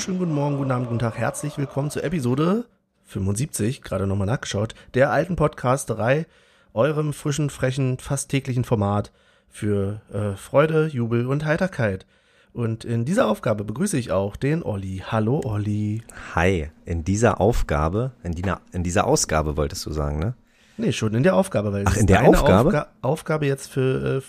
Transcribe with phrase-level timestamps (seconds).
[0.00, 1.18] wunderschönen guten Morgen, guten Abend, guten Tag.
[1.18, 2.64] Herzlich willkommen zur Episode
[3.04, 6.24] 75, gerade nochmal nachgeschaut, der alten Podcasterei,
[6.72, 9.12] eurem frischen, frechen, fast täglichen Format
[9.50, 12.06] für äh, Freude, Jubel und Heiterkeit.
[12.54, 15.02] Und in dieser Aufgabe begrüße ich auch den Olli.
[15.06, 16.02] Hallo Olli.
[16.34, 18.42] Hi, in dieser Aufgabe, in, die,
[18.72, 20.32] in dieser Ausgabe wolltest du sagen, ne?
[20.78, 22.68] Nee, schon in der Aufgabe, weil Ach, in der Aufgabe?
[22.68, 24.20] Aufga Aufgabe jetzt für, äh,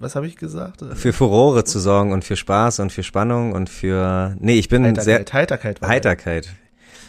[0.00, 0.82] was habe ich gesagt?
[0.94, 4.84] Für Furore zu sorgen und für Spaß und für Spannung und für, nee, ich bin
[4.84, 5.80] Heiterkeit, sehr, Heiterkeit.
[5.82, 6.48] Heiterkeit.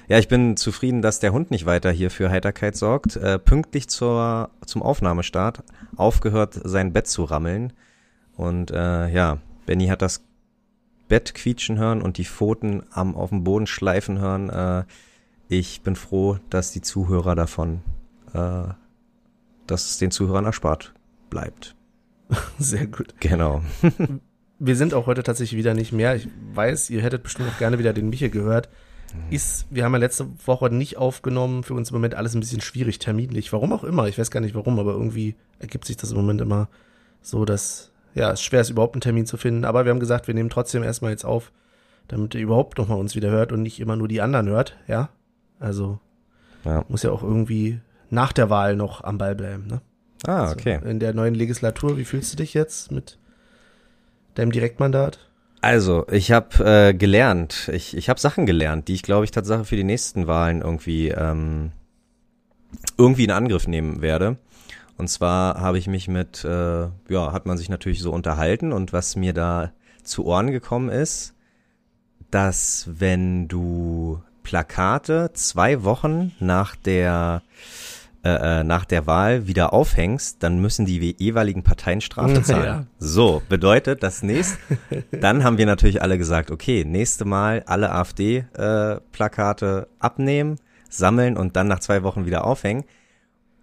[0.10, 3.16] Ja, ich bin zufrieden, dass der Hund nicht weiter hier für Heiterkeit sorgt.
[3.16, 5.64] Äh, pünktlich zur, zum Aufnahmestart
[5.96, 7.72] aufgehört, sein Bett zu rammeln.
[8.36, 10.26] Und äh, ja, Benny hat das
[11.08, 14.50] Bett quietschen hören und die Pfoten am auf dem Boden schleifen hören.
[14.50, 14.84] Äh,
[15.48, 17.82] ich bin froh, dass die Zuhörer davon,
[18.34, 18.64] äh,
[19.66, 20.94] dass es den Zuhörern erspart
[21.30, 21.76] bleibt.
[22.60, 23.14] Sehr gut.
[23.20, 23.62] Genau.
[24.60, 26.16] Wir sind auch heute tatsächlich wieder nicht mehr.
[26.16, 28.70] Ich weiß, ihr hättet bestimmt auch gerne wieder den Michel gehört.
[29.30, 32.62] Ist, wir haben ja letzte Woche nicht aufgenommen, für uns im Moment alles ein bisschen
[32.62, 33.52] schwierig, terminlich.
[33.52, 36.40] Warum auch immer, ich weiß gar nicht warum, aber irgendwie ergibt sich das im Moment
[36.40, 36.70] immer
[37.22, 39.66] so, dass, ja, es schwer ist, überhaupt einen Termin zu finden.
[39.66, 41.52] Aber wir haben gesagt, wir nehmen trotzdem erstmal jetzt auf,
[42.08, 45.10] damit ihr überhaupt nochmal uns wieder hört und nicht immer nur die anderen hört, ja.
[45.60, 46.00] Also,
[46.64, 46.86] Ja.
[46.88, 49.82] muss ja auch irgendwie nach der Wahl noch am Ball bleiben, ne?
[50.28, 50.80] Ah, okay.
[50.82, 53.18] So, in der neuen Legislatur, wie fühlst du dich jetzt mit
[54.36, 55.20] deinem Direktmandat?
[55.62, 59.68] Also, ich habe äh, gelernt, ich, ich habe Sachen gelernt, die ich glaube ich tatsächlich
[59.68, 61.72] für die nächsten Wahlen irgendwie ähm,
[62.98, 64.38] irgendwie in Angriff nehmen werde.
[64.98, 68.94] Und zwar habe ich mich mit, äh, ja, hat man sich natürlich so unterhalten und
[68.94, 69.72] was mir da
[70.04, 71.34] zu Ohren gekommen ist,
[72.30, 77.42] dass wenn du Plakate zwei Wochen nach der
[78.24, 82.66] äh, äh, nach der Wahl wieder aufhängst, dann müssen die jeweiligen Parteien Strafe zahlen.
[82.66, 82.86] Ja.
[83.00, 84.60] So, bedeutet das nächste,
[85.12, 91.68] dann haben wir natürlich alle gesagt, okay, nächste Mal alle AfD-Plakate abnehmen, sammeln und dann
[91.68, 92.84] nach zwei Wochen wieder aufhängen.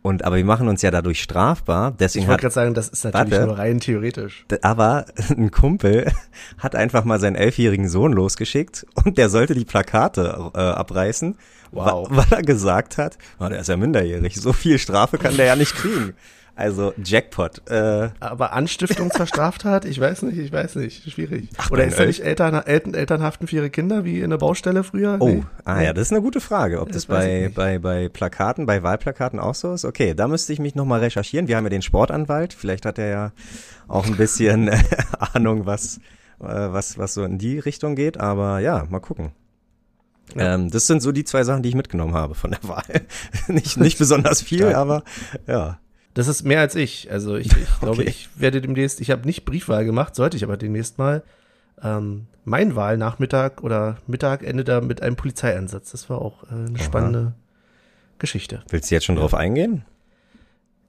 [0.03, 3.05] Und aber wir machen uns ja dadurch strafbar, deswegen Ich wollte gerade sagen, das ist
[3.05, 3.47] natürlich Warte.
[3.47, 4.45] nur rein theoretisch.
[4.63, 6.11] Aber ein Kumpel
[6.59, 11.37] hat einfach mal seinen elfjährigen Sohn losgeschickt und der sollte die Plakate äh, abreißen,
[11.73, 12.09] Wow.
[12.11, 15.57] weil er gesagt hat, oh, der ist ja minderjährig, so viel Strafe kann der ja
[15.57, 16.15] nicht kriegen.
[16.57, 17.71] Also Jackpot.
[17.71, 21.51] Äh, Aber Anstiftung zur Straftat, ich weiß nicht, ich weiß nicht, schwierig.
[21.57, 24.83] Ach, Oder ist er nicht Eltern, Eltern, Elternhaften für ihre Kinder, wie in der Baustelle
[24.83, 25.19] früher?
[25.21, 25.45] oh, Nee.
[25.65, 28.83] ah ja, das ist eine gute Frage, ob das, Das bei, bei, bei Plakaten, bei
[28.83, 29.85] Wahlplakaten auch so ist.
[29.85, 31.47] Okay, da müsste ich mich nochmal recherchieren.
[31.47, 33.33] Wir haben ja den Sportanwalt, vielleicht hat er ja
[33.87, 34.69] auch ein bisschen
[35.35, 35.99] Ahnung, was,
[36.41, 39.31] äh, was, was so in die Richtung geht, aber ja, mal gucken.
[40.35, 40.55] Ja.
[40.55, 43.03] Ähm, das sind so die zwei Sachen, die ich mitgenommen habe von der Wahl.
[43.49, 45.03] nicht, nicht besonders viel, aber
[45.47, 45.79] ja.
[46.15, 47.11] Das ist mehr als ich.
[47.11, 50.57] Also ich, ich glaube, ich werde demnächst, ich habe nicht Briefwahl gemacht, sollte ich aber
[50.57, 51.23] demnächst mal.
[51.83, 55.93] Ähm, mein Wahlnachmittag oder Mittag endet da mit einem Polizeieinsatz.
[55.93, 56.85] Das war auch äh, eine Aha.
[56.85, 57.33] spannende
[58.19, 58.63] Geschichte.
[58.71, 59.85] Willst du jetzt schon drauf eingehen?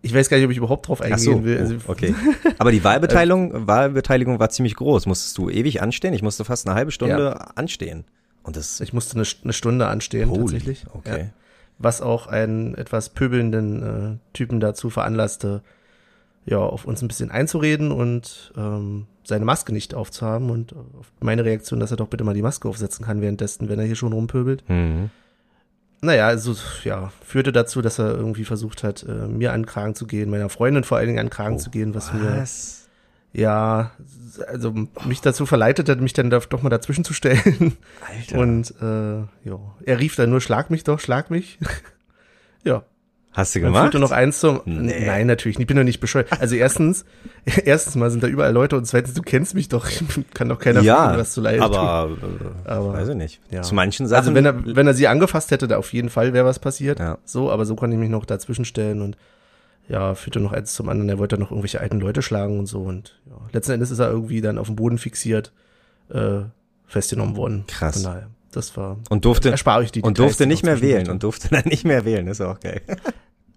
[0.01, 1.57] Ich weiß gar nicht, ob ich überhaupt drauf eingehen so, will.
[1.57, 2.15] oh, Also, okay.
[2.57, 5.05] Aber die Wahlbeteiligung, Wahlbeteiligung war ziemlich groß.
[5.05, 6.13] Musstest du ewig anstehen?
[6.13, 8.05] Ich musste fast eine halbe Stunde anstehen.
[8.49, 10.85] Und das Ich musste eine, eine Stunde anstehen, holy, tatsächlich.
[10.91, 11.19] Okay.
[11.19, 11.29] Ja.
[11.77, 15.61] Was auch einen etwas pöbelnden äh, Typen dazu veranlasste,
[16.47, 21.45] ja, auf uns ein bisschen einzureden und ähm, seine Maske nicht aufzuhaben und auf meine
[21.45, 24.13] Reaktion, dass er doch bitte mal die Maske aufsetzen kann währenddessen, wenn er hier schon
[24.13, 24.67] rumpöbelt.
[24.67, 25.11] Mhm.
[26.01, 26.55] Naja, also
[26.85, 30.31] ja, führte dazu, dass er irgendwie versucht hat, äh, mir an den Kragen zu gehen,
[30.31, 32.78] meiner Freundin vor allen Dingen an den Kragen zu gehen, was, mir Was?
[33.33, 33.91] Ja,
[34.47, 34.73] also
[35.05, 37.77] mich dazu verleitet hat, mich dann da doch mal dazwischen zu stellen.
[38.07, 38.39] Alter.
[38.39, 39.19] Und äh,
[39.49, 41.59] ja, er rief dann nur, schlag mich doch, schlag mich.
[42.63, 42.83] ja.
[43.31, 43.83] Hast du Dann gemacht?
[43.83, 44.61] führte noch eins zum.
[44.65, 45.05] Nee.
[45.05, 45.65] Nein, natürlich nicht.
[45.65, 46.27] Ich bin doch nicht bescheuert.
[46.41, 47.05] Also erstens,
[47.65, 49.87] erstens mal sind da überall Leute und zweitens, du kennst mich doch.
[50.33, 51.63] Kann doch keiner ja, was zu leid tun.
[51.75, 52.09] aber,
[52.65, 53.39] äh, Aber- weiß ich nicht.
[53.51, 53.61] ja.
[53.61, 54.19] Zu manchen Sachen.
[54.21, 56.97] Also wenn er, wenn er sie angefasst hätte, da auf jeden Fall wäre was passiert.
[56.99, 57.19] Ja.
[57.23, 59.15] So, aber so konnte ich mich noch dazwischen stellen und
[59.89, 61.09] ja, führte noch eins zum anderen.
[61.09, 62.81] Er wollte noch irgendwelche alten Leute schlagen und so.
[62.81, 65.51] Und ja, letzten Endes ist er irgendwie dann auf dem Boden fixiert,
[66.09, 66.41] äh,
[66.85, 67.65] festgenommen worden.
[67.67, 67.95] Krass.
[67.95, 68.97] Von daher, das war.
[69.09, 71.13] und durfte, erspare ich die und durfte nicht mehr wählen dann.
[71.13, 72.27] und durfte dann nicht mehr wählen.
[72.27, 72.81] Ist auch geil.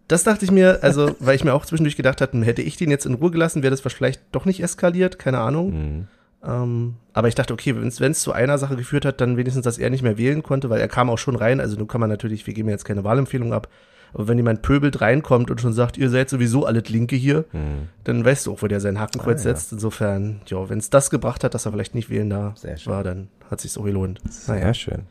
[0.09, 2.91] Das dachte ich mir, also, weil ich mir auch zwischendurch gedacht hatte, hätte ich den
[2.91, 5.71] jetzt in Ruhe gelassen, wäre das vielleicht doch nicht eskaliert, keine Ahnung.
[5.73, 6.09] Mhm.
[6.45, 9.79] Ähm, aber ich dachte, okay, wenn es zu einer Sache geführt hat, dann wenigstens, dass
[9.79, 11.61] er nicht mehr wählen konnte, weil er kam auch schon rein.
[11.61, 13.69] Also, nun kann man natürlich, wir geben jetzt keine Wahlempfehlung ab,
[14.15, 17.89] aber wenn jemand pöbelt reinkommt und schon sagt, ihr seid sowieso alle Linke hier, Mhm.
[18.05, 19.55] dann weißt du auch, wo der sein Hakenkreuz Ah, ja.
[19.57, 19.73] setzt.
[19.73, 22.93] Insofern, ja, wenn es das gebracht hat, dass er vielleicht nicht wählen da Sehr schön.
[22.93, 24.21] war, dann hat sich's auch gelohnt.
[24.29, 24.75] Sehr Naja.
[24.75, 25.03] schön.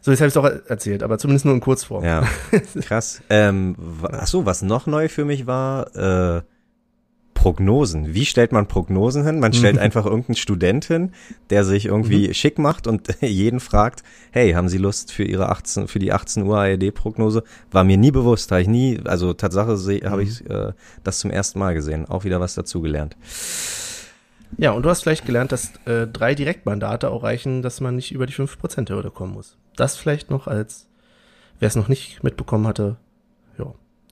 [0.00, 2.04] So, jetzt habe ich es auch erzählt, aber zumindest nur in Kurzform.
[2.04, 2.24] Ja,
[2.82, 3.22] krass.
[3.30, 3.74] ähm,
[4.10, 6.42] ach so, was noch neu für mich war, äh,
[7.44, 8.14] Prognosen.
[8.14, 9.38] Wie stellt man Prognosen hin?
[9.38, 11.12] Man stellt einfach irgendeinen Student hin,
[11.50, 12.32] der sich irgendwie mhm.
[12.32, 16.44] schick macht und jeden fragt, hey, haben Sie Lust für Ihre 18, für die 18
[16.44, 17.44] Uhr ARD-Prognose?
[17.70, 20.08] War mir nie bewusst, habe ich nie, also Tatsache mhm.
[20.08, 22.06] habe ich äh, das zum ersten Mal gesehen.
[22.06, 23.14] Auch wieder was dazugelernt.
[24.56, 28.12] Ja, und du hast vielleicht gelernt, dass äh, drei Direktmandate auch reichen, dass man nicht
[28.12, 29.58] über die 5%-Hürde kommen muss.
[29.76, 30.86] Das vielleicht noch als,
[31.60, 32.96] wer es noch nicht mitbekommen hatte,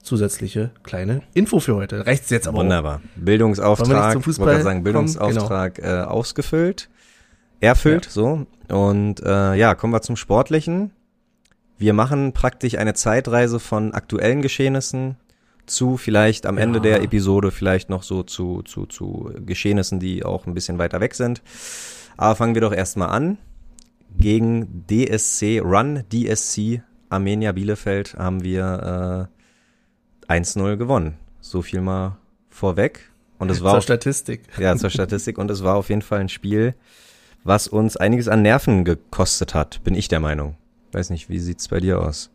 [0.02, 2.06] zusätzliche kleine Info für heute.
[2.06, 2.96] Reicht's jetzt aber Wunderbar.
[2.96, 3.20] Auch.
[3.20, 5.88] Bildungsauftrag, ich wollte sagen, Bildungsauftrag genau.
[5.88, 6.90] äh, ausgefüllt,
[7.60, 8.10] erfüllt, ja.
[8.10, 8.46] so.
[8.68, 10.90] Und äh, ja, kommen wir zum Sportlichen.
[11.78, 15.16] Wir machen praktisch eine Zeitreise von aktuellen Geschehnissen
[15.66, 16.64] zu vielleicht am ja.
[16.64, 21.00] Ende der Episode vielleicht noch so zu, zu, zu Geschehnissen, die auch ein bisschen weiter
[21.00, 21.42] weg sind.
[22.16, 23.38] Aber fangen wir doch erstmal an.
[24.18, 29.41] Gegen DSC, Run DSC Armenia Bielefeld haben wir äh,
[30.32, 31.14] 1-0 gewonnen.
[31.40, 32.16] So viel mal
[32.48, 33.10] vorweg.
[33.38, 34.42] Und es war zur Statistik.
[34.58, 35.38] Ja, zur Statistik.
[35.38, 36.74] Und es war auf jeden Fall ein Spiel,
[37.44, 40.56] was uns einiges an Nerven gekostet hat, bin ich der Meinung.
[40.92, 42.30] Weiß nicht, wie sieht's bei dir aus?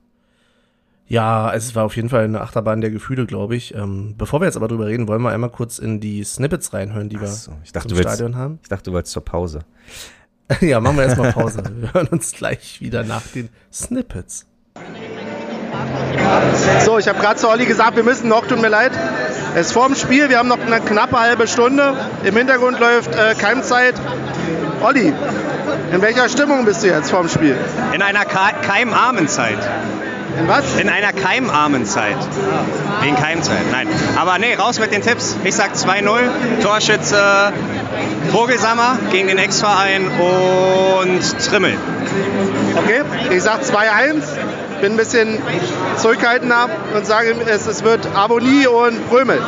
[1.08, 3.74] Ja, es war auf jeden Fall eine Achterbahn der Gefühle, glaube ich.
[3.74, 7.08] Ähm, bevor wir jetzt aber drüber reden, wollen wir einmal kurz in die Snippets reinhören,
[7.08, 8.60] die wir so, ich dachte, im du Stadion willst, haben.
[8.62, 9.62] Ich dachte, du wolltest zur Pause.
[10.62, 11.64] ja, machen wir erstmal Pause.
[11.78, 14.47] wir hören uns gleich wieder nach den Snippets.
[16.86, 18.92] So, ich habe gerade zu Olli gesagt, wir müssen noch, tut mir leid.
[19.56, 21.96] Es ist vorm Spiel, wir haben noch eine knappe halbe Stunde.
[22.24, 23.96] Im Hintergrund läuft äh, Keimzeit.
[24.82, 25.14] Olli,
[25.92, 27.58] in welcher Stimmung bist du jetzt vorm Spiel?
[27.94, 29.58] In einer keimarmen Zeit.
[30.40, 30.76] In was?
[30.80, 32.18] In einer keimarmen Zeit.
[33.02, 33.88] Wegen Keimzeit, nein.
[34.18, 35.36] Aber nee, raus mit den Tipps.
[35.44, 37.54] Ich sag 2-0, Torschütze
[38.32, 41.76] Vogelsammer gegen den Ex-Verein und Trimmel.
[42.76, 43.02] Okay,
[43.32, 44.22] ich sag 2-1,
[44.82, 45.38] bin ein bisschen
[45.98, 49.42] zurückhaltender und sage, es, es wird Abonnie und Brömel.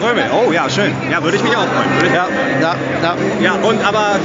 [0.00, 0.92] Brömel, oh ja, schön.
[1.10, 2.14] Ja, würde ich mich auch freuen.
[2.14, 2.26] Ja,
[2.60, 3.16] ja, ja.
[3.40, 4.16] Ja, und aber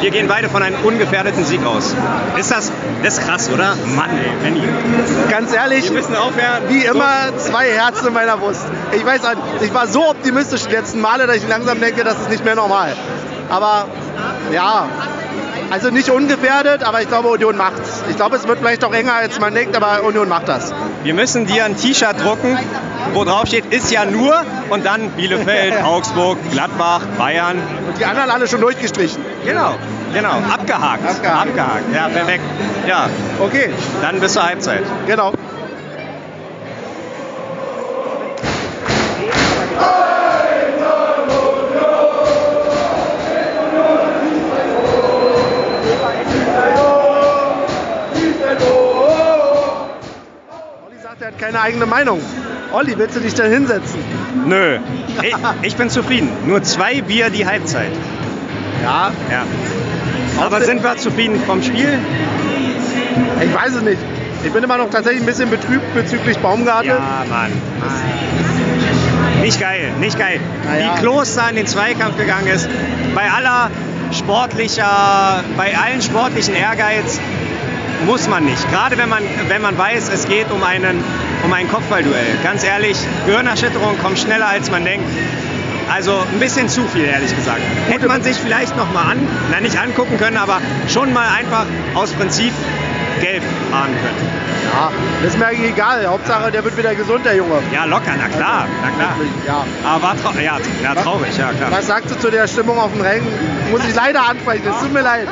[0.00, 1.94] wir gehen beide von einem ungefährdeten Sieg aus.
[2.38, 2.70] Ist das,
[3.02, 3.74] das ist krass, oder?
[3.96, 4.62] Mann, ey, Benny.
[5.30, 6.64] Ganz ehrlich, wir müssen aufhören.
[6.68, 8.66] wie immer zwei Herzen in meiner Brust.
[8.92, 9.20] Ich weiß,
[9.62, 12.54] ich war so optimistisch die letzten Male, dass ich langsam denke, das ist nicht mehr
[12.54, 12.94] normal.
[13.48, 13.86] Aber
[14.52, 14.88] ja,
[15.70, 17.93] also nicht ungefährdet, aber ich glaube, Union macht's.
[18.08, 20.72] Ich glaube, es wird vielleicht auch enger, als man denkt, aber Union macht das.
[21.02, 22.58] Wir müssen dir ein T-Shirt drucken,
[23.12, 24.34] wo drauf steht, ist ja nur
[24.70, 27.58] und dann Bielefeld, Augsburg, Gladbach, Bayern.
[27.86, 29.24] Und die anderen alle schon durchgestrichen.
[29.44, 29.74] Genau,
[30.12, 31.08] genau, abgehakt.
[31.08, 31.48] Abgehakt.
[31.48, 31.94] abgehakt.
[31.94, 32.44] Ja, perfekt.
[32.86, 33.08] Ja,
[33.40, 33.70] okay.
[34.02, 34.84] Dann bis zur Halbzeit.
[35.06, 35.32] Genau.
[51.38, 52.20] Keine eigene Meinung.
[52.72, 54.00] Olli, willst du dich denn hinsetzen?
[54.46, 54.78] Nö,
[55.22, 56.28] ich, ich bin zufrieden.
[56.46, 57.92] Nur zwei Bier die Halbzeit.
[58.82, 59.12] Ja.
[59.30, 59.44] Ja.
[60.40, 61.98] Aber sind wir zufrieden vom Spiel?
[63.40, 63.98] Ich weiß es nicht.
[64.44, 66.90] Ich bin immer noch tatsächlich ein bisschen betrübt bezüglich Baumgartel.
[66.90, 67.52] Ja, Mann.
[69.40, 70.40] Nicht geil, nicht geil.
[70.66, 70.96] Ja.
[70.96, 72.68] Wie Klos da in den Zweikampf gegangen ist,
[73.14, 73.70] bei aller
[74.12, 77.20] sportlicher, bei allen sportlichen Ehrgeiz
[78.04, 78.70] muss man nicht.
[78.70, 81.02] Gerade wenn man, wenn man weiß, es geht um einen
[81.44, 82.38] um ein Kopfballduell.
[82.42, 82.96] Ganz ehrlich,
[83.26, 85.06] Gehirnerschütterung kommt schneller als man denkt.
[85.92, 87.60] Also ein bisschen zu viel, ehrlich gesagt.
[87.88, 91.66] Hätte man sich vielleicht noch mal an, na nicht angucken können, aber schon mal einfach
[91.94, 92.52] aus Prinzip
[93.20, 93.42] gelb
[93.72, 94.44] ahnen können.
[94.72, 94.90] Ja,
[95.26, 96.06] ist mir eigentlich egal.
[96.06, 97.62] Hauptsache, der wird wieder gesund, der Junge.
[97.72, 99.14] Ja, locker, na klar, na klar.
[99.46, 99.64] Ja.
[99.84, 101.70] Aber war trau ja, ja, traurig, ja klar.
[101.70, 103.26] Was sagst du zu der Stimmung auf dem Rängen?
[103.70, 105.28] Muss ich leider ansprechen, es tut mir leid.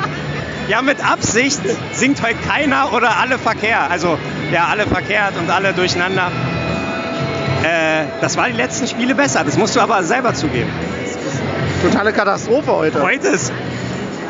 [0.67, 1.59] Ja, mit Absicht
[1.91, 3.91] singt heute keiner oder alle verkehrt.
[3.91, 4.17] Also,
[4.51, 6.31] ja, alle verkehrt und alle durcheinander.
[7.63, 9.43] Äh, das war die letzten Spiele besser.
[9.43, 10.69] Das musst du aber selber zugeben.
[11.81, 13.01] Totale Katastrophe heute.
[13.01, 13.51] Heute ist.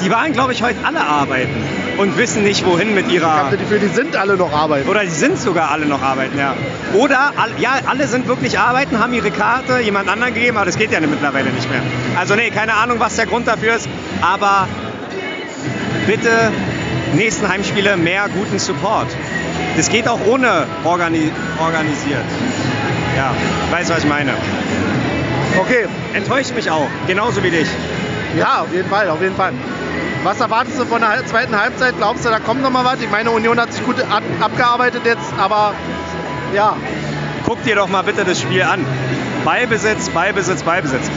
[0.01, 1.63] Die waren, glaube ich, heute alle arbeiten
[1.97, 3.27] und wissen nicht, wohin mit ihrer.
[3.27, 4.89] Ich habe Gefühl, die sind alle noch arbeiten.
[4.89, 6.55] Oder die sind sogar alle noch arbeiten, ja.
[6.93, 10.91] Oder, ja, alle sind wirklich arbeiten, haben ihre Karte jemand anderen gegeben, aber das geht
[10.91, 11.81] ja mittlerweile nicht mehr.
[12.19, 13.87] Also, nee, keine Ahnung, was der Grund dafür ist,
[14.21, 14.67] aber
[16.07, 16.51] bitte
[17.15, 19.07] nächsten Heimspiele mehr guten Support.
[19.77, 22.25] Das geht auch ohne organi organisiert.
[23.15, 23.33] Ja,
[23.71, 24.33] weißt du, was ich meine?
[25.59, 25.85] Okay.
[26.13, 27.67] Enttäuscht mich auch, genauso wie dich.
[28.37, 29.53] Ja, auf jeden Fall, auf jeden Fall.
[30.23, 31.95] Was erwartest du von der zweiten Halbzeit?
[31.97, 33.01] Glaubst du, da kommt noch mal was?
[33.01, 35.73] Ich meine, Union hat sich gut ab abgearbeitet jetzt, aber
[36.55, 36.75] ja.
[37.45, 38.85] Guck dir doch mal bitte das Spiel an.
[39.43, 41.09] Ballbesitz, Ballbesitz, Ballbesitz.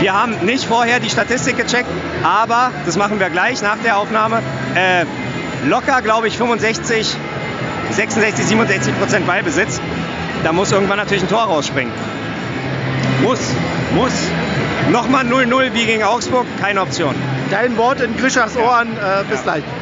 [0.00, 1.88] Wir haben nicht vorher die Statistik gecheckt,
[2.22, 4.42] aber das machen wir gleich nach der Aufnahme.
[4.74, 5.04] Äh,
[5.68, 7.16] locker, glaube ich, 65,
[7.90, 9.80] 66, 67 Prozent Ballbesitz.
[10.44, 11.92] Da muss irgendwann natürlich ein Tor rausspringen.
[13.22, 13.40] Muss,
[13.94, 14.12] muss.
[14.90, 17.14] Nochmal 0-0 wie gegen Augsburg, keine Option.
[17.50, 18.96] Dein Wort in Grischers Ohren.
[18.96, 19.62] Äh, bis gleich.
[19.62, 19.68] Ja.
[19.68, 19.77] Ja,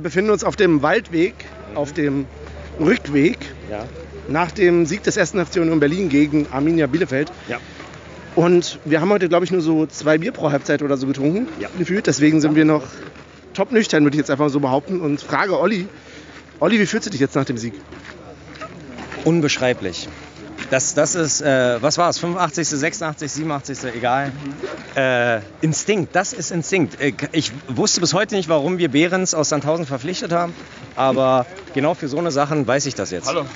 [0.00, 1.34] Wir befinden uns auf dem Waldweg,
[1.74, 2.24] auf dem
[2.80, 3.36] Rückweg
[3.70, 3.84] Ja.
[4.30, 5.32] nach dem Sieg des 1.
[5.32, 7.30] FC Union Berlin gegen Arminia Bielefeld.
[7.48, 7.58] Ja.
[8.34, 11.48] Und wir haben heute, glaube ich, nur so zwei Bier pro Halbzeit oder so getrunken,
[11.60, 11.68] Ja.
[11.76, 12.06] gefühlt.
[12.06, 12.84] Deswegen sind wir noch
[13.52, 15.02] top nüchtern, würde ich jetzt einfach so behaupten.
[15.02, 15.86] Und frage Olli,
[16.60, 17.74] Olli, wie fühlst du dich jetzt nach dem Sieg?
[19.24, 20.08] Unbeschreiblich.
[20.70, 22.18] Das, das ist, äh, was war es?
[22.18, 24.32] 85., 86., 87., egal.
[24.94, 27.00] Äh, Instinkt, das ist Instinkt.
[27.00, 30.54] Äh, Ich wusste bis heute nicht, warum wir Behrens aus Sandhausen verpflichtet haben,
[30.94, 33.26] aber genau für so eine Sachen weiß ich das jetzt.
[33.26, 33.46] Hallo.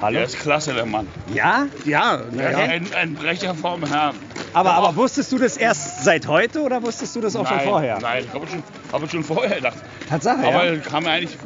[0.00, 0.14] Hallo?
[0.14, 1.06] Der ist klasse, der Mann.
[1.32, 1.66] Ja?
[1.84, 4.16] Ja, ist ein, ein Brecher vom Herrn.
[4.54, 7.68] Aber, aber wusstest du das erst seit heute oder wusstest du das auch nein, schon
[7.68, 7.98] vorher?
[8.00, 8.62] Nein, habe ich, schon-
[8.92, 9.76] hab schon vorher gedacht.
[10.08, 10.76] Tatsache, Aber ja?
[10.80, 11.38] kam ja eigentlich,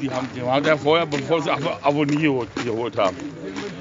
[0.00, 3.16] die haben, die haben ja vorher, bevor sie Abo- Abonnie geholt, geholt haben.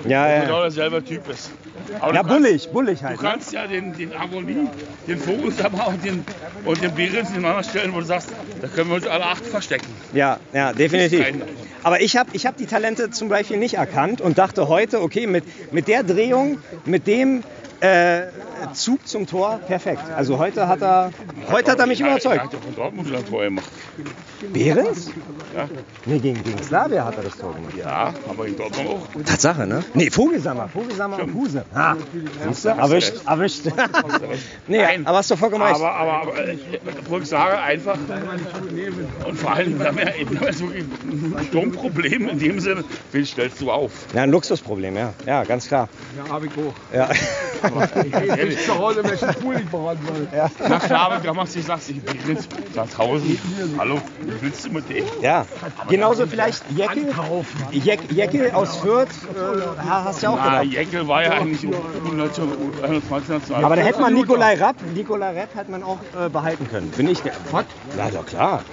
[0.10, 0.62] Ja, Genau ja.
[0.64, 1.52] derselbe Typ ist.
[2.00, 3.20] Aber Ja, bullig, bullig halt.
[3.20, 3.30] Du ne?
[3.30, 4.68] kannst ja den, den Abonnie,
[5.08, 6.26] den Vogelsammer und den,
[6.66, 8.30] und den Behrens nebeneinander stellen, wo du sagst,
[8.62, 9.88] da können wir uns alle acht verstecken.
[10.14, 11.26] Ja, ja, definitiv.
[11.84, 15.28] Aber ich habe ich hab die Talente zum Beispiel nicht erkannt und dachte heute, okay,
[15.28, 17.44] mit, mit der Drehung, mit dem
[17.80, 18.28] äh,
[18.74, 20.04] Zug zum Tor, perfekt.
[20.16, 21.12] Also heute hat er,
[21.52, 22.38] heute hat er mich überzeugt.
[22.38, 23.70] Er hat doch von Dortmund ein Tor gemacht.
[24.54, 25.12] Behrens?
[25.56, 25.68] Ja.
[26.06, 27.74] Nee, gegen, gegen Slavia hat er das Tor gemacht.
[27.76, 29.08] Ja, aber in Dortmund auch.
[29.26, 29.84] Tatsache, ne?
[29.94, 31.66] Nee, Vogelsammer, Vogelsammer und Huse.
[31.74, 31.96] Ah,
[32.48, 32.70] siehst du?
[32.70, 33.66] Erwischt, erwischt.
[34.68, 35.08] nee, Nein.
[35.08, 35.76] aber hast du vollkommen recht.
[35.76, 36.60] Aber, aber, aber ich,
[37.22, 37.98] ich sage einfach,
[39.26, 43.62] und vor allem, wir haben ja, jetzt wirklich ein Sturmproblem in dem Sinne, wen stellst
[43.62, 43.92] du auf?
[44.14, 45.14] Ja, ein Luxusproblem, ja.
[45.26, 45.90] Ja, ganz klar.
[46.16, 46.96] Ja, hab ich auch.
[46.96, 47.10] Ja.
[48.38, 48.66] Ehrlich.
[48.66, 50.28] Zu Hause ich Pool nicht behandeln.
[50.68, 53.40] Na klar, aber damals ich sagst, ich bin jetzt Sandhausen.
[53.78, 55.06] Hallo, wie willst du mit dem?
[55.22, 55.46] Ja,
[55.90, 57.14] genauso vielleicht Jeckel,
[57.72, 60.74] Jeck, Jeckel aus Fürth, äh, hast du ja auch Na, gedacht.
[60.74, 61.66] Jeckel war ja eigentlich
[62.84, 63.64] 21 National.
[63.66, 66.90] Aber da hätte man Nikolai Rapp, Nikolai Rapp hätte man auch äh, behalten können.
[66.92, 67.34] Bin ich der.
[67.52, 67.66] Was?
[67.98, 68.64] Ja, doch klar.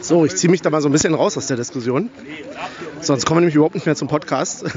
[0.00, 2.10] So, ich ziehe mich da mal so ein bisschen raus aus der Diskussion.
[3.00, 4.64] Sonst kommen wir nämlich überhaupt nicht mehr zum Podcast.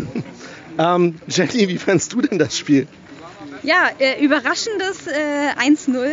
[0.78, 2.88] ähm, Jenny, wie fandst du denn das Spiel?
[3.64, 6.08] Ja, äh, überraschendes äh, 1-0.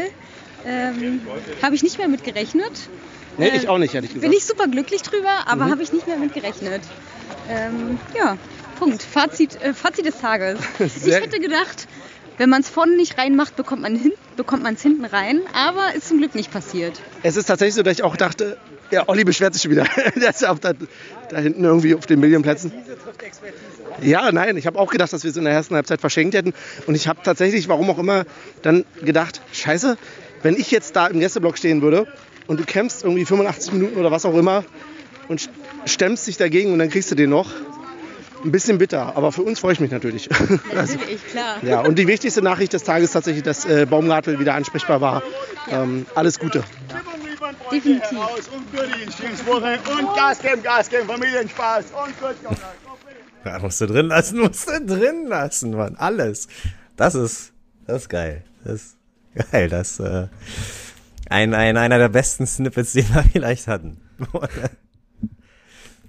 [0.67, 1.21] Ähm,
[1.63, 2.73] habe ich nicht mehr mit gerechnet.
[3.39, 4.29] Nee, ich auch nicht, ehrlich gesagt.
[4.29, 6.83] Bin ich super glücklich drüber, aber habe ich nicht mehr mit gerechnet.
[7.49, 8.37] Ähm, ja,
[8.79, 9.03] Punkt.
[9.03, 10.59] Fazit, äh, Fazit des Tages.
[10.81, 11.87] Ich Sehr- hätte gedacht,
[12.37, 15.95] wenn man es vorne nicht reinmacht, bekommt man hin, bekommt man es hinten rein, aber
[15.95, 17.01] ist zum Glück nicht passiert.
[17.23, 18.57] Es ist tatsächlich so, dass ich auch dachte,
[18.91, 19.87] ja, Olli beschwert sich schon wieder.
[21.31, 22.73] da, hinten irgendwie auf den Millionplätzen.
[24.01, 26.53] Ja, nein, ich habe auch gedacht, dass wir es in der ersten Halbzeit verschenkt hätten.
[26.87, 28.25] Und ich habe tatsächlich, warum auch immer,
[28.63, 29.97] dann gedacht, scheiße,
[30.43, 32.07] wenn ich jetzt da im Gästeblock stehen würde
[32.47, 34.65] und du kämpfst irgendwie 85 Minuten oder was auch immer
[35.29, 35.49] und st-
[35.87, 37.51] stemmst dich dagegen und dann kriegst du den noch.
[38.45, 40.29] Ein bisschen bitter, aber für uns freue ich mich natürlich.
[40.77, 41.57] Also, Natürlich, klar.
[41.65, 45.25] ja, und die wichtigste Nachricht des Tages tatsächlich, dass äh, Baumgartel wieder ansprechbar war.
[45.73, 46.63] Ähm, alles Gute.
[47.71, 48.19] Definitiv.
[48.53, 52.37] Und Goodies, schönes Wochenende und Gas geben, Gas geben, Familienspaß und gut.
[53.45, 55.97] Ja, musst du drin lassen, musst du drin lassen, Mann.
[55.97, 56.49] Alles.
[56.97, 57.53] Das ist,
[57.87, 58.45] das ist geil.
[58.65, 58.97] Das ist
[59.53, 59.69] geil.
[59.69, 60.29] Das äh,
[61.31, 64.01] ein, ein, einer der besten Snippets, die wir vielleicht hatten.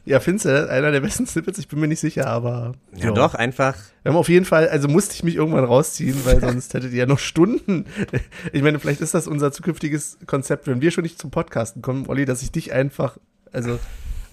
[0.05, 2.73] Ja, findest du, einer der besten Snippets, ich bin mir nicht sicher, aber.
[2.95, 3.75] ja, doch, einfach.
[4.03, 6.99] Wir haben auf jeden Fall, also musste ich mich irgendwann rausziehen, weil sonst hättet ihr
[6.99, 7.85] ja noch Stunden.
[8.53, 12.05] Ich meine, vielleicht ist das unser zukünftiges Konzept, wenn wir schon nicht zum Podcasten kommen,
[12.07, 13.17] Olli, dass ich dich einfach,
[13.51, 13.77] also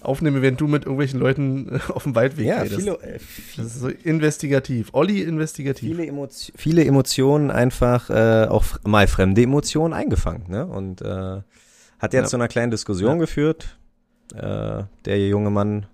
[0.01, 2.79] aufnehme, während du mit irgendwelchen Leuten auf dem Waldweg Ja, redest.
[2.79, 3.19] viele, äh,
[3.57, 4.89] das ist so investigativ.
[4.93, 5.89] Olli investigativ.
[5.89, 10.65] viele, Emotio viele Emotionen einfach, äh, auch mal fremde Emotionen eingefangen, ne?
[10.65, 11.41] Und äh,
[11.99, 12.25] hat jetzt Ja.
[12.25, 13.17] zu einer kleinen Diskussion Ja.
[13.19, 13.77] geführt.
[14.33, 15.85] Äh, der junge Mann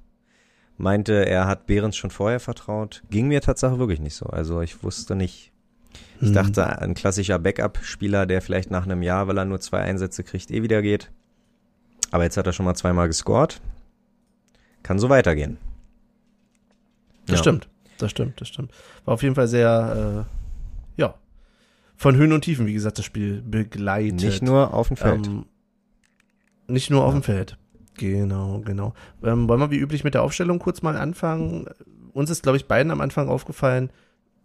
[0.77, 3.03] meinte, er hat Behrens schon vorher vertraut.
[3.09, 4.25] Ging mir tatsächlich wirklich nicht so.
[4.25, 5.51] Also ich wusste nicht.
[6.21, 6.33] Ich Mhm.
[6.33, 10.49] dachte, ein klassischer Backup-Spieler, der vielleicht nach einem Jahr, weil er nur zwei Einsätze kriegt,
[10.51, 11.11] eh wieder geht.
[12.11, 13.61] Aber jetzt hat er schon mal zweimal gescored.
[14.83, 15.57] Kann so weitergehen.
[17.25, 17.43] Das Ja.
[17.43, 17.67] stimmt.
[17.99, 18.71] Das stimmt, das stimmt.
[19.05, 20.25] War auf jeden Fall sehr,
[20.97, 21.13] äh, ja,
[21.95, 24.21] von Höhen und Tiefen, wie gesagt, das Spiel begleitet.
[24.21, 25.25] Nicht nur auf dem Feld.
[25.27, 25.45] Ähm,
[26.67, 27.57] nicht nur auf dem Feld.
[27.95, 28.93] Genau, genau.
[29.23, 31.67] Ähm, wollen wir wie üblich mit der Aufstellung kurz mal anfangen?
[32.13, 33.89] Uns ist, glaube ich, beiden am Anfang aufgefallen,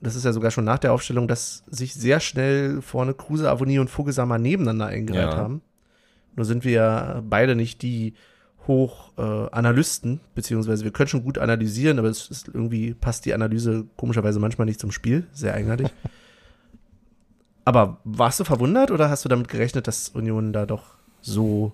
[0.01, 3.79] das ist ja sogar schon nach der Aufstellung, dass sich sehr schnell vorne Kruse, Avonie
[3.81, 5.37] und Vogelsammer nebeneinander eingereiht Ja.
[5.37, 5.63] haben.
[6.37, 8.15] Nur sind wir ja beide nicht die
[8.69, 13.87] Hochanalysten, äh, beziehungsweise wir können schon gut analysieren, aber es ist irgendwie passt die Analyse
[13.97, 15.27] komischerweise manchmal nicht zum Spiel.
[15.33, 15.89] Sehr eigenartig.
[17.65, 20.85] aber warst du verwundert oder hast du damit gerechnet, dass Union da doch
[21.21, 21.73] so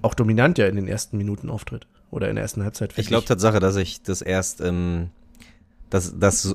[0.00, 1.86] auch dominant ja in den ersten Minuten auftritt?
[2.10, 2.92] Oder in der ersten Halbzeit?
[2.96, 5.10] Ich glaube Tatsache, dass ich das erst, ähm,
[5.90, 6.54] das, das,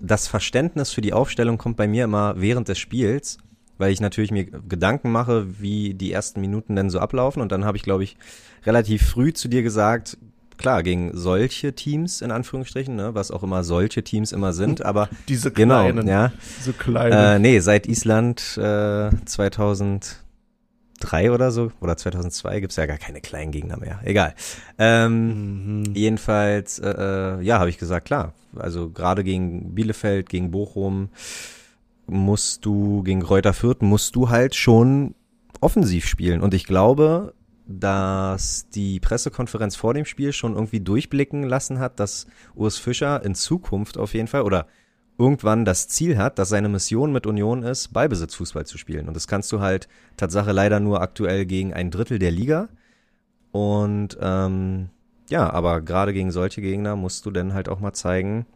[0.00, 3.38] das Verständnis für die Aufstellung kommt bei mir immer während des Spiels,
[3.78, 7.42] weil ich natürlich mir Gedanken mache, wie die ersten Minuten denn so ablaufen.
[7.42, 8.16] Und dann habe ich, glaube ich,
[8.64, 10.18] relativ früh zu dir gesagt,
[10.60, 15.08] klar, gegen solche Teams, in Anführungsstrichen, ne, was auch immer solche Teams immer sind, aber
[15.28, 16.32] diese genau, kleinen, ja.
[16.60, 17.12] so kleinen.
[17.12, 19.10] Äh, nee, seit Island äh,
[21.00, 24.00] 2003 oder so, oder 2002 gibt's ja gar keine kleinen Gegner mehr.
[24.04, 24.34] Egal.
[24.78, 25.94] Ähm, Mhm.
[25.94, 28.34] Jedenfalls, äh, äh, ja, habe ich gesagt, klar.
[28.56, 31.08] Also gerade gegen Bielefeld, gegen Bochum
[32.06, 35.14] musst du, gegen Kräuter Fürth musst du halt schon
[35.60, 36.40] offensiv spielen.
[36.40, 37.34] Und ich glaube,
[37.66, 43.34] dass die Pressekonferenz vor dem Spiel schon irgendwie durchblicken lassen hat, dass Urs Fischer in
[43.36, 44.66] Zukunft auf jeden Fall oder
[45.20, 49.06] irgendwann das Ziel hat, dass seine Mission mit Union ist, Ballbesitzfußball zu spielen.
[49.06, 52.70] Und das kannst du halt Tatsache leider nur aktuell gegen ein Drittel der Liga.
[53.52, 54.88] Und ähm,
[55.28, 58.46] ja, aber gerade gegen solche Gegner musst du dann halt auch mal zeigen,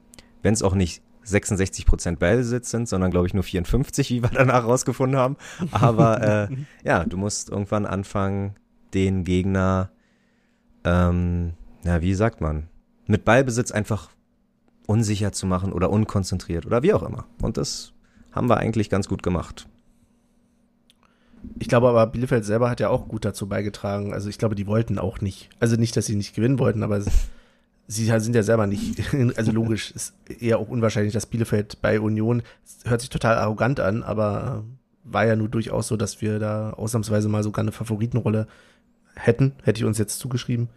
[0.42, 4.30] wenn es auch nicht 66 Prozent Ballbesitz sind, sondern glaube ich nur 54, wie wir
[4.30, 5.36] danach rausgefunden haben.
[5.70, 6.48] Aber äh,
[6.84, 8.54] ja, du musst irgendwann anfangen,
[8.94, 9.90] den Gegner,
[10.84, 12.68] ähm, na, wie sagt man,
[13.06, 14.08] mit Ballbesitz einfach
[14.86, 17.26] unsicher zu machen oder unkonzentriert oder wie auch immer.
[17.40, 17.92] Und das
[18.32, 19.66] haben wir eigentlich ganz gut gemacht.
[21.58, 24.12] Ich glaube aber, Bielefeld selber hat ja auch gut dazu beigetragen.
[24.12, 25.50] Also ich glaube, die wollten auch nicht.
[25.60, 27.00] Also nicht, dass sie nicht gewinnen wollten, aber
[27.86, 29.02] sie sind ja selber nicht.
[29.36, 32.42] Also logisch, ist eher auch unwahrscheinlich, dass Bielefeld bei Union,
[32.84, 34.64] hört sich total arrogant an, aber
[35.04, 38.46] war ja nur durchaus so, dass wir da ausnahmsweise mal sogar eine Favoritenrolle
[39.14, 40.68] hätten, hätte ich uns jetzt zugeschrieben,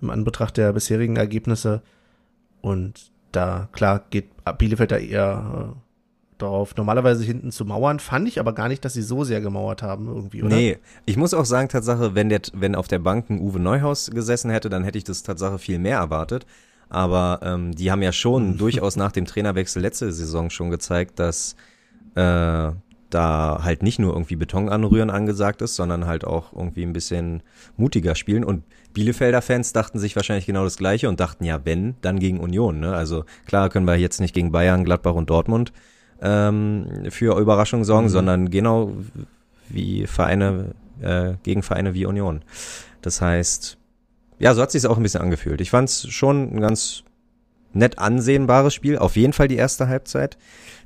[0.00, 1.82] im Anbetracht der bisherigen Ergebnisse.
[2.60, 5.82] Und da, klar, geht Bielefeld da eher äh,
[6.38, 7.98] darauf, normalerweise hinten zu mauern.
[7.98, 10.54] Fand ich aber gar nicht, dass sie so sehr gemauert haben irgendwie, oder?
[10.54, 14.10] Nee, ich muss auch sagen, Tatsache, wenn, der, wenn auf der Bank ein Uwe Neuhaus
[14.10, 16.46] gesessen hätte, dann hätte ich das Tatsache viel mehr erwartet.
[16.88, 21.56] Aber ähm, die haben ja schon durchaus nach dem Trainerwechsel letzte Saison schon gezeigt, dass
[22.14, 22.72] äh,
[23.14, 27.42] da halt nicht nur irgendwie Beton anrühren angesagt ist, sondern halt auch irgendwie ein bisschen
[27.76, 28.44] mutiger spielen.
[28.44, 32.40] Und Bielefelder Fans dachten sich wahrscheinlich genau das Gleiche und dachten, ja, wenn, dann gegen
[32.40, 32.80] Union.
[32.80, 32.94] Ne?
[32.94, 35.72] Also klar können wir jetzt nicht gegen Bayern, Gladbach und Dortmund
[36.20, 38.10] ähm, für Überraschungen sorgen, Mhm.
[38.10, 38.92] sondern genau
[39.68, 42.42] wie Vereine, äh, gegen Vereine wie Union.
[43.00, 43.78] Das heißt,
[44.38, 45.60] ja, so hat sich auch ein bisschen angefühlt.
[45.60, 47.04] Ich fand es schon ein ganz
[47.72, 48.98] nett ansehnbares Spiel.
[48.98, 50.36] Auf jeden Fall die erste Halbzeit.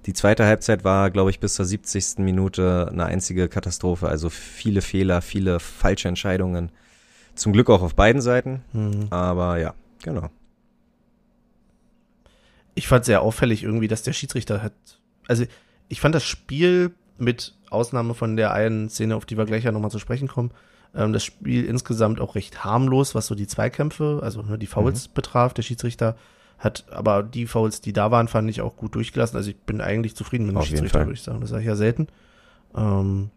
[0.06, 2.18] Die zweite Halbzeit war, glaube ich, bis zur 70.
[2.18, 4.08] Minute eine einzige Katastrophe.
[4.08, 6.70] Also viele Fehler, viele falsche Entscheidungen.
[7.36, 8.62] Zum Glück auch auf beiden Seiten.
[8.72, 9.06] Mhm.
[9.10, 10.28] Aber ja, genau.
[12.74, 14.72] Ich fand sehr auffällig irgendwie, dass der Schiedsrichter hat.
[15.28, 15.44] Also,
[15.88, 19.72] ich fand das Spiel mit Ausnahme von der einen Szene, auf die wir gleich ja
[19.72, 20.50] nochmal zu sprechen kommen,
[20.94, 25.08] ähm, das Spiel insgesamt auch recht harmlos, was so die Zweikämpfe, also ne, die Fouls
[25.08, 25.54] betraf.
[25.54, 26.16] Der Schiedsrichter
[26.58, 29.36] hat aber die Fouls, die da waren, fand ich auch gut durchgelassen.
[29.36, 31.40] Also ich bin eigentlich zufrieden mit dem Schiedsrichter, würde ich sagen.
[31.40, 32.08] Das sage ich ja selten.
[32.74, 33.30] Ähm,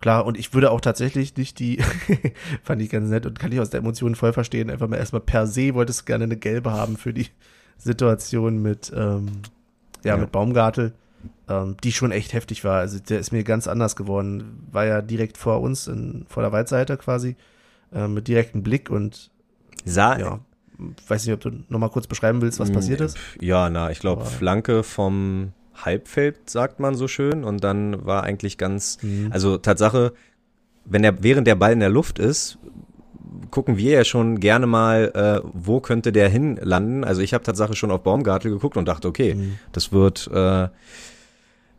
[0.00, 1.82] klar, und ich würde auch tatsächlich nicht die,
[2.62, 5.20] fand ich ganz nett und kann ich aus der Emotion voll verstehen, einfach mal erstmal
[5.22, 7.26] per se wolltest du gerne eine gelbe haben für die
[7.76, 9.28] Situation mit, ähm,
[10.04, 10.16] ja, Ja.
[10.16, 10.92] mit Baumgartel,
[11.48, 12.78] ähm, die schon echt heftig war.
[12.80, 14.66] Also der ist mir ganz anders geworden.
[14.70, 17.36] War ja direkt vor uns, in, vor der Waldseite quasi,
[17.92, 19.30] äh, mit direktem Blick und
[19.84, 20.40] Sah, ja,
[21.06, 23.16] weiß nicht, ob du nochmal kurz beschreiben willst, was passiert ist.
[23.40, 25.52] Ja, na, ich glaube, Flanke vom
[25.84, 27.44] Halbfeld, sagt man so schön.
[27.44, 29.28] Und dann war eigentlich ganz, Mhm.
[29.30, 30.12] also Tatsache,
[30.84, 32.58] wenn der, während der Ball in der Luft ist,
[33.50, 37.04] gucken wir ja schon gerne mal, äh, wo könnte der hinlanden.
[37.04, 39.58] Also ich habe tatsächlich schon auf Baumgartel geguckt und dachte, okay, mhm.
[39.72, 40.68] das wird äh,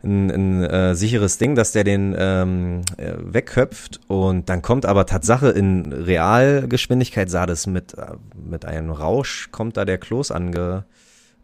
[0.04, 5.06] ein, ein äh, sicheres Ding, dass der den ähm, äh, wegköpft und dann kommt aber
[5.06, 10.32] Tatsache in Realgeschwindigkeit sah das mit äh, mit einem Rausch kommt da der Klos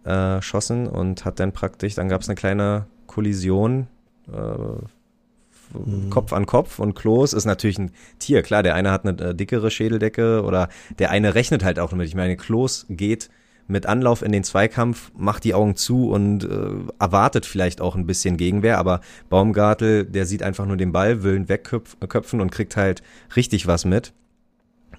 [0.05, 3.87] angeschossen und hat dann praktisch dann gab es eine kleine Kollision
[4.31, 6.09] äh, mhm.
[6.09, 9.35] Kopf an Kopf und Klos ist natürlich ein Tier klar der eine hat eine äh,
[9.35, 13.29] dickere Schädeldecke oder der eine rechnet halt auch damit ich meine Klos geht
[13.67, 18.05] mit Anlauf in den Zweikampf, macht die Augen zu und äh, erwartet vielleicht auch ein
[18.05, 22.77] bisschen Gegenwehr, aber Baumgartel, der sieht einfach nur den Ball, will ihn wegköpfen und kriegt
[22.77, 23.01] halt
[23.35, 24.13] richtig was mit.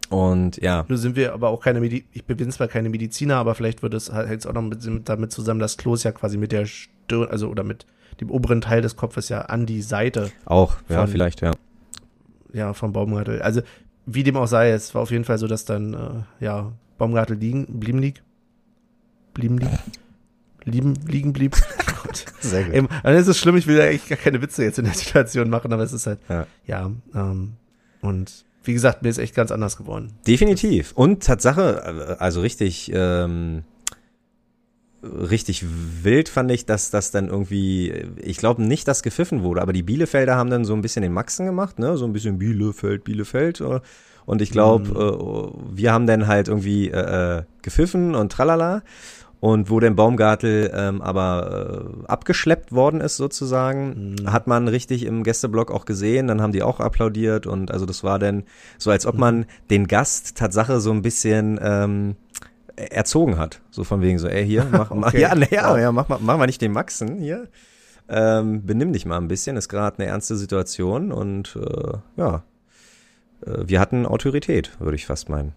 [0.08, 0.84] Und ja.
[0.88, 3.94] Nur sind wir aber auch keine Medi ich bin zwar keine Mediziner, aber vielleicht wird
[3.94, 7.28] es halt jetzt auch noch mit, damit zusammen, dass Klos ja quasi mit der Stirn,
[7.28, 7.86] also oder mit
[8.20, 10.30] dem oberen Teil des Kopfes ja an die Seite.
[10.44, 11.52] Auch, ja, von, vielleicht, ja.
[12.52, 13.42] Ja, vom Baumgartel.
[13.42, 13.62] Also,
[14.06, 17.36] wie dem auch sei, es war auf jeden Fall so, dass dann, äh, ja, Baumgartel
[17.36, 18.22] liegen, blieben liegt
[19.36, 19.78] blieben liegen.
[20.64, 21.56] Lieben, liegen blieb.
[22.40, 22.74] Sehr gut.
[22.74, 24.94] Eben, dann ist es schlimm, ich will ja eigentlich gar keine Witze jetzt in der
[24.94, 27.52] Situation machen, aber es ist halt, ja, ja ähm,
[28.00, 30.12] und wie gesagt, mir ist echt ganz anders geworden.
[30.26, 30.92] Definitiv.
[30.94, 33.62] Und Tatsache, also richtig, ähm,
[35.02, 35.64] richtig
[36.02, 39.82] wild fand ich, dass das dann irgendwie, ich glaube nicht, dass gepfiffen wurde, aber die
[39.82, 43.62] Bielefelder haben dann so ein bisschen den Maxen gemacht, ne, so ein bisschen Bielefeld, Bielefeld.
[44.24, 45.74] Und ich glaube, mhm.
[45.74, 48.82] äh, wir haben dann halt irgendwie äh, äh gepfiffen und tralala.
[49.38, 54.32] Und wo denn Baumgartel ähm, aber äh, abgeschleppt worden ist sozusagen, mhm.
[54.32, 58.02] hat man richtig im Gästeblock auch gesehen, dann haben die auch applaudiert und also das
[58.02, 58.44] war dann
[58.78, 59.20] so, als ob mhm.
[59.20, 62.16] man den Gast Tatsache so ein bisschen ähm,
[62.76, 63.60] erzogen hat.
[63.70, 65.20] So von wegen so, ey, hier, mach, mach okay.
[65.20, 65.78] ja, naja, wow.
[65.78, 67.48] ja, mach, mach, mach mal nicht den Maxen hier.
[68.08, 72.44] Ähm, benimm dich mal ein bisschen, ist gerade eine ernste Situation und äh, ja,
[73.44, 75.54] äh, wir hatten Autorität, würde ich fast meinen.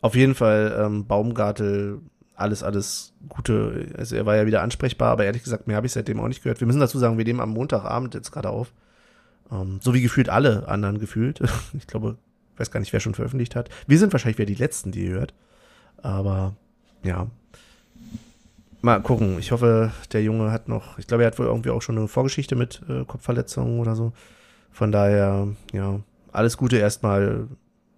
[0.00, 2.00] Auf jeden Fall, ähm, Baumgartel
[2.36, 3.88] alles, alles Gute.
[3.96, 6.42] Also er war ja wieder ansprechbar, aber ehrlich gesagt, mehr habe ich seitdem auch nicht
[6.42, 6.60] gehört.
[6.60, 8.72] Wir müssen dazu sagen, wir nehmen am Montagabend jetzt gerade auf.
[9.50, 11.40] Ähm, so wie gefühlt alle anderen gefühlt.
[11.72, 12.18] ich glaube,
[12.54, 13.70] ich weiß gar nicht, wer schon veröffentlicht hat.
[13.86, 15.34] Wir sind wahrscheinlich wieder die Letzten, die ihr hört.
[16.02, 16.54] Aber
[17.02, 17.26] ja.
[18.82, 19.38] Mal gucken.
[19.38, 22.08] Ich hoffe, der Junge hat noch, ich glaube, er hat wohl irgendwie auch schon eine
[22.08, 24.12] Vorgeschichte mit äh, Kopfverletzungen oder so.
[24.70, 26.00] Von daher, ja,
[26.32, 27.48] alles Gute erstmal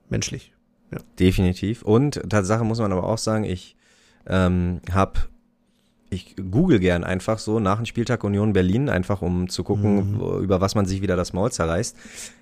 [0.09, 0.55] menschlich.
[0.92, 0.98] Ja.
[1.18, 1.83] Definitiv.
[1.83, 3.77] Und Tatsache muss man aber auch sagen, ich
[4.26, 5.20] ähm, habe
[6.11, 10.20] ich google gern einfach so nach dem Spieltag Union Berlin, einfach um zu gucken, mhm.
[10.20, 11.96] wo, über was man sich wieder das Maul zerreißt.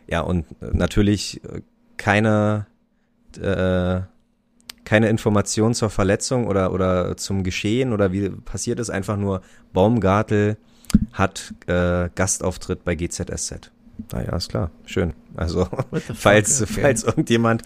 [0.06, 1.62] Ja, und natürlich äh,
[1.96, 2.66] keine,
[3.40, 4.00] äh,
[4.84, 10.56] keine Information zur Verletzung oder, oder zum Geschehen oder wie passiert ist, einfach nur Baumgartel
[11.12, 13.72] hat äh, Gastauftritt bei GZSZ.
[14.12, 14.70] Naja, ist klar.
[14.84, 15.14] Schön.
[15.34, 15.68] Also,
[16.14, 16.80] falls, okay.
[16.80, 17.62] falls irgendjemand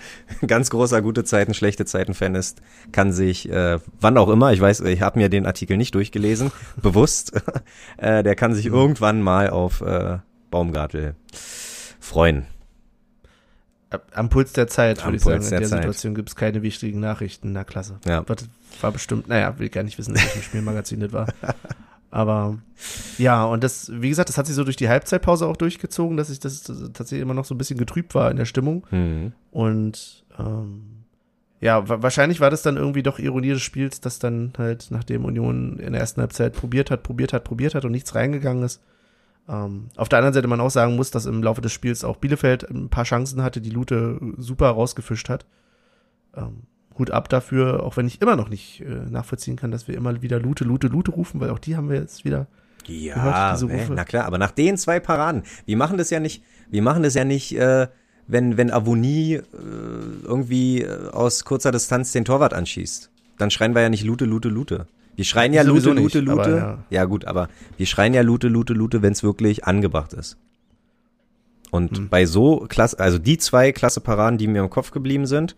[0.47, 2.63] ganz großer gute Zeiten, schlechte Zeiten-Fan ist,
[2.93, 6.51] kann sich, äh, wann auch immer, ich weiß, ich habe mir den Artikel nicht durchgelesen,
[6.83, 7.33] bewusst,
[7.97, 8.75] äh, der kann sich mhm.
[8.75, 10.19] irgendwann mal auf äh,
[10.51, 11.15] Baumgartel
[12.01, 12.47] freuen.
[14.13, 15.43] Am Puls der Zeit, würde ich sagen.
[15.43, 17.51] In der, der Situation gibt es keine wichtigen Nachrichten.
[17.53, 17.99] Na, klasse.
[18.07, 18.25] Ja.
[18.81, 21.27] War bestimmt, naja, will gar nicht wissen, welches Spielmagazin das war.
[22.11, 22.59] Aber
[23.19, 26.31] ja, und das, wie gesagt, das hat sich so durch die Halbzeitpause auch durchgezogen, dass
[26.31, 28.87] ich das tatsächlich immer noch so ein bisschen getrübt war in der Stimmung.
[28.91, 29.33] Mhm.
[29.53, 31.05] Und ähm,
[31.61, 35.79] ja, wahrscheinlich war das dann irgendwie doch Ironie des Spiels, dass dann halt, nachdem Union
[35.79, 38.81] in der ersten Halbzeit probiert hat, probiert hat, probiert hat und nichts reingegangen ist.
[39.49, 42.17] Ähm, auf der anderen Seite man auch sagen muss, dass im Laufe des Spiels auch
[42.17, 45.45] Bielefeld ein paar Chancen hatte, die Lute super rausgefischt hat.
[46.35, 46.63] Ähm,
[46.99, 50.23] Hut ab dafür, auch wenn ich immer noch nicht äh, nachvollziehen kann, dass wir immer
[50.23, 52.47] wieder Lute, Lute, Lute rufen, weil auch die haben wir jetzt wieder
[52.87, 53.95] ja, gehört, diese Rufe.
[53.95, 57.15] na klar, aber nach den zwei Paraden, wir machen das ja nicht, wir machen das
[57.15, 57.89] ja nicht, äh,
[58.27, 59.43] wenn, wenn Avonie äh,
[60.25, 63.11] irgendwie äh, aus kurzer Distanz den Torwart anschießt.
[63.39, 64.87] Dann schreien wir ja nicht Lute, Lute, Lute.
[65.17, 66.51] Wir schreien ja Lute, Lute, nicht, Lute.
[66.51, 66.85] Ja.
[66.91, 67.05] ja.
[67.05, 70.37] gut, aber wir schreien ja Lute, Lute, Lute, wenn es wirklich angebracht ist.
[71.71, 72.09] Und hm.
[72.09, 75.57] bei so klasse, also die zwei klasse Paraden, die mir im Kopf geblieben sind,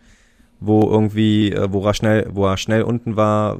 [0.64, 3.58] wo irgendwie, äh, wo er schnell, wo er schnell unten war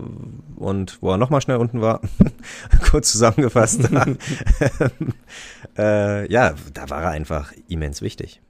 [0.57, 2.01] und wo er nochmal schnell unten war,
[2.91, 3.89] kurz zusammengefasst.
[5.77, 8.41] äh, ja, da war er einfach immens wichtig.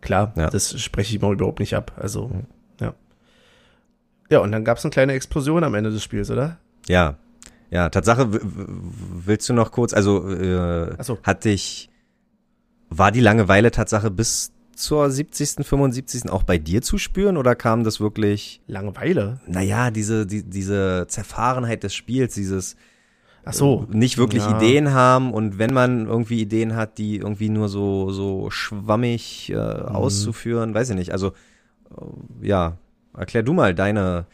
[0.00, 0.48] Klar, ja.
[0.48, 1.92] das spreche ich mal überhaupt nicht ab.
[1.96, 2.46] Also, mhm.
[2.80, 2.94] ja.
[4.30, 6.58] Ja, und dann gab es eine kleine Explosion am Ende des Spiels, oder?
[6.88, 7.16] Ja,
[7.70, 11.18] ja, Tatsache, willst du noch kurz, also äh, so.
[11.22, 11.90] hat dich,
[12.88, 16.30] war die Langeweile Tatsache bis zur 70., 75.
[16.30, 18.60] auch bei dir zu spüren oder kam das wirklich?
[18.66, 19.40] Langeweile?
[19.46, 22.76] Naja, diese, die, diese Zerfahrenheit des Spiels, dieses.
[23.48, 23.86] Ach so.
[23.92, 24.56] nicht wirklich Ja.
[24.56, 29.54] Ideen haben und wenn man irgendwie Ideen hat, die irgendwie nur so, so schwammig äh,
[29.54, 29.60] Mhm.
[29.94, 31.12] auszuführen, weiß ich nicht.
[31.12, 32.76] Also, äh, ja,
[33.16, 34.26] erklär du mal deine,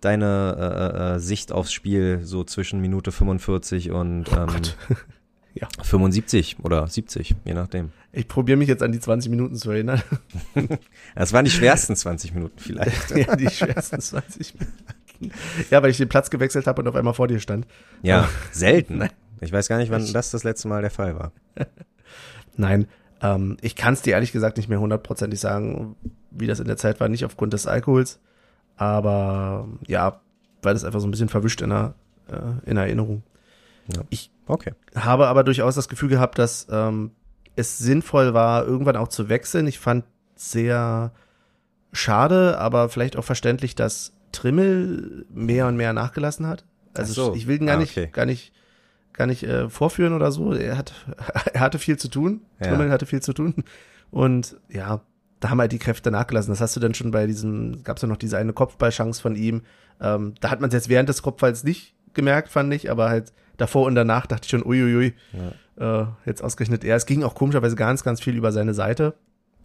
[0.00, 4.94] deine äh, äh, Sicht aufs Spiel so zwischen Minute 45 und ähm, Oh.
[5.58, 5.68] Ja.
[5.82, 7.90] 75 oder 70, je nachdem.
[8.12, 10.02] Ich probiere mich jetzt an die 20 Minuten zu erinnern.
[11.14, 13.10] Das waren die schwersten 20 Minuten vielleicht.
[13.16, 15.34] ja, die schwersten 20 Minuten.
[15.70, 17.66] Ja, weil ich den Platz gewechselt habe und auf einmal vor dir stand.
[18.02, 18.98] Ja, selten.
[18.98, 19.10] Nein.
[19.40, 21.32] Ich weiß gar nicht, wann das das letzte Mal der Fall war.
[22.56, 22.86] Nein,
[23.22, 25.96] ähm, ich kann es dir ehrlich gesagt nicht mehr hundertprozentig sagen,
[26.30, 28.18] wie das in der Zeit war, nicht aufgrund des Alkohols,
[28.76, 30.20] aber ja,
[30.62, 31.94] weil das einfach so ein bisschen verwischt in der,
[32.30, 33.22] äh, in Erinnerung.
[33.94, 34.02] Ja.
[34.10, 34.72] Ich Okay.
[34.94, 37.10] habe aber durchaus das Gefühl gehabt, dass ähm,
[37.56, 39.66] es sinnvoll war, irgendwann auch zu wechseln.
[39.66, 40.04] Ich fand
[40.34, 41.12] sehr
[41.92, 46.64] schade, aber vielleicht auch verständlich, dass Trimmel mehr und mehr nachgelassen hat.
[46.94, 47.34] Also so.
[47.34, 48.08] ich will ihn gar Ah, nicht, okay.
[48.12, 48.52] gar nicht,
[49.12, 50.52] gar nicht äh, vorführen oder so.
[50.52, 50.92] Er hat,
[51.52, 52.42] er hatte viel zu tun.
[52.60, 52.68] Ja.
[52.68, 53.54] Trimmel hatte viel zu tun.
[54.10, 55.00] Und ja,
[55.40, 56.52] da haben halt die Kräfte nachgelassen.
[56.52, 59.34] Das hast du dann schon bei diesem, gab es ja noch diese eine Kopfballchance von
[59.34, 59.62] ihm.
[60.00, 63.32] Ähm, da hat man es jetzt während des Kopfballs nicht gemerkt, fand ich, aber halt
[63.56, 65.14] davor und danach dachte ich schon, uiuiui,
[65.78, 66.96] äh, jetzt ausgerechnet er.
[66.96, 69.14] Es ging auch komischerweise ganz, ganz viel über seine Seite.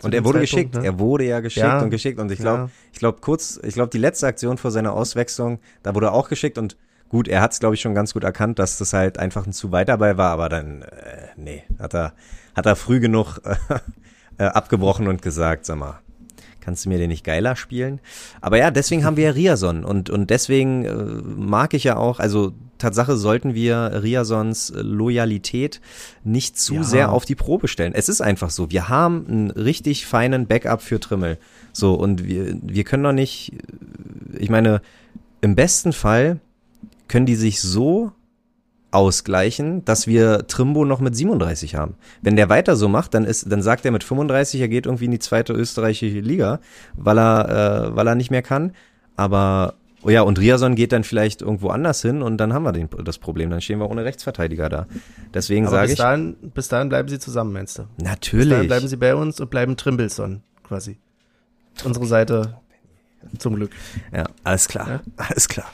[0.04, 0.76] Und er wurde Zeitpunkt, geschickt.
[0.76, 0.86] ne?
[0.86, 1.82] Er wurde ja geschickt Ja.
[1.82, 2.20] und geschickt.
[2.20, 2.70] Und ich glaube, Ja.
[2.92, 6.28] ich glaube kurz, ich glaube die letzte Aktion vor seiner Auswechslung, da wurde er auch
[6.28, 6.76] geschickt und
[7.08, 9.54] gut, er hat es glaube ich schon ganz gut erkannt, dass das halt einfach ein
[9.54, 12.14] zu weiter Ball war, aber dann, äh, nee, hat er,
[12.56, 13.42] hat er früh genug
[14.40, 16.00] äh, abgebrochen und gesagt, sag mal,
[16.62, 18.00] kannst du mir den nicht geiler spielen?
[18.40, 22.20] Aber ja, deswegen haben wir ja Riason und, und deswegen äh, mag ich ja auch,
[22.20, 25.82] also Tatsache sollten wir Riasons Loyalität
[26.24, 26.84] nicht zu Ja.
[26.84, 27.94] sehr auf die Probe stellen.
[27.94, 31.38] Es ist einfach so, wir haben einen richtig feinen Backup für Trimmel.
[31.74, 33.54] So, und wir, wir können doch nicht,
[34.38, 34.82] ich meine,
[35.42, 36.40] im besten Fall
[37.08, 38.12] können die sich so
[38.92, 41.96] ausgleichen, dass wir Trimbo noch mit 37 haben.
[42.22, 45.06] Wenn der weiter so macht, dann ist, dann sagt er mit 35, er geht irgendwie
[45.06, 46.60] in die zweite österreichische Liga,
[46.96, 48.74] weil er, äh, weil er nicht mehr kann.
[49.16, 52.74] Aber oh ja, und Riason geht dann vielleicht irgendwo anders hin und dann haben wir
[52.74, 53.50] den, das Problem.
[53.50, 54.88] Dann stehen wir ohne Rechtsverteidiger da.
[55.34, 57.84] Deswegen Aber sage bis ich, dahin, bis dahin bleiben sie zusammen, meinst du?
[57.84, 58.68] Bis dahin natürlich.
[58.68, 60.98] bleiben sie bei uns und bleiben Trimbelson quasi.
[61.86, 62.58] Unsere Seite
[63.38, 63.72] zum Glück.
[64.14, 65.02] Ja, alles klar, Ja?
[65.16, 65.68] alles klar.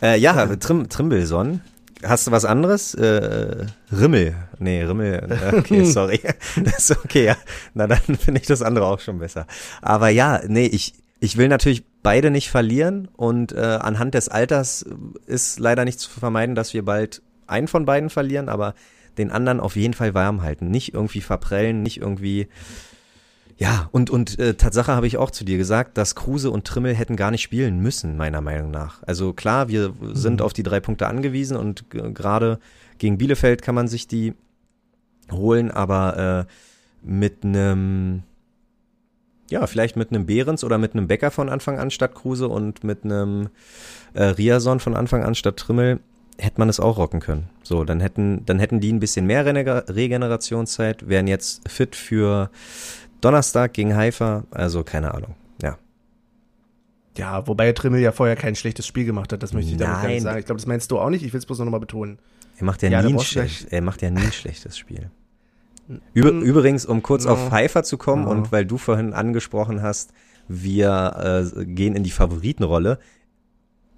[0.00, 1.60] Äh, ja, Trim, Trimbelson.
[2.02, 2.94] Hast du was anderes?
[2.94, 4.34] Äh, Rimmel.
[4.58, 5.14] Nee, Rimmel.
[5.30, 6.20] äh, Okay, sorry.
[6.62, 7.36] Das ist okay, ja.
[7.74, 9.46] Na, dann finde ich das andere auch schon besser.
[9.82, 14.84] Aber ja, nee, ich, ich will natürlich beide nicht verlieren und äh, anhand des Alters
[15.26, 18.74] ist leider nicht zu vermeiden, dass wir bald einen von beiden verlieren, aber
[19.18, 20.70] den anderen auf jeden Fall warm halten.
[20.70, 22.48] Nicht irgendwie verprellen, nicht irgendwie
[23.60, 26.94] ja, und, und äh, Tatsache habe ich auch zu dir gesagt, dass Kruse und Trimmel
[26.94, 29.02] hätten gar nicht spielen müssen, meiner Meinung nach.
[29.02, 32.58] Also klar, wir sind auf die drei Punkte angewiesen und gerade
[32.96, 34.32] gegen Bielefeld kann man sich die
[35.30, 38.22] holen, aber äh, mit einem,
[39.50, 42.82] ja, vielleicht mit einem Behrens oder mit einem Becker von Anfang an statt Kruse und
[42.82, 43.50] mit einem
[44.14, 46.00] äh, Riason von Anfang an statt Trimmel
[46.38, 47.50] hätte man es auch rocken können.
[47.62, 52.48] So, dann hätten, dann hätten die ein bisschen mehr Regenerationszeit, wären jetzt fit für
[53.20, 55.34] Donnerstag gegen Haifa, also keine Ahnung.
[55.62, 55.76] Ja.
[57.16, 60.02] Ja, wobei Trimmel ja vorher kein schlechtes Spiel gemacht hat, das möchte ich damit gar
[60.04, 60.12] Nein.
[60.14, 60.38] nicht sagen.
[60.38, 62.18] Ich glaube, das meinst du auch nicht, ich will es bloß noch mal betonen.
[62.58, 65.10] Er macht ja, Ja, nie, ein schlech- er macht ja nie ein schlechtes Spiel.
[66.14, 66.42] Über, Mm.
[66.42, 67.32] übrigens, um kurz Ja.
[67.32, 68.30] auf Haifa zu kommen Ja.
[68.30, 70.12] und weil du vorhin angesprochen hast,
[70.46, 72.98] wir äh, gehen in die Favoritenrolle.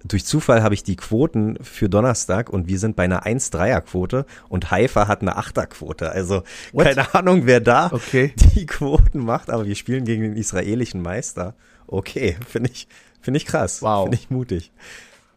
[0.05, 4.69] Durch Zufall habe ich die Quoten für Donnerstag und wir sind bei einer 1-3er-Quote und
[4.71, 6.11] Haifa hat eine 8er-Quote.
[6.11, 6.85] Also What?
[6.85, 8.33] keine Ahnung, wer da Okay.
[8.55, 11.55] die Quoten macht, aber wir spielen gegen den israelischen Meister.
[11.87, 12.87] Okay, finde ich,
[13.21, 13.81] finde ich krass.
[13.81, 14.03] Wow.
[14.03, 14.71] Finde ich mutig.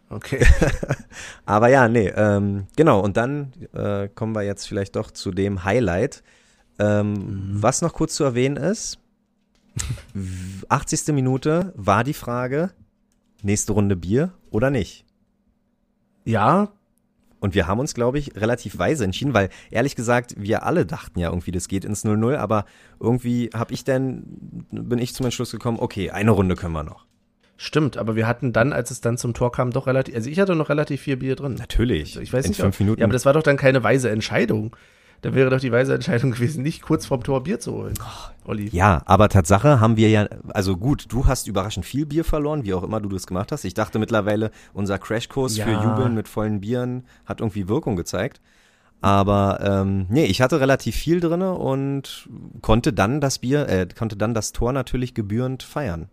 [0.09, 0.47] Okay.
[1.47, 3.01] Aber ja, nee, ähm, genau.
[3.01, 6.23] Und dann äh, kommen wir jetzt vielleicht doch zu dem Highlight.
[6.79, 7.63] Ähm, Mhm.
[7.63, 8.99] Was noch kurz zu erwähnen ist,
[10.15, 11.09] w- 80.
[11.15, 12.71] Minute war die Frage,
[13.47, 15.05] nächste Runde Bier oder nicht?
[16.25, 16.73] Ja,
[17.39, 21.19] Und wir haben uns, glaube ich, relativ weise entschieden, weil ehrlich gesagt, wir alle dachten
[21.21, 22.65] ja irgendwie, das geht ins 0-0, aber
[22.99, 24.25] irgendwie habe ich dann,
[24.71, 27.07] bin ich zum Entschluss gekommen, okay, eine Runde können wir noch.
[27.59, 30.41] stimmt, aber wir hatten dann, als es dann zum Tor kam, doch relativ, also ich
[30.41, 31.55] hatte noch relativ viel Bier drin.
[31.55, 32.09] Natürlich.
[32.11, 33.01] Also ich weiß in nicht, fünf Minuten.
[33.01, 34.75] Ja, aber das war doch dann keine weise Entscheidung.
[35.27, 37.95] Da wäre doch die weise Entscheidung gewesen, nicht kurz vorm Tor Bier zu holen.
[38.45, 38.69] Olli.
[38.69, 42.75] Ja, aber Tatsache haben wir ja, also gut, du hast überraschend viel Bier verloren, wie
[42.75, 43.65] auch immer du das gemacht hast.
[43.65, 45.65] Ich dachte mittlerweile, unser Crashkurs Ja.
[45.67, 48.41] für Jubeln mit vollen Bieren hat irgendwie Wirkung gezeigt.
[49.01, 52.29] Aber ähm, nee, ich hatte relativ viel drinne und
[52.63, 56.09] konnte dann das Bier, äh, konnte dann das Tor natürlich gebührend feiern.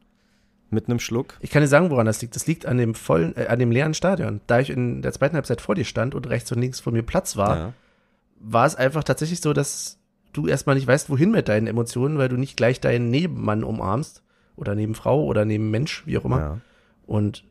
[0.71, 1.36] mit einem Schluck.
[1.39, 2.36] Ich kann dir sagen, woran das liegt.
[2.36, 4.41] Das liegt an dem vollen, äh, an dem leeren Stadion.
[4.47, 7.04] Da ich in der zweiten Halbzeit vor dir stand und rechts und links von mir
[7.04, 7.73] Platz war, Ja.
[8.43, 9.97] War es einfach tatsächlich so, dass
[10.34, 14.23] du erstmal nicht weißt, wohin mit deinen Emotionen, weil du nicht gleich deinen Nebenmann umarmst
[14.56, 16.39] oder Nebenfrau oder neben Mensch, wie auch immer.
[16.39, 16.62] Ja.
[17.06, 17.45] Und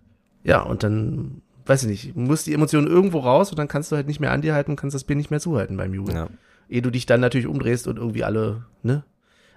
[0.45, 3.97] ja, und dann, weiß ich nicht, muss die Emotion irgendwo raus und dann kannst du
[3.97, 6.17] halt nicht mehr an dir halten und kannst das Bier nicht mehr zuhalten beim Jubeln.
[6.17, 6.29] Ja.
[6.69, 9.05] Ehe du dich dann natürlich umdrehst und irgendwie alle, ne?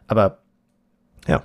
[0.08, 0.39] Aber
[1.28, 1.43] ja,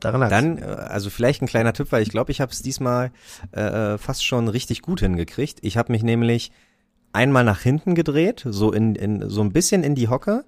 [0.00, 0.30] daran lag's.
[0.30, 3.10] Dann, äh, also vielleicht ein kleiner Tipp, weil ich glaube, ich habe es diesmal
[3.52, 5.58] äh, fast schon richtig gut hingekriegt.
[5.62, 6.52] Ich habe mich nämlich
[7.16, 10.44] einmal nach hinten gedreht, so in, in so ein bisschen in die Hocke,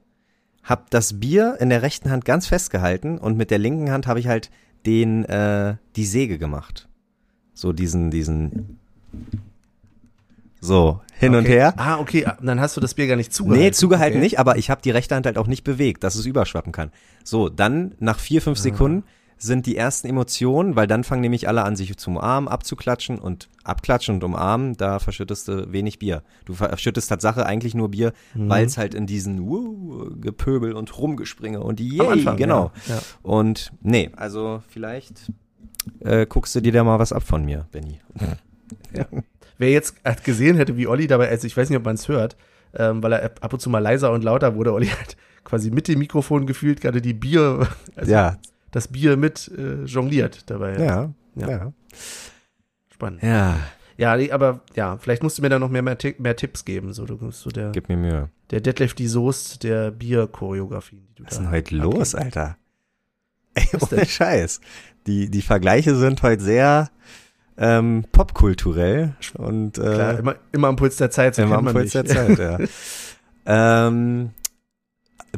[0.62, 4.20] hab das Bier in der rechten Hand ganz festgehalten und mit der linken Hand habe
[4.20, 4.50] ich halt
[4.86, 6.86] den äh, die Säge gemacht.
[7.54, 8.78] So diesen diesen
[10.60, 11.52] so hin und Okay.
[11.54, 11.74] her.
[11.76, 13.64] Ah, okay, dann hast du das Bier gar nicht zugehalten.
[13.64, 14.24] Nee, zugehalten okay.
[14.24, 16.90] nicht, aber ich habe die rechte Hand halt auch nicht bewegt, dass es überschwappen kann.
[17.24, 18.44] So, dann nach vier, Ah.
[18.44, 19.04] fünf Sekunden
[19.38, 23.48] sind die ersten Emotionen, weil dann fangen nämlich alle an, sich zu umarmen, abzuklatschen und
[23.64, 26.22] abklatschen und umarmen, da verschüttest du wenig Bier.
[26.44, 28.48] Du verschüttest Tatsache eigentlich nur Bier, Mhm.
[28.48, 32.72] weil es halt in diesen uh, Gepöbel und Rumgespringe und die Anfang, genau.
[32.88, 33.00] Ja, ja.
[33.22, 35.30] Und nee, also vielleicht
[36.00, 38.00] äh, guckst du dir da mal was ab von mir, Benny.
[39.58, 42.36] Wer jetzt gesehen hätte, wie Olli dabei, also ich weiß nicht, ob man es hört,
[42.74, 45.70] ähm, weil er ab ab und zu mal leiser und lauter wurde, Olli hat quasi
[45.70, 48.36] mit dem Mikrofon gefühlt gerade die Bier, also ja,
[48.70, 50.78] das Bier mit äh, jongliert dabei.
[50.78, 51.48] ja, Ja.
[51.48, 51.72] ja,
[52.92, 53.22] Spannend.
[53.22, 53.58] ja,
[53.96, 56.92] Ja, aber ja, vielleicht musst du mir da noch mehr, mehr, mehr Tipps geben.
[56.92, 58.28] So, du bist so der, gib mir Mühe.
[58.50, 61.02] der Deadlift die Soest der Bier-Choreografie.
[61.10, 62.56] die du Was ist denn heute los, Alter?
[63.54, 64.06] Ey, Was ohne denn?
[64.08, 64.60] Scheiß.
[65.06, 66.90] Die, die Vergleiche sind heute sehr
[67.56, 71.90] ähm, popkulturell und äh, Klar, immer, immer am Puls der Zeit, so immer am Puls
[71.90, 71.92] dich.
[71.92, 72.58] der Zeit, ja.
[73.88, 74.30] ähm,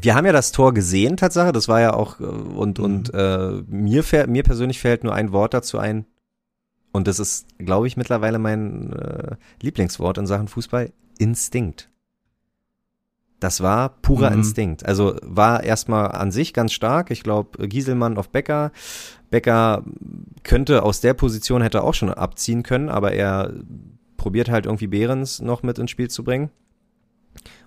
[0.00, 1.52] wir haben ja das Tor gesehen, Tatsache.
[1.52, 2.84] Das war ja auch, äh, und, Mhm.
[2.84, 6.06] und äh, mir, mir persönlich fällt nur ein Wort dazu ein.
[6.92, 10.92] Und das ist, glaube ich, mittlerweile mein äh, Lieblingswort in Sachen Fußball.
[11.18, 11.88] Instinkt.
[13.38, 14.38] Das war purer Mhm.
[14.38, 14.84] Instinkt.
[14.86, 17.10] Also war erstmal an sich ganz stark.
[17.10, 18.72] Ich glaube, Gieselmann auf Becker.
[19.30, 19.84] Becker
[20.42, 23.52] könnte aus der Position hätte auch schon abziehen können, aber er
[24.16, 26.50] probiert halt irgendwie Behrens noch mit ins Spiel zu bringen.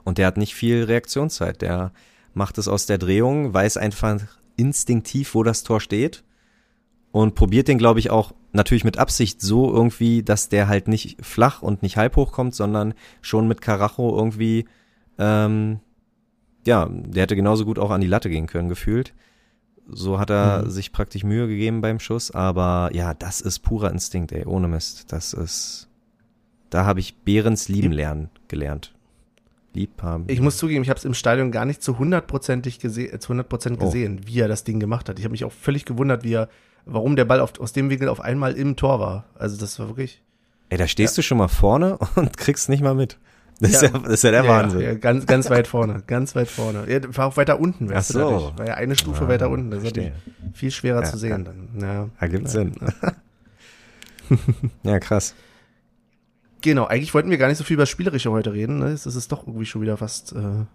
[0.04, 1.62] Und der hat nicht viel Reaktionszeit.
[1.62, 1.92] Der
[2.34, 4.20] macht es aus der Drehung, weiß einfach
[4.56, 6.24] instinktiv, wo das Tor steht
[7.12, 11.24] und probiert den, glaube ich, auch natürlich mit Absicht so irgendwie, dass der halt nicht
[11.26, 14.66] flach und nicht halb hoch kommt, sondern schon mit Karacho irgendwie,
[15.18, 15.80] ähm,
[16.66, 19.14] ja, der hätte genauso gut auch an die Latte gehen können, gefühlt.
[19.88, 20.70] So hat er Mhm.
[20.70, 25.12] sich praktisch Mühe gegeben beim Schuss, aber ja, das ist purer Instinkt, ey, ohne Mist.
[25.12, 25.90] Das ist,
[26.70, 28.94] da habe ich Behrens lieben lernen gelernt.
[29.74, 30.26] Lieb haben.
[30.28, 33.34] Ich muss zugeben, ich habe es im Stadion gar nicht zu hundertprozentig gese äh, zu
[33.34, 33.86] 100% Oh.
[33.86, 35.18] gesehen, wie er das Ding gemacht hat.
[35.20, 36.50] Ich habe mich auch völlig gewundert, wie er,
[36.86, 39.26] warum der Ball auf, aus dem Winkel auf einmal im Tor war.
[39.36, 40.22] Also das war wirklich
[40.70, 43.18] Ey, da stehst du schon mal vorne und kriegst nicht mal mit.
[43.60, 43.82] Das, Ja.
[43.82, 44.82] ist, ja, das ist ja der Wahnsinn.
[44.82, 46.86] Ja, ja, ganz, ganz weit vorne, ganz weit vorne.
[46.88, 48.30] Er war auch weiter unten, weißt Ach du, so.
[48.32, 48.58] dadurch.
[48.58, 49.70] War ja eine Stufe Ah, weiter unten.
[49.72, 49.96] Das ist
[50.54, 51.70] viel schwerer Ja, zu sehen dann.
[51.80, 52.10] Ja.
[52.20, 52.74] Ergibt Ja, Sinn.
[52.82, 53.14] ja.
[54.84, 55.36] Ja, krass.
[56.64, 58.80] Genau, eigentlich wollten wir gar nicht so viel über Spielerische heute reden.
[58.80, 58.88] Ne?
[58.88, 60.66] Es ist doch irgendwie schon wieder fast äh,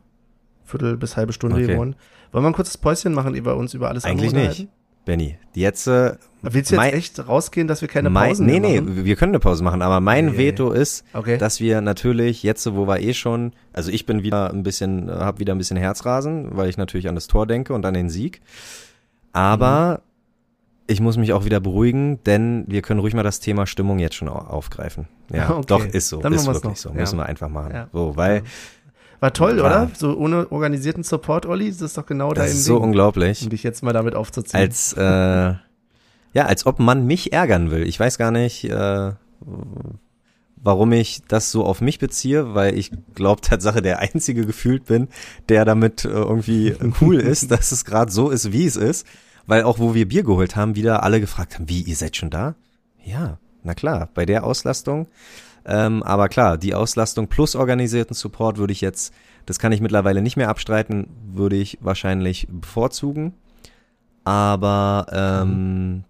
[0.64, 1.66] Viertel bis halbe Stunde Okay.
[1.66, 1.96] geworden.
[2.30, 4.68] Wollen wir ein kurzes Päuschen machen, wir uns über alles Eigentlich nicht.
[5.06, 8.60] Benny, jetzt äh, Willst du jetzt Mein- echt rausgehen, dass wir keine mein, Pausen nee,
[8.60, 9.06] nee, machen?
[9.06, 10.36] wir können eine Pause machen, aber mein Nee.
[10.36, 11.38] Veto ist, Okay.
[11.38, 15.38] dass wir natürlich jetzt, wo wir eh schon, also ich bin wieder ein bisschen, habe
[15.40, 18.42] wieder ein bisschen Herzrasen, weil ich natürlich an das Tor denke und an den Sieg.
[19.32, 20.02] Aber
[20.88, 24.14] ich muss mich auch wieder beruhigen, denn wir können ruhig mal das Thema Stimmung jetzt
[24.16, 25.06] schon au- aufgreifen.
[25.32, 25.64] Ja, Okay.
[25.68, 26.76] doch, ist so, Dann ist wirklich noch.
[26.76, 27.24] so, müssen Ja.
[27.24, 27.72] wir einfach machen.
[27.74, 27.88] Ja.
[27.92, 28.42] So, weil
[29.20, 29.90] War toll, War- oder?
[29.96, 33.42] So ohne organisierten Support, Olli, das ist doch genau dein das ist so Ding, unglaublich.
[33.42, 34.60] um dich jetzt mal damit aufzuziehen.
[34.60, 35.00] als äh,
[36.34, 37.86] ja, als ob man mich ärgern will.
[37.86, 39.12] Ich weiß gar nicht, äh,
[40.62, 45.08] warum ich das so auf mich beziehe, weil ich glaube Tatsache der einzige gefühlt bin,
[45.48, 49.06] der damit äh, irgendwie cool ist, dass es gerade so ist, wie es ist.
[49.48, 52.28] Weil auch wo wir Bier geholt haben, wieder alle gefragt haben, wie, ihr seid schon
[52.28, 52.54] da?
[53.02, 55.08] Ja, na klar, bei der Auslastung.
[55.64, 59.14] Ähm, aber klar, die Auslastung plus organisierten Support würde ich jetzt,
[59.46, 63.32] das kann ich mittlerweile nicht mehr abstreiten, würde ich wahrscheinlich bevorzugen.
[64.22, 66.04] Aber ähm,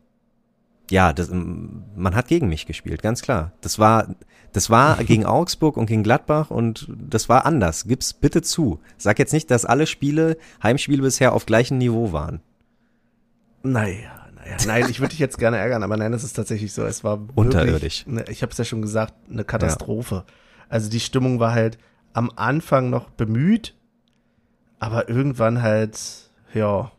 [0.90, 3.52] ja, das, man hat gegen mich gespielt, ganz klar.
[3.60, 4.16] Das war,
[4.52, 7.86] das war gegen Augsburg und gegen Gladbach und das war anders.
[7.86, 8.80] Gib's bitte zu.
[8.96, 12.40] Sag jetzt nicht, dass alle Spiele, Heimspiele bisher auf gleichem Niveau waren.
[13.62, 14.56] Naja, naja.
[14.66, 16.84] Nein, ich würde dich jetzt gerne ärgern, aber nein, das ist tatsächlich so.
[16.84, 18.06] Es war Unterirdisch.
[18.06, 20.24] Ne, ich habe es ja schon gesagt, eine Katastrophe.
[20.68, 21.78] Also die Stimmung war halt
[22.12, 23.74] am Anfang noch bemüht,
[24.78, 25.98] aber irgendwann halt,
[26.54, 26.90] ja,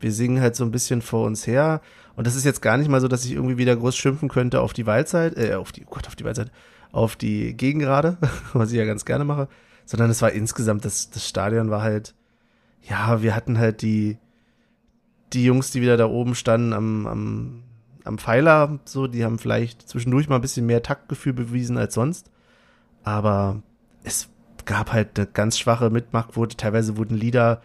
[0.00, 1.80] wir singen halt so ein bisschen vor uns her
[2.16, 4.60] Und das ist jetzt gar nicht mal so, dass ich irgendwie wieder groß schimpfen könnte
[4.60, 6.50] auf die Waldseite, äh, auf die, oh Gott, auf die Waldseite,
[6.92, 8.18] auf die Gegengrade,
[8.52, 9.48] was ich ja ganz gerne mache,
[9.84, 12.14] sondern es war insgesamt, das, das Stadion war halt,
[12.82, 14.18] ja, wir hatten halt die,
[15.36, 17.62] die Jungs, die wieder da oben standen am, am,
[18.04, 22.30] am Pfeiler, so, die haben vielleicht zwischendurch mal ein bisschen mehr Taktgefühl bewiesen als sonst.
[23.04, 23.62] Aber
[24.02, 24.28] es
[24.64, 26.56] gab halt eine ganz schwache Mitmachquote.
[26.56, 27.62] Teilweise wurden Lieder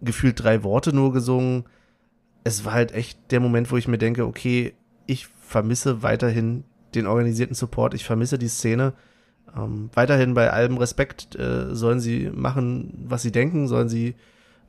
[0.00, 1.64] gefühlt drei Worte nur gesungen.
[2.42, 4.74] Es war halt echt der Moment, wo ich mir denke, okay,
[5.06, 6.64] ich vermisse weiterhin
[6.94, 8.94] den organisierten Support, ich vermisse die Szene.
[9.56, 14.14] Ähm, weiterhin bei allem Respekt äh, sollen sie machen, was sie denken, sollen sie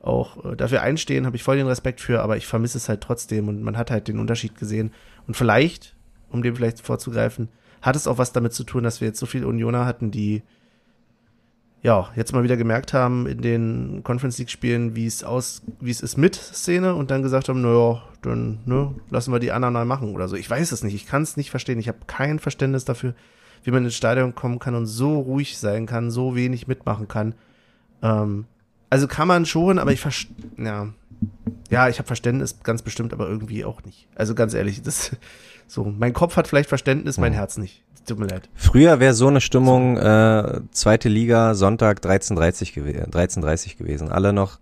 [0.00, 3.00] auch äh, dafür einstehen, habe ich voll den Respekt für, aber ich vermisse es halt
[3.00, 4.92] trotzdem und man hat halt den Unterschied gesehen.
[5.26, 5.94] Und vielleicht,
[6.30, 7.48] um dem vielleicht vorzugreifen,
[7.82, 10.42] hat es auch was damit zu tun, dass wir jetzt so viele Unioner hatten, die
[11.82, 15.90] ja, jetzt mal wieder gemerkt haben in den Conference League Spielen, wie es aus, wie
[15.90, 19.72] es ist mit Szene und dann gesagt haben, naja, dann, ne, lassen wir die anderen
[19.72, 20.36] mal machen oder so.
[20.36, 21.78] Ich weiß es nicht, ich kann es nicht verstehen.
[21.78, 23.14] Ich habe kein Verständnis dafür,
[23.64, 27.34] wie man ins Stadion kommen kann und so ruhig sein kann, so wenig mitmachen kann.
[28.02, 28.44] Ähm,
[28.90, 30.88] also kann man schon, aber ich verstehe, ja,
[31.70, 34.08] ja, ich habe Verständnis ganz bestimmt, aber irgendwie auch nicht.
[34.16, 35.12] Also ganz ehrlich, das
[35.66, 37.82] so, mein Kopf hat vielleicht Verständnis, mein Herz nicht.
[38.06, 38.48] Tut mir leid.
[38.54, 44.10] Früher wäre so eine Stimmung äh, zweite Liga Sonntag 13:30 gew 13:30 gewesen.
[44.10, 44.58] Alle noch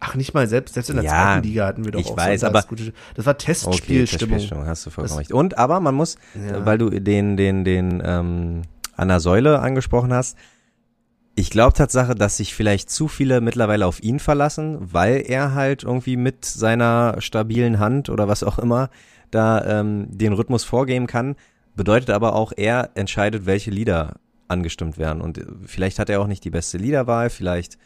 [0.00, 2.16] Ach, nicht mal selbst, selbst in der Ja, zweiten Liga hatten wir doch ich auch
[2.16, 4.06] weiß, sonntags aber- gute, das war Okay, Testspielstimmung.
[4.38, 5.32] Testspielstimmung, hast du vollkommen Das- recht.
[5.32, 6.64] Und aber man muss, Ja.
[6.66, 8.62] weil du den den den ähm,
[8.96, 10.36] an der Säule angesprochen hast,
[11.40, 15.84] ich glaube Tatsache, dass sich vielleicht zu viele mittlerweile auf ihn verlassen, weil er halt
[15.84, 18.90] irgendwie mit seiner stabilen Hand oder was auch immer
[19.30, 21.36] da ähm, den Rhythmus vorgeben kann.
[21.74, 24.16] Bedeutet aber auch, er entscheidet, welche Lieder
[24.48, 25.22] angestimmt werden.
[25.22, 27.78] Und äh, vielleicht hat er auch nicht die beste Liederwahl, vielleicht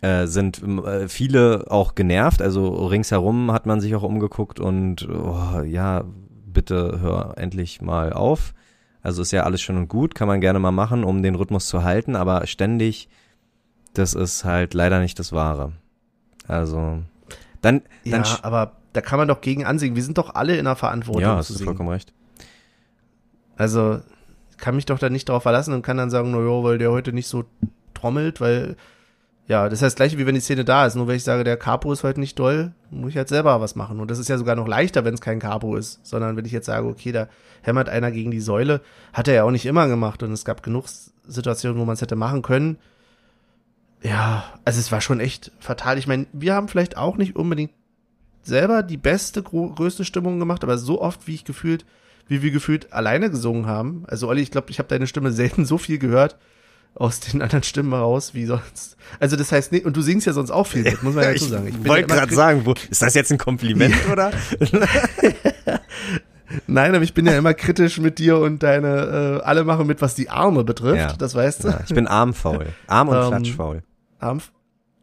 [0.00, 2.42] äh, sind äh, viele auch genervt.
[2.42, 6.02] Also ringsherum hat man sich auch umgeguckt und oh, ja,
[6.46, 8.54] bitte hör endlich mal auf.
[9.02, 11.66] Also ist ja alles schön und gut, kann man gerne mal machen, um den Rhythmus
[11.66, 13.08] zu halten, aber ständig,
[13.94, 15.72] das ist halt leider nicht das Wahre.
[16.46, 17.02] Also
[17.60, 19.96] dann, Ja, dann sch- aber da kann man doch gegen ansingen.
[19.96, 21.66] Wir sind doch alle in der Verantwortung ja, hast du singen.
[21.66, 22.12] vollkommen recht.
[23.56, 24.00] Also
[24.50, 26.90] ich kann mich doch da nicht darauf verlassen und kann dann sagen, naja, weil der
[26.92, 27.44] heute nicht so
[27.94, 28.76] trommelt, weil
[29.52, 30.94] ja, das heißt gleiche wie wenn die Szene da ist.
[30.94, 33.76] Nur wenn ich sage, der Capo ist heute nicht doll, muss ich halt selber was
[33.76, 34.00] machen.
[34.00, 36.52] Und das ist ja sogar noch leichter, wenn es kein Capo ist, sondern wenn ich
[36.52, 37.28] jetzt sage, okay, da
[37.60, 38.80] hämmert einer gegen die Säule,
[39.12, 40.86] hat er ja auch nicht immer gemacht und es gab genug
[41.28, 42.78] Situationen, wo man es hätte machen können.
[44.02, 45.98] Ja, also es war schon echt fatal.
[45.98, 47.72] Ich meine, wir haben vielleicht auch nicht unbedingt
[48.42, 51.84] selber die beste, größte Stimmung gemacht, aber so oft, wie ich gefühlt,
[52.26, 54.04] wie wir gefühlt alleine gesungen haben.
[54.06, 56.38] Also Olli, ich glaube, ich habe deine Stimme selten so viel gehört
[56.94, 58.96] aus den anderen Stimmen heraus wie sonst.
[59.18, 61.32] Also das heißt, nee, und du singst ja sonst auch viel mit, muss man ja
[61.32, 61.68] dazu sagen.
[61.82, 64.30] ja wollte gerade sagen, wo, ist das jetzt ein Kompliment oder?
[66.66, 70.02] Nein, aber ich bin ja immer kritisch mit dir und deine, äh, alle machen mit,
[70.02, 71.12] was die Arme betrifft, Ja.
[71.16, 71.68] das weißt du.
[71.68, 72.66] Ja, ich bin armfaul.
[72.86, 73.82] Arm und Ähm, klatschfaul.
[74.18, 74.40] Arm,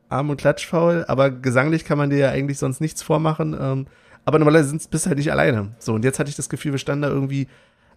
[0.10, 3.58] Arm und Klatschfaul, aber gesanglich kann man dir ja eigentlich sonst nichts vormachen.
[3.60, 3.88] Ähm,
[4.26, 5.70] aber normalerweise bist du halt nicht alleine.
[5.80, 7.48] So, und jetzt hatte ich das Gefühl, wir standen da irgendwie,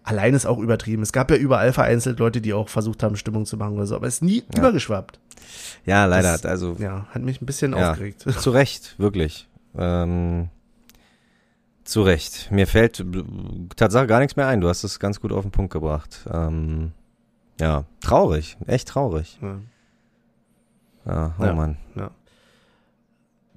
[0.03, 1.01] allein ist auch übertrieben.
[1.03, 3.95] Es gab ja überall vereinzelt Leute, die auch versucht haben, Stimmung zu machen oder so,
[3.95, 5.19] aber es ist nie übergeschwappt.
[5.85, 6.31] Ja, leider.
[6.33, 7.91] das- also Ja, hat mich ein bisschen Ja.
[7.91, 8.21] aufgeregt.
[8.39, 9.47] Zu Recht, wirklich.
[9.77, 10.49] Ähm,
[11.83, 12.49] zu Recht.
[12.51, 13.05] Mir fällt äh,
[13.75, 14.61] Tatsache gar nichts mehr ein.
[14.61, 16.25] Du hast es ganz gut auf den Punkt gebracht.
[16.31, 16.91] Ähm,
[17.59, 18.57] ja, traurig.
[18.67, 19.37] Echt traurig.
[19.41, 19.59] Ja.
[21.05, 21.53] Ja, oh Ja.
[21.53, 21.77] Mann.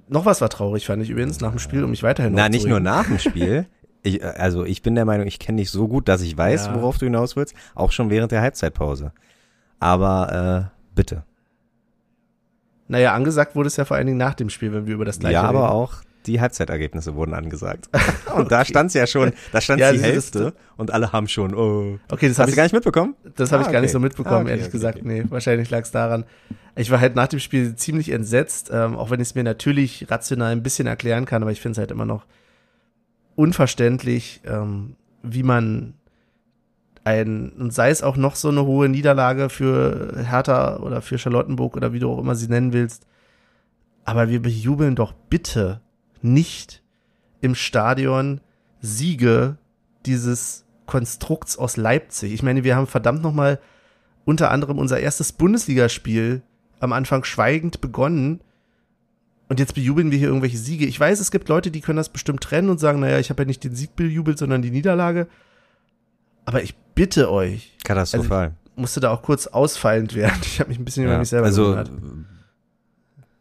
[0.09, 2.67] Noch was war traurig, fand ich übrigens, nach dem Spiel, um mich weiterhin Na, nicht
[2.67, 3.67] nur nach dem Spiel.
[4.07, 6.67] Ich, äh, also ich bin der Meinung, ich kenne dich so gut, dass ich weiß,
[6.67, 6.75] Ja.
[6.75, 7.55] worauf du hinaus willst.
[7.75, 9.13] Auch schon während der Halbzeitpause.
[9.81, 11.25] Aber äh, bitte.
[12.89, 15.19] Naja, angesagt wurde es ja vor allen Dingen nach dem Spiel, wenn wir über das
[15.19, 15.71] gleiche ja, aber reden.
[15.73, 15.95] auch
[16.27, 17.89] die Halbzeitergebnisse wurden angesagt.
[18.37, 21.99] Und da stand's ja schon, da stand Ja, die Hälfte und alle haben schon, oh.
[22.11, 23.15] Okay, das Hast habe du ich gar nicht mitbekommen?
[23.37, 23.93] Das habe Ah, ich gar nicht okay.
[23.93, 24.99] so mitbekommen, Ah, okay, ehrlich okay, gesagt.
[24.99, 25.07] okay.
[25.09, 26.25] Nee, wahrscheinlich lag es daran.
[26.75, 30.07] Ich war halt nach dem Spiel ziemlich entsetzt, ähm, auch wenn ich es mir natürlich
[30.11, 32.27] rational ein bisschen erklären kann, aber ich finde es halt immer noch
[33.37, 35.95] unverständlich, ähm, wie man
[37.05, 41.77] ein, und sei es auch noch so eine hohe Niederlage für Hertha oder für Charlottenburg
[41.77, 43.07] oder wie du auch immer sie nennen willst,
[44.05, 45.81] aber wir bejubeln doch bitte
[46.23, 46.83] nicht
[47.41, 48.41] im Stadion
[48.81, 49.57] Siege
[50.05, 52.33] dieses Konstrukts aus Leipzig.
[52.33, 53.61] Ich meine, wir haben verdammt nochmal
[54.25, 56.43] unter anderem unser erstes Bundesligaspiel
[56.81, 58.41] am Anfang schweigend begonnen.
[59.49, 60.87] Und jetzt bejubeln wir hier irgendwelche Siege.
[60.87, 63.43] Ich weiß, es gibt Leute, die können das bestimmt trennen und sagen, naja, ich habe
[63.43, 65.29] ja nicht den Sieg bejubelt, sondern die Niederlage.
[66.45, 68.55] Aber ich bitte euch, Katastrophal.
[68.75, 70.41] musste da auch kurz ausfallend werden.
[70.43, 71.91] Ich habe mich ein bisschen über mich selber also gewundert.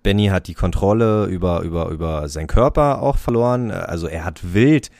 [0.03, 3.71] Benny hat die Kontrolle über über über seinen Körper auch verloren.
[3.71, 4.91] Also er hat wild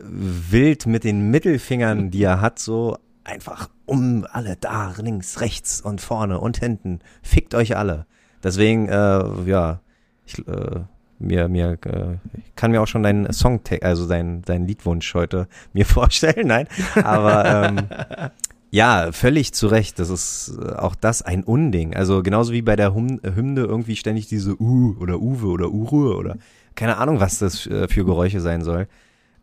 [0.00, 6.00] wild mit den Mittelfingern, die er hat, so einfach um alle da, links, rechts und
[6.00, 7.00] vorne und hinten.
[7.22, 8.06] Fickt euch alle.
[8.42, 9.80] Deswegen, äh, ja,
[10.26, 10.80] ich, äh,
[11.18, 15.48] mir, mir, äh, ich kann mir auch schon deinen Song, also deinen, deinen Liedwunsch heute
[15.72, 16.68] mir vorstellen, nein,
[17.02, 17.78] aber ähm,
[18.70, 19.98] ja, völlig zu Recht.
[19.98, 21.94] Das ist äh, auch das ein Unding.
[21.94, 26.12] Also genauso wie bei der Hym Hymne irgendwie ständig diese U oder Uwe oder Uru
[26.14, 26.36] oder
[26.74, 28.88] keine Ahnung, was das äh, für Geräusche sein soll.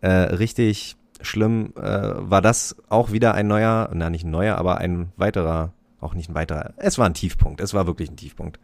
[0.01, 4.79] Äh, richtig schlimm äh, war das auch wieder ein neuer, na nicht ein neuer, aber
[4.79, 6.73] ein weiterer, auch nicht ein weiterer.
[6.77, 7.61] Es war ein Tiefpunkt.
[7.61, 8.59] Es war wirklich ein Tiefpunkt.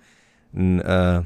[0.54, 1.22] Ein äh,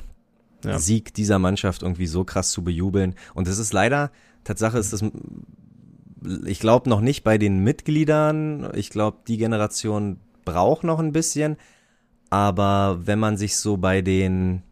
[0.65, 0.79] ja.
[0.79, 3.15] Sieg dieser Mannschaft irgendwie so krass zu bejubeln.
[3.33, 4.11] Und es ist leider,
[4.43, 5.03] Tatsache ist das,
[6.45, 8.71] ich glaube noch nicht bei den Mitgliedern.
[8.75, 11.57] Ich glaube, die Generation braucht noch ein bisschen.
[12.29, 14.63] Aber wenn man sich so bei den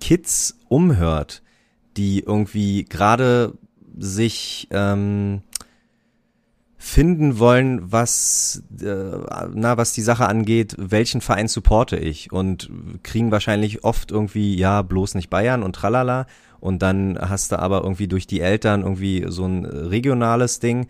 [0.00, 1.42] Kids umhört,
[1.96, 3.54] die irgendwie gerade
[3.96, 5.42] sich ähm,
[6.84, 9.16] finden wollen, was, äh,
[9.54, 12.70] na, was die Sache angeht, welchen Verein supporte ich und
[13.04, 16.26] kriegen wahrscheinlich oft irgendwie, ja, bloß nicht Bayern und tralala
[16.58, 20.88] und dann hast du aber irgendwie durch die Eltern irgendwie so ein regionales Ding.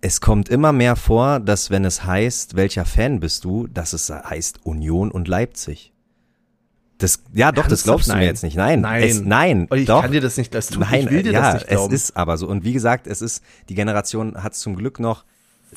[0.00, 4.10] Es kommt immer mehr vor, dass wenn es heißt, welcher Fan bist du, dass es
[4.10, 5.92] heißt Union und Leipzig.
[7.00, 8.56] Das, ja, doch, das glaubst du mir jetzt nicht.
[8.56, 10.02] Nein, nein, es, nein, ich doch.
[10.02, 11.94] kann dir das nicht, das tut, nein, ich will dir ja, das nicht glauben.
[11.94, 12.46] es ist aber so.
[12.46, 15.24] Und wie gesagt, es ist, die Generation hat zum Glück noch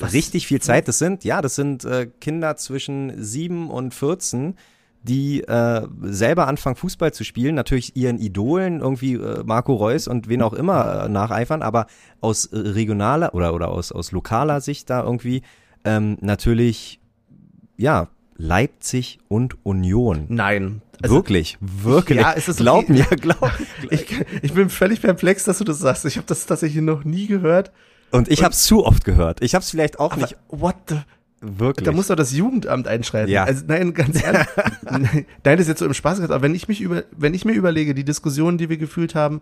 [0.00, 0.86] richtig viel Zeit.
[0.86, 4.54] Das sind, ja, das sind äh, Kinder zwischen sieben und 14,
[5.02, 10.28] die äh, selber anfangen, Fußball zu spielen, natürlich ihren Idolen, irgendwie äh, Marco Reus und
[10.28, 11.86] wen auch immer äh, nacheifern, aber
[12.20, 15.42] aus äh, regionaler oder, oder aus, aus lokaler Sicht da irgendwie
[15.84, 17.00] ähm, natürlich,
[17.76, 20.26] ja, Leipzig und Union.
[20.28, 20.82] Nein.
[21.02, 22.20] Also, wirklich, wirklich.
[22.20, 22.92] Ja, ist es glaub okay?
[22.92, 23.52] mir, glaub.
[23.90, 24.06] Ich,
[24.42, 26.04] ich bin völlig perplex, dass du das sagst.
[26.04, 27.72] Ich habe das tatsächlich noch nie gehört.
[28.10, 29.42] Und ich habe es zu oft gehört.
[29.42, 30.96] Ich habe es vielleicht auch nicht what the
[31.40, 31.84] wirklich.
[31.84, 33.30] Da muss doch das Jugendamt einschreiten.
[33.30, 33.44] Ja.
[33.44, 34.46] Also nein, ganz ehrlich.
[34.82, 37.44] nein, das ist jetzt so im Spaß gesagt, aber wenn ich mich über, wenn ich
[37.44, 39.40] mir überlege, die Diskussionen, die wir gefühlt haben,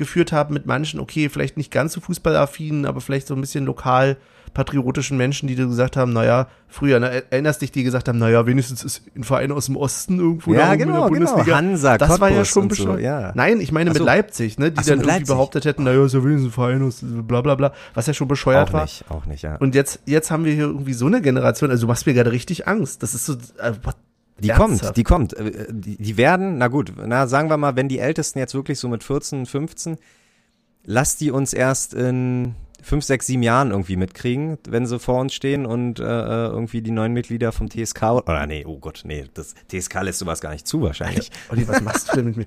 [0.00, 3.64] geführt haben mit manchen, okay, vielleicht nicht ganz so fußballaffinen, aber vielleicht so ein bisschen
[3.66, 4.16] lokal
[4.52, 8.82] patriotischen Menschen, die gesagt haben, naja, früher, ne, erinnerst dich, die gesagt haben, naja, wenigstens
[8.82, 11.26] ist ein Verein aus dem Osten irgendwo Ja, oben in genau, der genau.
[11.28, 11.56] Bundesliga.
[11.56, 13.00] Hansa, das war ja Cottbus schon so, bescheuert.
[13.00, 13.32] ja.
[13.36, 14.06] Nein, ich meine Ach mit so.
[14.06, 15.28] Leipzig, ne, die so, dann irgendwie Leipzig.
[15.28, 18.26] behauptet hätten, naja, ist ja wenigstens ein Verein aus bla bla bla, was ja schon
[18.26, 18.82] bescheuert auch war.
[18.82, 19.54] nicht, auch nicht, ja.
[19.56, 22.32] Und jetzt, jetzt haben wir hier irgendwie so eine Generation, also du machst mir gerade
[22.32, 23.04] richtig Angst.
[23.04, 23.94] Das ist so, äh, what?
[24.40, 24.82] Die Ernsthaft?
[24.82, 25.32] kommt, die kommt.
[25.34, 28.78] Äh, Die, die werden, na gut, na sagen wir mal, wenn die Ältesten jetzt wirklich
[28.78, 29.96] so mit 14, 15,
[30.84, 35.34] lass die uns erst in fünf, sechs, sieben Jahren irgendwie mitkriegen, wenn sie vor uns
[35.34, 39.26] stehen und äh, äh, irgendwie die neuen Mitglieder vom TSK oder nee, oh Gott, nee,
[39.34, 41.30] das TSK lässt sowas gar nicht zu wahrscheinlich.
[41.50, 42.46] Olli, was machst du denn mit mir?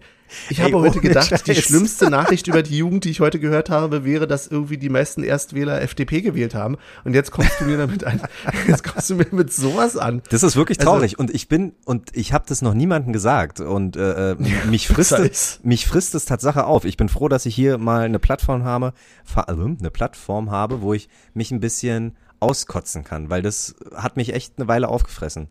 [0.50, 1.64] Ich Ey, habe heute gedacht, die Scheiß.
[1.66, 5.24] schlimmste Nachricht über die Jugend, die ich heute gehört habe, wäre, dass irgendwie die meisten
[5.24, 6.78] Erstwähler FDP gewählt haben.
[7.04, 8.20] Und jetzt kommst du mir damit an,
[8.68, 10.22] jetzt kommst du mir mit sowas an.
[10.30, 13.60] Das ist wirklich Also- traurig und ich bin und ich habe das noch niemandem gesagt
[13.60, 14.36] und äh, äh,
[14.70, 16.86] mich frisst es, mich frisst es Tatsache auf.
[16.86, 18.94] Ich bin froh, dass ich hier mal eine Plattform habe,
[19.24, 24.18] vor allem eine Plattform habe, wo ich mich ein bisschen auskotzen kann, weil das hat
[24.18, 25.50] mich echt eine Weile aufgefressen.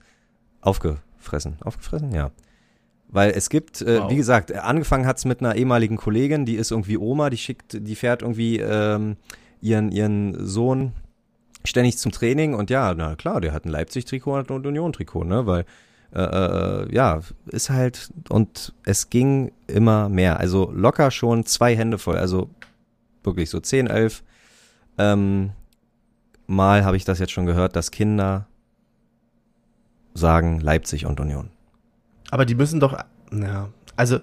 [0.60, 2.30] Aufgefressen, aufgefressen, ja.
[3.12, 4.10] Weil es gibt, äh, Wow.
[4.10, 7.94] wie gesagt, angefangen hat's mit einer ehemaligen Kollegin, die ist irgendwie Oma, die schickt, die
[7.94, 9.16] fährt irgendwie ähm,
[9.60, 10.92] ihren ihren Sohn
[11.64, 15.46] ständig zum Training und ja, na klar, der hat ein Leipzig-Trikot und ein Union-Trikot, ne,
[15.46, 15.64] weil
[16.14, 21.98] äh, äh, ja, ist halt und es ging immer mehr, also locker schon zwei Hände
[21.98, 22.48] voll, also
[23.22, 24.24] wirklich so 10, 11
[24.98, 25.50] ähm,
[26.48, 28.46] Mal habe ich das jetzt schon gehört, dass Kinder
[30.12, 31.50] sagen Leipzig und Union.
[32.32, 32.96] Aber die müssen doch,
[33.30, 34.18] ja, also,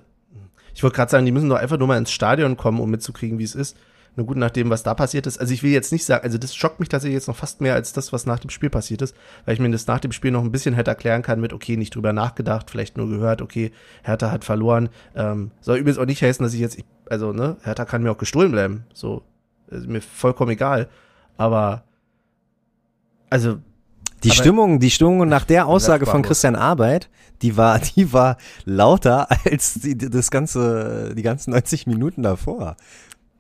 [0.74, 3.38] ich wollte gerade sagen, die müssen doch einfach nur mal ins Stadion kommen, um mitzukriegen,
[3.38, 3.78] wie es ist.
[4.16, 5.40] Nur gut, nach dem, was da passiert ist.
[5.40, 7.76] Also ich will jetzt nicht sagen, also das schockt mich tatsächlich jetzt noch fast mehr
[7.76, 10.32] als das, was nach dem Spiel passiert ist, weil ich mir das nach dem Spiel
[10.32, 13.72] noch ein bisschen hätte erklären kann mit, okay, nicht drüber nachgedacht, vielleicht nur gehört, okay,
[14.02, 14.90] Hertha hat verloren.
[15.16, 16.80] Ähm, soll übrigens auch nicht heißen, dass ich jetzt,
[17.12, 18.86] also, ne, Hertha kann mir auch gestohlen bleiben.
[18.92, 19.22] So,
[19.70, 20.90] mir vollkommen egal.
[21.38, 21.84] Aber,
[23.30, 23.60] also,
[24.24, 26.22] Die Aber- Stimmung, die Stimmung nach der Aussage von.
[26.22, 27.10] Christian Arbeit,
[27.42, 32.76] die war, die war lauter als die, das ganze, die ganzen 90 Minuten davor.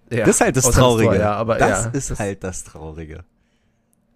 [0.10, 1.22] ja, das ist halt das außer Tor, Traurige.
[1.22, 3.24] ja, aber das ja, ist halt das Traurige.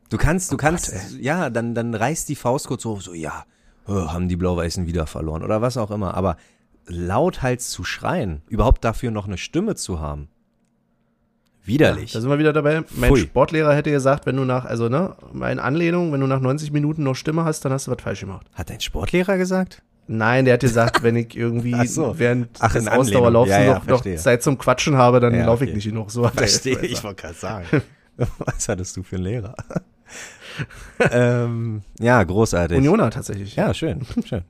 [0.09, 3.45] Du kannst, du kannst, ja, dann, dann reißt die Faust kurz so, so, ja,
[3.87, 6.13] oh, haben die Blau-Weißen wieder verloren oder was auch immer.
[6.13, 6.37] Aber
[6.85, 10.27] lauthals zu schreien, überhaupt dafür noch eine Stimme zu haben,
[11.63, 12.11] widerlich.
[12.11, 12.83] Da sind wir wieder dabei.
[12.95, 13.21] Mein Pfui.
[13.21, 17.03] Sportlehrer hätte gesagt, wenn du nach, also ne, in Anlehnung, wenn du nach 90 Minuten
[17.03, 18.47] noch Stimme hast, dann hast du was falsch gemacht.
[18.53, 19.81] Hat dein Sportlehrer gesagt?
[20.07, 22.19] Nein, der hat gesagt, wenn ich irgendwie Ach so.
[22.19, 22.87] während Ach, des.
[22.87, 24.15] Ausdauerlaufs Ja, ja, noch, noch.
[24.17, 26.11] Zeit zum Quatschen habe, dann Ja, laufe ich nicht genug.
[26.11, 27.65] So er Verstehe, ich wollte gerade sagen.
[28.39, 29.55] Was hattest du für einen Lehrer?
[31.11, 32.77] ähm, ja, großartig.
[32.77, 33.55] Unioner tatsächlich.
[33.55, 34.43] Ja, schön, schön.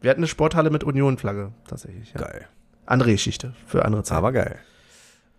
[0.00, 2.12] Wir hatten eine Sporthalle mit Union-Flagge tatsächlich.
[2.14, 2.22] Ja.
[2.22, 2.46] Geil.
[2.86, 4.18] Andere Geschichte für andere Zeiten.
[4.18, 4.56] Aber geil.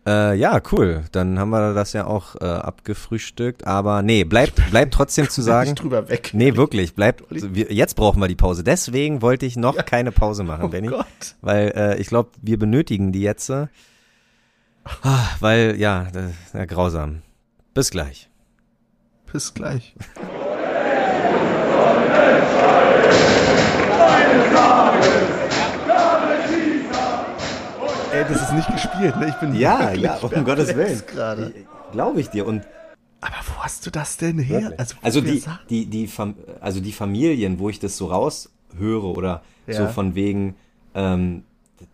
[0.05, 1.03] Äh, ja, cool.
[1.13, 3.65] Dann haben wir das ja auch äh, abgefrühstückt.
[3.65, 5.71] Aber nee, bleibt bleibt trotzdem zu sagen.
[5.71, 6.31] Nicht drüber weg.
[6.33, 7.23] Nee, wirklich, bleibt.
[7.29, 8.63] Wir, jetzt brauchen wir die Pause.
[8.63, 10.87] Deswegen wollte ich noch keine Pause machen, Oh Benny.
[10.87, 11.05] Gott.
[11.41, 13.49] Weil äh, ich glaube, wir benötigen die jetzt.
[13.49, 13.67] Äh,
[15.03, 17.21] ah, weil, ja, das, ja, grausam.
[17.73, 18.29] Bis gleich.
[19.31, 19.95] Bis gleich.
[28.23, 29.27] Ey, das ist nicht gespielt, ne?
[29.27, 31.53] Ich bin wirklich perplex gerade.
[31.91, 32.45] Glaube ich dir.
[32.45, 32.65] Und
[33.21, 34.73] Aber wo hast du das denn her?
[34.77, 36.09] Also, Also, die, die, die,
[36.61, 39.87] also die Familien, wo ich das so raushöre oder so Ja.
[39.87, 40.55] von wegen,
[40.93, 41.43] ähm,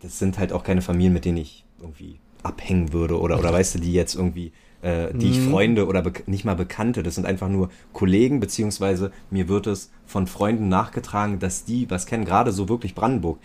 [0.02, 3.74] das sind halt auch keine Familien, mit denen ich irgendwie abhängen würde oder, oder weißt
[3.74, 4.52] du, die jetzt irgendwie,
[4.82, 5.50] äh, die ich Mhm.
[5.50, 10.26] Freunde oder nicht mal Bekannte, das sind einfach nur Kollegen, beziehungsweise mir wird es von
[10.26, 13.38] Freunden nachgetragen, dass die was kennen, gerade so wirklich Brandenburg.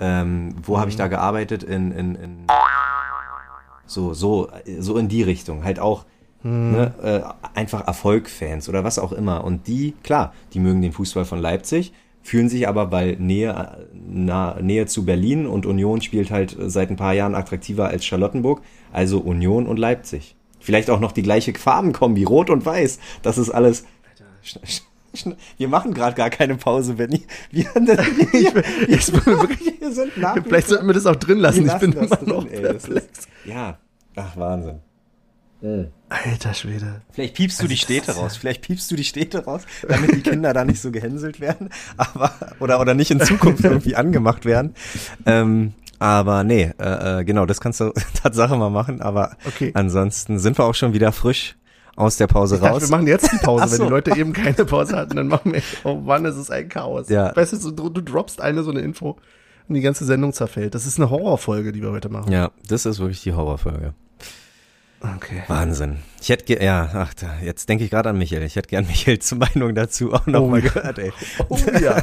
[0.00, 1.62] Ähm, wo habe ich da gearbeitet?
[1.62, 2.46] In, in, in
[3.86, 4.48] so, so,
[4.78, 5.64] so in die Richtung.
[5.64, 6.04] Halt auch
[6.42, 9.44] ne, äh, einfach Erfolgfans oder was auch immer.
[9.44, 11.92] Und die, klar, die mögen den Fußball von Leipzig,
[12.22, 16.96] fühlen sich aber, weil Nähe, na, Nähe zu Berlin und Union spielt halt seit ein
[16.96, 20.36] paar Jahren attraktiver als Charlottenburg, also Union und Leipzig.
[20.60, 23.00] Vielleicht auch noch die gleiche Farbenkombi, rot und weiß.
[23.22, 23.84] Das ist alles.
[24.42, 24.82] Schn-
[25.58, 27.24] Wir machen gerade gar keine Pause, Benny.
[27.50, 31.64] Wir, wir, Ich bin wirklich, wir sind nach vielleicht sollten wir das auch drin lassen.
[31.64, 32.62] wir Ich bin lassen immer das noch drin, ey.
[32.62, 33.18] Das perplex.
[33.18, 33.78] ist, ja,
[34.16, 34.78] ach Wahnsinn.
[36.08, 37.02] Alter Schwede.
[37.12, 38.36] Vielleicht piepst du die das Städte ja- raus.
[38.36, 42.32] Vielleicht piepst du die Städte raus, damit die Kinder da nicht so gehänselt werden, aber
[42.60, 44.74] oder oder nicht in Zukunft irgendwie angemacht werden.
[45.26, 47.92] Ähm, aber nee, äh, äh, genau, das kannst du
[48.22, 49.02] Tatsache mal machen.
[49.02, 49.70] Aber Okay.
[49.74, 51.56] ansonsten sind wir auch schon wieder frisch
[51.96, 52.82] aus der Pause Ich dachte, raus.
[52.82, 53.64] wir machen jetzt die Pause.
[53.66, 53.84] Ach Wenn so.
[53.84, 55.62] die Leute eben keine Pause hatten, dann machen wir.
[55.84, 57.08] Oh Mann, es ist ein Chaos.
[57.08, 57.34] Ja.
[57.36, 59.16] Weißt du, so, du, du droppst eine so eine Info
[59.68, 60.74] und die ganze Sendung zerfällt.
[60.74, 62.32] Das ist eine Horrorfolge, die wir heute machen.
[62.32, 63.94] ja, das ist wirklich die Horrorfolge.
[65.16, 65.42] Okay.
[65.48, 65.98] Wahnsinn.
[66.20, 68.42] Ich hätte, ja, ach, da, jetzt denke ich gerade an Michael.
[68.42, 70.60] Ich hätte gern Michaels Meinung dazu auch noch Oh ja.
[70.60, 71.12] gehört, ey.
[71.48, 72.02] Oh ja.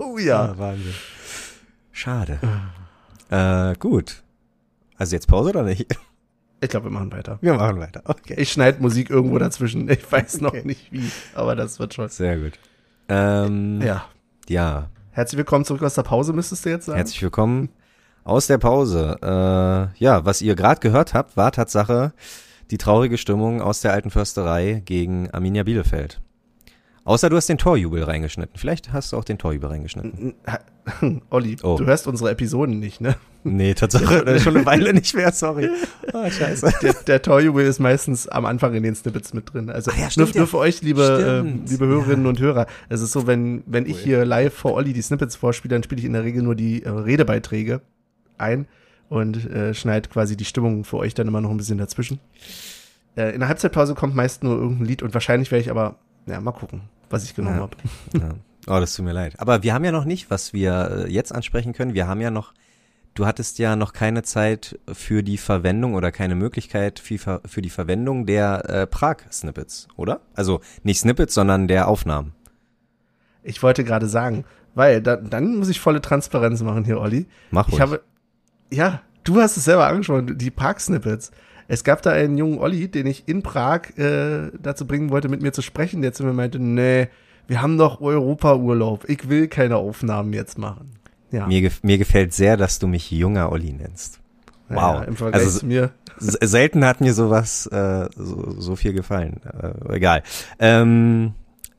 [0.00, 0.40] Oh ja.
[0.46, 0.94] Ah, Wahnsinn.
[1.92, 2.38] Schade.
[3.30, 4.22] Äh, gut.
[4.98, 5.86] Also jetzt Pause oder nicht?
[6.62, 7.38] Ich glaube, wir machen weiter.
[7.40, 8.02] Wir machen weiter.
[8.04, 8.34] Okay.
[8.38, 9.88] Ich schneide Musik irgendwo dazwischen.
[9.90, 10.62] Ich weiß noch Okay.
[10.64, 12.08] nicht wie, aber das wird schon.
[12.08, 12.52] Sehr gut.
[13.08, 14.04] Ähm, Ja.
[14.48, 14.88] ja.
[15.10, 16.98] Herzlich willkommen zurück aus der Pause, müsstest du jetzt sagen.
[16.98, 17.68] Herzlich willkommen
[18.22, 19.18] aus der Pause.
[19.20, 22.12] Äh, ja, was ihr gerade gehört habt, war Tatsache
[22.70, 26.20] die traurige Stimmung aus der alten Försterei gegen Arminia Bielefeld.
[27.04, 28.56] Außer du hast den Torjubel reingeschnitten.
[28.56, 30.34] Vielleicht hast du auch den Torjubel reingeschnitten.
[31.30, 31.76] Olli, Oh.
[31.76, 33.16] du hörst unsere Episoden nicht, ne?
[33.44, 35.68] Nee, Tatsache, schon eine Weile nicht mehr, sorry.
[36.12, 36.72] Ah, scheiße.
[36.82, 39.68] Der, der Torjubel ist meistens am Anfang in den Snippets mit drin.
[39.70, 40.46] Also Ah ja, nur, stimmt, nur ja.
[40.46, 42.66] für euch, liebe, äh, liebe Hörerinnen und Hörer.
[42.88, 45.98] Es ist so, wenn, wenn ich hier live vor Olli die Snippets vorspiele, dann spiele
[46.00, 47.80] ich in der Regel nur die äh, Redebeiträge
[48.38, 48.66] ein
[49.08, 52.20] und äh, schneide quasi die Stimmung für euch dann immer noch ein bisschen dazwischen.
[53.16, 55.96] Äh, in der Halbzeitpause kommt meist nur irgendein Lied und wahrscheinlich werde ich aber,
[56.26, 57.62] ja, mal gucken, was ich genommen Ja.
[57.62, 57.76] habe.
[58.18, 58.34] Ja.
[58.76, 59.40] Oh, das tut mir leid.
[59.40, 61.94] Aber wir haben ja noch nicht, was wir äh, jetzt ansprechen können.
[61.94, 62.54] Wir haben ja noch,
[63.14, 68.24] du hattest ja noch keine Zeit für die Verwendung oder keine Möglichkeit für, die Verwendung
[68.24, 70.20] der äh, Prag-Snippets, oder?
[70.34, 72.34] Also nicht Snippets, sondern der Aufnahmen.
[73.42, 74.44] Ich wollte gerade sagen,
[74.76, 77.26] weil da, dann muss ich volle Transparenz machen hier, Olli.
[77.50, 77.80] Mach Ich ruhig.
[77.80, 78.02] habe,
[78.70, 81.32] ja, du hast es selber angesprochen, die Park-Snippets.
[81.72, 85.40] Es gab da einen jungen Olli, den ich in Prag äh, dazu bringen wollte, mit
[85.40, 87.08] mir zu sprechen, der zu mir meinte, nee,
[87.48, 90.90] wir haben doch Europa-Urlaub, ich will keine Aufnahmen jetzt machen.
[91.30, 94.20] Ja, mir, gef mir gefällt sehr, dass du mich junger Olli nennst.
[94.68, 94.76] Wow.
[94.76, 95.92] Ja, Im Vergleich Also- zu mir.
[96.18, 99.40] Selten hat mir sowas äh, so, so viel gefallen.
[99.88, 100.22] Äh, egal.
[100.58, 101.32] Ähm,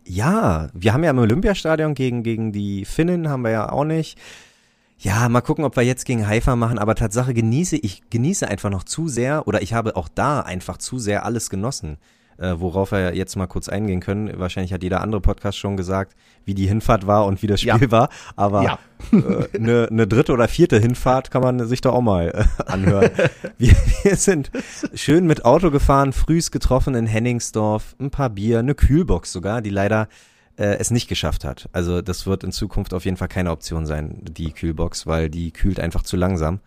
[0.06, 4.18] ja, wir haben ja im Olympiastadion gegen, gegen die Finnen haben wir ja auch nicht.
[5.00, 8.70] Ja, mal gucken, ob wir jetzt gegen Haifa machen, aber Tatsache genieße, ich genieße einfach
[8.70, 11.98] noch zu sehr oder ich habe auch da einfach zu sehr alles genossen.
[12.40, 14.40] Äh, worauf wir jetzt mal kurz eingehen können.
[14.40, 16.16] Wahrscheinlich hat jeder andere Podcast schon gesagt,
[16.46, 17.92] wie die Hinfahrt war und wie das Spiel Ja.
[17.92, 18.10] war.
[18.36, 18.80] Aber Ja.
[19.12, 23.12] äh, eine, eine dritte oder vierte Hinfahrt kann man sich doch auch mal äh, anhören.
[23.60, 24.50] Wir, wir sind
[24.96, 29.70] schön mit Auto gefahren, frühs getroffen in Henningsdorf, ein paar Bier, eine Kühlbox sogar, die
[29.70, 30.08] leider
[30.58, 31.68] äh, es nicht geschafft hat.
[31.74, 35.52] Also das wird in Zukunft auf jeden Fall keine Option sein, die Kühlbox, weil die
[35.52, 36.60] kühlt einfach zu langsam.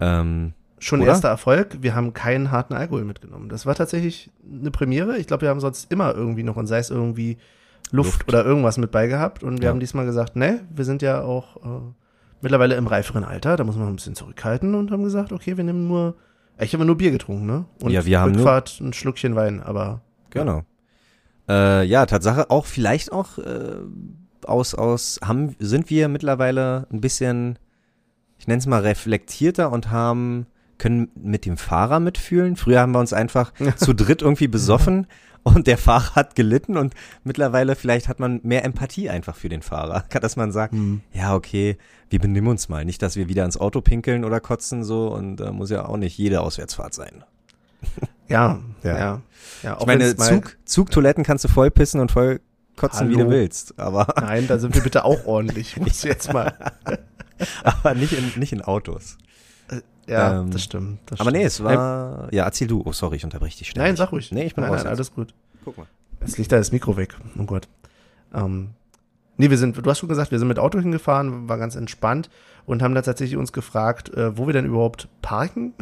[0.00, 1.10] Ähm, Schon Oder?
[1.10, 3.48] erster Erfolg, wir haben keinen harten Alkohol mitgenommen.
[3.48, 5.16] Das war tatsächlich eine Premiere.
[5.18, 7.36] Ich glaube, wir haben sonst immer irgendwie noch, und sei es irgendwie
[7.92, 8.28] Luft, Luft.
[8.28, 9.44] oder irgendwas mit bei gehabt.
[9.44, 9.70] Und wir Ja.
[9.70, 11.82] haben diesmal gesagt, ne, wir sind ja auch äh,
[12.40, 15.62] mittlerweile im reiferen Alter, da muss man ein bisschen zurückhalten und haben gesagt, okay, wir
[15.62, 16.16] nehmen nur,
[16.58, 17.64] ich habe nur Bier getrunken, ne?
[17.80, 20.00] Und Ja, wir haben nur- Rückfahrt ein Schluckchen Wein, aber
[20.30, 20.62] Genau.
[21.48, 23.76] Äh, ja, Tatsache auch vielleicht auch äh,
[24.44, 27.58] aus aus haben sind wir mittlerweile ein bisschen,
[28.38, 30.46] ich nenne es mal reflektierter und haben
[30.78, 32.56] können mit dem Fahrer mitfühlen.
[32.56, 35.06] Früher haben wir uns einfach zu dritt irgendwie besoffen
[35.44, 39.62] und der Fahrer hat gelitten und mittlerweile vielleicht hat man mehr Empathie einfach für den
[39.62, 40.74] Fahrer, dass man sagt,
[41.12, 41.76] ja okay,
[42.10, 45.40] wir benimm uns mal, nicht, dass wir wieder ins Auto pinkeln oder kotzen so und
[45.40, 47.24] äh, muss ja auch nicht jede Auswärtsfahrt sein.
[48.32, 48.98] ja, Ja.
[48.98, 49.22] ja.
[49.62, 49.76] ja.
[49.80, 52.40] Ich meine, Zug, Zugtoiletten kannst du voll pissen und voll
[52.76, 53.26] kotzen, wie Hallo.
[53.26, 53.78] du willst.
[53.78, 55.76] Aber, Nein, da sind wir bitte auch ordentlich.
[55.80, 56.52] Muss jetzt mal.
[57.64, 59.18] aber nicht, in, nicht in Autos.
[60.06, 60.98] Ja, Ähm, das stimmt.
[61.06, 62.28] Das Aber nee, es war.
[62.32, 62.82] Ja, erzähl du.
[62.84, 63.86] Oh, sorry, ich unterbreche dich ständig.
[63.88, 64.32] Nein, sag ruhig.
[64.32, 65.32] Nee, ich bin nein, nein, alles gut.
[65.64, 65.86] Guck mal.
[66.20, 67.16] Jetzt liegt da das Mikro weg.
[67.38, 67.68] Oh Gott.
[68.34, 68.70] Ähm,
[69.36, 72.30] nee, wir sind, du hast schon gesagt, wir sind mit Auto hingefahren, war ganz entspannt
[72.66, 75.74] und haben da tatsächlich uns gefragt, äh, wo wir denn überhaupt parken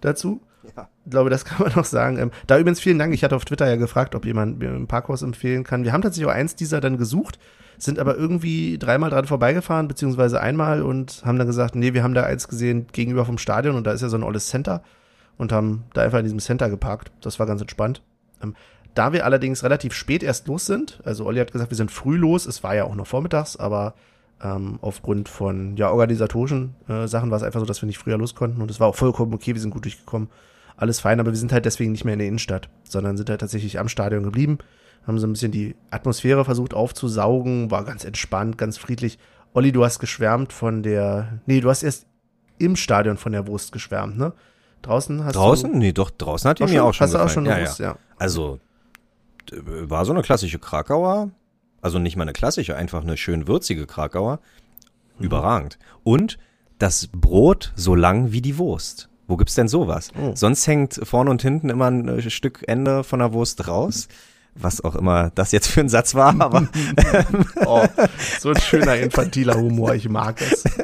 [0.00, 0.40] dazu.
[0.76, 0.88] Ja.
[1.04, 2.18] Ich glaube, das kann man noch sagen.
[2.18, 3.14] Ähm, da übrigens vielen Dank.
[3.14, 5.84] Ich hatte auf Twitter ja gefragt, ob jemand mir ein Parkhaus empfehlen kann.
[5.84, 7.38] Wir haben tatsächlich auch eins dieser dann gesucht,
[7.78, 12.14] sind aber irgendwie dreimal dran vorbeigefahren, beziehungsweise einmal und haben dann gesagt, nee, wir haben
[12.14, 14.82] da eins gesehen gegenüber vom Stadion und da ist ja so ein olles Center
[15.38, 17.10] und haben da einfach in diesem Center geparkt.
[17.22, 18.02] Das war ganz entspannt.
[18.42, 18.54] Ähm,
[18.94, 22.16] da wir allerdings relativ spät erst los sind, also Olli hat gesagt, wir sind früh
[22.16, 23.94] los, es war ja auch noch vormittags, aber
[24.42, 28.18] ähm, aufgrund von ja, organisatorischen äh, Sachen war es einfach so, dass wir nicht früher
[28.18, 30.28] los konnten und es war auch vollkommen okay, wir sind gut durchgekommen.
[30.80, 33.40] Alles fein, aber wir sind halt deswegen nicht mehr in der Innenstadt, sondern sind halt
[33.40, 34.56] tatsächlich am Stadion geblieben,
[35.06, 39.18] haben so ein bisschen die Atmosphäre versucht aufzusaugen, war ganz entspannt, ganz friedlich.
[39.52, 42.06] Olli, du hast geschwärmt von der, nee, du hast erst
[42.58, 44.32] im Stadion von der Wurst geschwärmt, ne?
[44.80, 45.70] Draußen hast Draußen?
[45.70, 45.78] du.
[45.78, 46.78] Nee, doch, draußen hat die mir schon?
[46.80, 47.68] auch schon Hast du auch schon ja, eine ja.
[47.68, 47.96] Wurst, ja.
[48.18, 48.58] Also,
[49.50, 49.60] d-
[49.90, 51.30] war so eine klassische Krakauer.
[51.82, 54.40] Also nicht mal eine klassische, einfach eine schön würzige Krakauer.
[55.18, 55.26] Mhm.
[55.26, 55.78] Überragend.
[56.04, 56.38] Und
[56.78, 59.09] das Brot so lang wie die Wurst.
[59.30, 60.10] Wo gibt's denn sowas?
[60.20, 60.32] Oh.
[60.34, 64.08] Sonst hängt vorne und hinten immer ein äh, Stück Ende von der Wurst raus.
[64.56, 66.66] Was auch immer das jetzt für ein Satz war, aber
[67.64, 67.86] Oh,
[68.40, 70.64] so ein schöner infantiler Humor, ich mag es.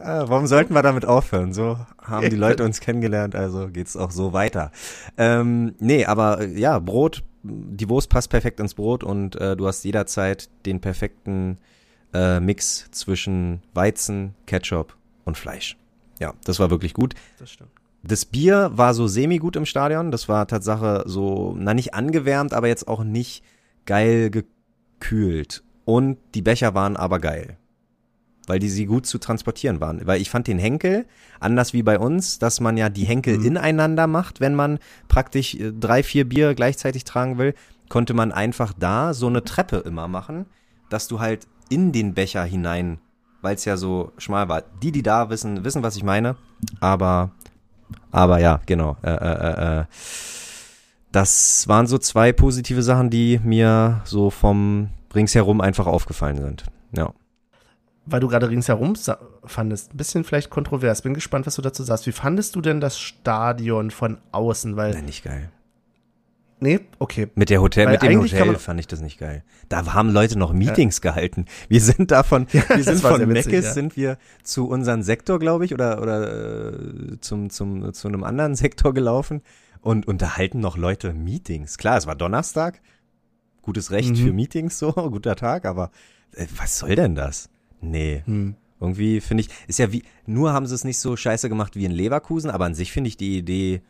[0.00, 1.52] Ah, warum sollten wir damit aufhören?
[1.52, 4.70] So haben die Leute uns kennengelernt, also geht's auch so weiter.
[5.18, 9.66] Ähm, nee, aber äh, ja, Brot, die Wurst passt perfekt ins Brot und äh, du
[9.66, 11.58] hast jederzeit den perfekten
[12.14, 15.76] äh, Mix zwischen Weizen, Ketchup und Fleisch.
[16.18, 17.14] Ja, das war wirklich gut.
[17.38, 17.70] Das stimmt.
[18.02, 20.10] Das Bier war so semi-gut im Stadion.
[20.10, 23.42] Das war Tatsache so, na nicht angewärmt, aber jetzt auch nicht
[23.86, 25.62] geil gekühlt.
[25.84, 27.56] Und die Becher waren aber geil.
[28.46, 30.06] Weil die sie gut zu transportieren waren.
[30.06, 31.06] Weil ich fand den Henkel,
[31.40, 35.72] anders wie bei uns, dass man ja die Henkel ineinander macht, wenn man praktisch äh,
[35.72, 37.54] drei, vier Bier gleichzeitig tragen will,
[37.88, 40.46] konnte man einfach da so eine Treppe immer machen,
[40.88, 42.98] dass du halt in den Becher hinein,
[43.42, 44.62] weil es ja so schmal war.
[44.82, 46.36] Die, die da wissen, wissen, was ich meine.
[46.80, 47.30] Aber
[48.10, 48.96] aber ja, genau.
[49.02, 49.84] Äh, äh, äh, äh,
[51.12, 56.64] das waren so zwei positive Sachen, die mir so vom ringsherum einfach aufgefallen sind.
[56.92, 57.12] Ja.
[58.06, 58.94] Weil du gerade ringsherum
[59.44, 61.02] fandest, ein bisschen vielleicht kontrovers.
[61.02, 62.06] Bin gespannt, was du dazu sagst.
[62.06, 64.76] Wie fandest du denn das Stadion von außen?
[64.76, 65.50] Weil, Nein, nicht geil.
[66.60, 67.28] Nee, okay.
[67.34, 69.44] Mit der Hotel, Weil mit dem Hotel fand ich das nicht geil.
[69.68, 71.46] Da haben Leute noch Meetings gehalten.
[71.68, 73.72] Wir sind davon, wir sind von Meckes ja.
[73.72, 78.54] sind wir zu unserem Sektor, glaube ich, oder oder äh, zum zum zu einem anderen
[78.56, 79.42] Sektor gelaufen
[79.80, 81.78] und unterhalten noch Leute Meetings.
[81.78, 82.80] Klar, es war Donnerstag.
[83.62, 84.16] Gutes Recht Mhm.
[84.16, 85.90] für Meetings so, guter Tag, aber
[86.34, 87.50] äh, was soll denn das?
[87.80, 88.22] Nee.
[88.24, 88.54] Hm.
[88.80, 91.84] Irgendwie finde ich, ist ja wie, nur haben sie es nicht so scheiße gemacht wie
[91.84, 93.82] in Leverkusen, aber an sich finde ich die Idee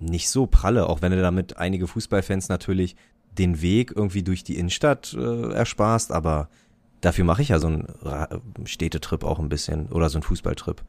[0.00, 2.96] nicht so pralle, auch wenn du damit einige Fußballfans natürlich
[3.38, 6.48] den Weg irgendwie durch die Innenstadt äh, ersparst, aber
[7.00, 7.86] dafür mache ich ja so einen
[8.64, 10.82] Städtetrip auch ein bisschen oder so einen Fußballtrip.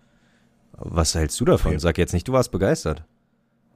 [0.74, 1.78] Was hältst du davon?
[1.80, 3.04] Sag jetzt nicht, du warst begeistert.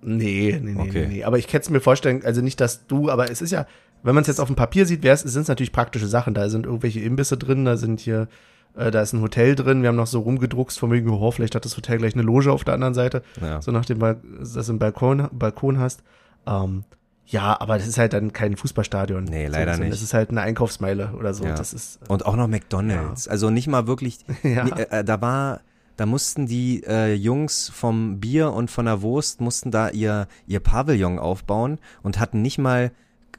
[0.02, 1.08] Nee, nee, nee, Okay.
[1.08, 1.24] nee, nee.
[1.24, 3.68] Aber ich kann es mir vorstellen, also nicht, dass du, aber es ist ja,
[4.04, 6.34] wenn man es jetzt auf dem Papier sieht, sind es natürlich praktische Sachen.
[6.34, 8.28] Da sind irgendwelche Imbisse drin, da sind hier,
[8.76, 9.82] äh, da ist ein Hotel drin.
[9.82, 12.52] Wir haben noch so rumgedruckst, von wegen, oh, vielleicht hat das Hotel gleich eine Loge
[12.52, 13.24] auf der anderen Seite.
[13.42, 13.62] Ja.
[13.62, 16.04] So nachdem, du einen Balkon, Balkon hast.
[16.46, 16.84] Ähm,
[17.28, 19.24] ja, aber das ist halt dann kein Fußballstadion.
[19.24, 19.94] Nee, leider so, nicht.
[19.94, 21.44] Das ist halt eine Einkaufsmeile oder so.
[21.44, 21.56] Ja.
[21.56, 23.28] Das ist, äh, Und auch noch McDonalds.
[23.28, 24.20] Also nicht mal wirklich.
[24.44, 24.68] Ja.
[24.68, 25.62] Äh, da war,
[25.98, 30.60] da mussten die äh, Jungs vom Bier und von der Wurst mussten da ihr ihr
[30.60, 32.92] Pavillon aufbauen und hatten nicht mal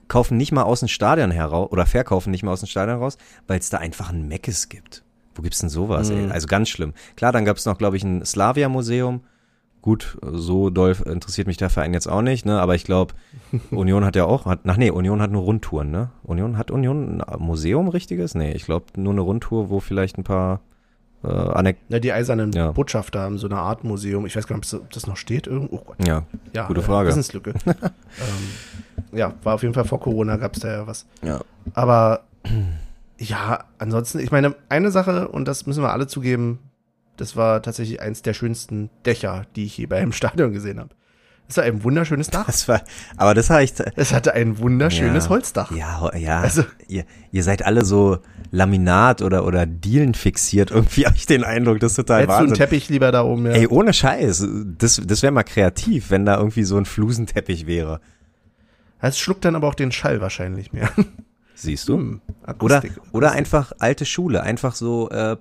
[0.09, 3.19] kaufen nicht mal aus dem Stadion heraus oder verkaufen nicht mal aus dem Stadion raus,
[3.47, 5.05] weil es da einfach ein Meckes gibt.
[5.37, 6.11] Wo gibt's denn sowas?
[6.11, 6.17] Mhm.
[6.17, 6.31] Ey?
[6.33, 6.93] Also ganz schlimm.
[7.17, 9.21] Klar, dann gab's noch, glaube ich, ein Slavia Museum.
[9.83, 12.61] gut, so doll interessiert mich der Verein jetzt auch nicht, ne?
[12.61, 13.15] Aber ich glaube,
[13.71, 16.11] Union hat ja auch, hat, ach nee, Union hat nur Rundtouren, ne?
[16.25, 18.35] Union hat Union ein Museum richtiges?
[18.35, 20.61] Nee, ich glaube nur eine Rundtour, wo vielleicht ein paar
[21.23, 22.73] äh, Anek Ja, die eisernen Ja.
[22.73, 24.27] Botschafter haben so eine Art Museum.
[24.27, 25.77] Ich weiß gar nicht, ob das noch steht irgendwo.
[25.77, 26.05] Oh Gott.
[26.05, 27.09] ja, Ja, Gute äh, Frage.
[27.11, 27.55] Wissenslücke.
[27.67, 31.07] ähm, ja, war auf jeden Fall vor Corona, gab es da ja was.
[31.23, 31.41] ja.
[31.75, 32.25] Aber
[33.19, 36.59] ja, ansonsten, ich meine, eine Sache, und das müssen wir alle zugeben,
[37.17, 40.91] das war tatsächlich eins der schönsten Dächer, die ich je bei einem Stadion gesehen habe.
[41.49, 42.45] Es war ein wunderschönes Dach.
[42.47, 42.83] Das war,
[43.17, 45.31] aber das habe ich, Es hatte ein wunderschönes Ja.
[45.31, 45.71] Holzdach.
[45.71, 46.41] Ja, ja.
[46.41, 48.19] Also- ihr, ihr seid alle so
[48.51, 50.73] Laminat oder, oder Dielen fixiert.
[50.73, 52.65] Irgendwie habe ich den Eindruck, das ist total Hättest du einen Wahnsinn.
[52.67, 53.53] Teppich lieber da oben, ja.
[53.53, 54.45] Ey, ohne Scheiß.
[54.77, 58.01] Das, das wäre mal kreativ, wenn da irgendwie so ein Flusenteppich wäre.
[59.01, 60.91] Es schluckt dann aber auch den Schall wahrscheinlich mehr.
[61.59, 61.97] Siehst du?
[61.97, 62.21] Hm,
[62.61, 63.01] Oder, Akustik.
[63.13, 65.37] oder einfach alte Schule, einfach so äh, äh,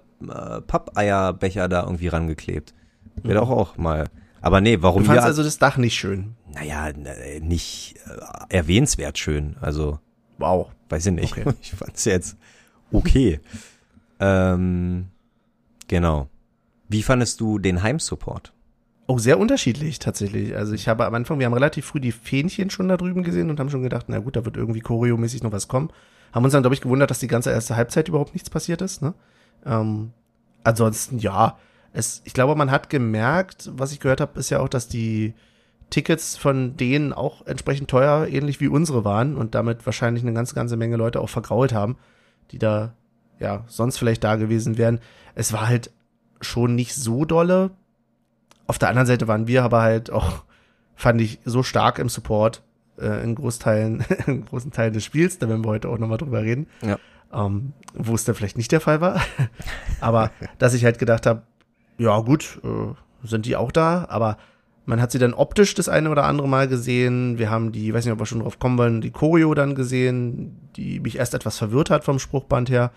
[0.61, 2.73] Pappeierbecher da irgendwie rangeklebt.
[3.21, 4.07] Wäre doch auch mal.
[4.41, 6.35] Aber nee, warum Du fandst also das Dach nicht schön.
[6.53, 7.95] naja, ne, nicht
[8.49, 9.57] äh, erwähnenswert schön.
[9.61, 9.99] Also,
[10.37, 10.69] Wow.
[10.89, 11.31] weiß ich nicht.
[11.37, 11.51] Okay.
[11.61, 12.37] Ich fand's jetzt
[12.91, 13.39] okay.
[14.19, 15.07] ähm,
[15.87, 16.29] genau.
[16.87, 18.53] Wie fandest du den Heimsupport?
[19.07, 20.55] Oh, sehr unterschiedlich tatsächlich.
[20.55, 23.51] Also ich habe am Anfang, wir haben relativ früh die Fähnchen schon da drüben gesehen
[23.51, 25.91] und haben schon gedacht, na gut, da wird irgendwie choreomäßig noch was kommen.
[26.33, 29.03] Haben uns dann, glaube ich, gewundert, dass die ganze erste Halbzeit überhaupt nichts passiert ist.
[29.03, 29.13] Ne?
[29.65, 30.11] Ähm,
[30.63, 31.57] ansonsten, ja,
[31.93, 35.35] es, ich glaube, man hat gemerkt, was ich gehört habe, ist ja auch, dass die
[35.91, 40.55] Tickets von denen auch entsprechend teuer, ähnlich wie unsere waren und damit wahrscheinlich eine ganze,
[40.55, 41.95] ganze Menge Leute auch vergrault haben,
[42.51, 42.93] die da,
[43.39, 44.99] ja, sonst vielleicht da gewesen wären.
[45.35, 45.91] Es war halt
[46.41, 47.71] schon nicht so dolle.
[48.67, 50.43] Auf der anderen Seite waren wir aber halt auch,
[50.95, 52.63] fand ich, so stark im Support
[52.99, 56.41] äh, in Großteilen, in großen Teilen des Spiels, da werden wir heute auch nochmal drüber
[56.41, 56.67] reden.
[56.81, 56.97] Ja.
[57.33, 59.21] Ähm, wo es dann vielleicht nicht der Fall war.
[59.99, 61.41] aber dass ich halt gedacht habe,
[61.97, 64.37] ja gut, äh, sind die auch da, aber
[64.85, 67.39] man hat sie dann optisch das eine oder andere Mal gesehen.
[67.39, 70.69] Wir haben die, weiß nicht, ob wir schon drauf kommen wollen, die Choreo dann gesehen,
[70.75, 72.91] die mich erst etwas verwirrt hat vom Spruchband her.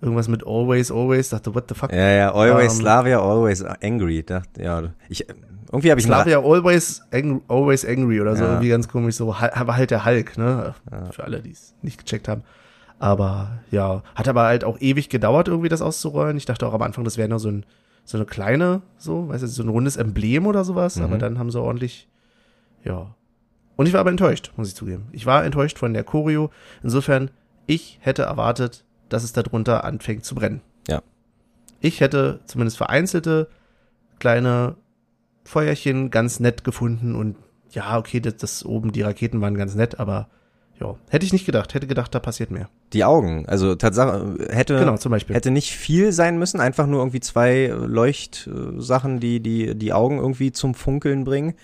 [0.00, 1.90] Irgendwas mit always, always, dachte, what the fuck?
[1.92, 4.22] Ja, ja, always Ähm, Slavia, always angry.
[4.22, 5.26] Dacht, ja, ich,
[5.72, 8.50] irgendwie habe ich Slavia always, ang always angry oder so, Ja.
[8.50, 10.74] irgendwie ganz komisch so, aber halt der Hulk, ne?
[11.10, 12.42] Für alle, die es nicht gecheckt haben.
[12.98, 16.36] Aber ja, hat aber halt auch ewig gedauert, irgendwie das auszurollen.
[16.36, 17.64] Ich dachte auch am Anfang, das wäre nur so ein,
[18.04, 21.50] so eine kleine, so, weißt du, so ein rundes Emblem oder sowas, aber dann haben
[21.50, 22.08] sie ordentlich,
[22.84, 23.14] ja.
[23.76, 25.06] Und ich war aber enttäuscht, muss ich zugeben.
[25.12, 26.50] Ich war enttäuscht von der Choreo.
[26.84, 27.30] Insofern,
[27.66, 28.84] ich hätte erwartet,
[29.14, 30.60] dass es darunter anfängt zu brennen.
[30.88, 31.02] Ja.
[31.80, 33.48] Ich hätte zumindest vereinzelte
[34.18, 34.76] kleine
[35.44, 37.36] Feuerchen ganz nett gefunden und
[37.70, 40.28] ja, okay, das, das oben, die Raketen waren ganz nett, aber
[40.80, 41.74] ja, hätte ich nicht gedacht.
[41.74, 42.68] Hätte gedacht, da passiert mehr.
[42.92, 45.36] Die Augen, also Tatsache, hätte, Genau, zum Beispiel.
[45.36, 50.50] hätte nicht viel sein müssen, einfach nur irgendwie zwei Leuchtsachen, die, die, die Augen irgendwie
[50.50, 51.54] zum Funkeln bringen.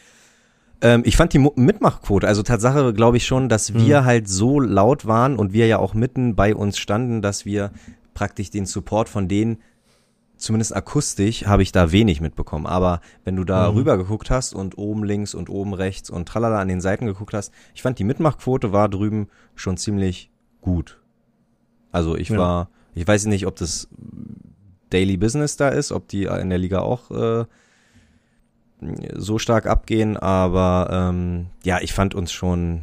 [0.82, 5.06] Ähm, ich fand die Mitmachquote, also Tatsache glaube ich schon, dass wir halt so laut
[5.06, 7.70] waren und wir ja auch mitten bei uns standen, dass wir
[8.14, 9.58] praktisch den Support von denen,
[10.36, 12.66] zumindest akustisch, habe ich da wenig mitbekommen.
[12.66, 16.60] Aber wenn du da rüber geguckt hast und oben links und oben rechts und tralala
[16.60, 20.30] an den Seiten geguckt hast, ich fand die Mitmachquote war drüben schon ziemlich
[20.62, 20.98] gut.
[21.92, 22.38] Also ich Ja.
[22.38, 23.88] war, ich weiß nicht, ob das
[24.88, 27.44] Daily Business da ist, ob die in der Liga auch äh,
[29.14, 32.82] so stark abgehen, aber ähm, ja, ich fand uns schon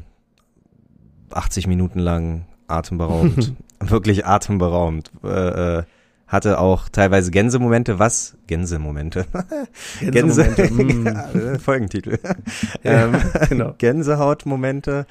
[1.32, 5.12] 80 Minuten lang atemberaubend, wirklich atemberaubend.
[5.24, 5.84] Äh, äh,
[6.28, 8.36] hatte auch teilweise Gänsemomente, was?
[8.48, 9.26] Gänsemomente.
[10.02, 11.06] Gänse, Gänsemomente, mm.
[11.36, 12.20] ja, äh, Folgentitel.
[12.84, 13.16] Ja, ähm,
[13.48, 13.74] genau.
[13.78, 15.06] Gänsehautmomente.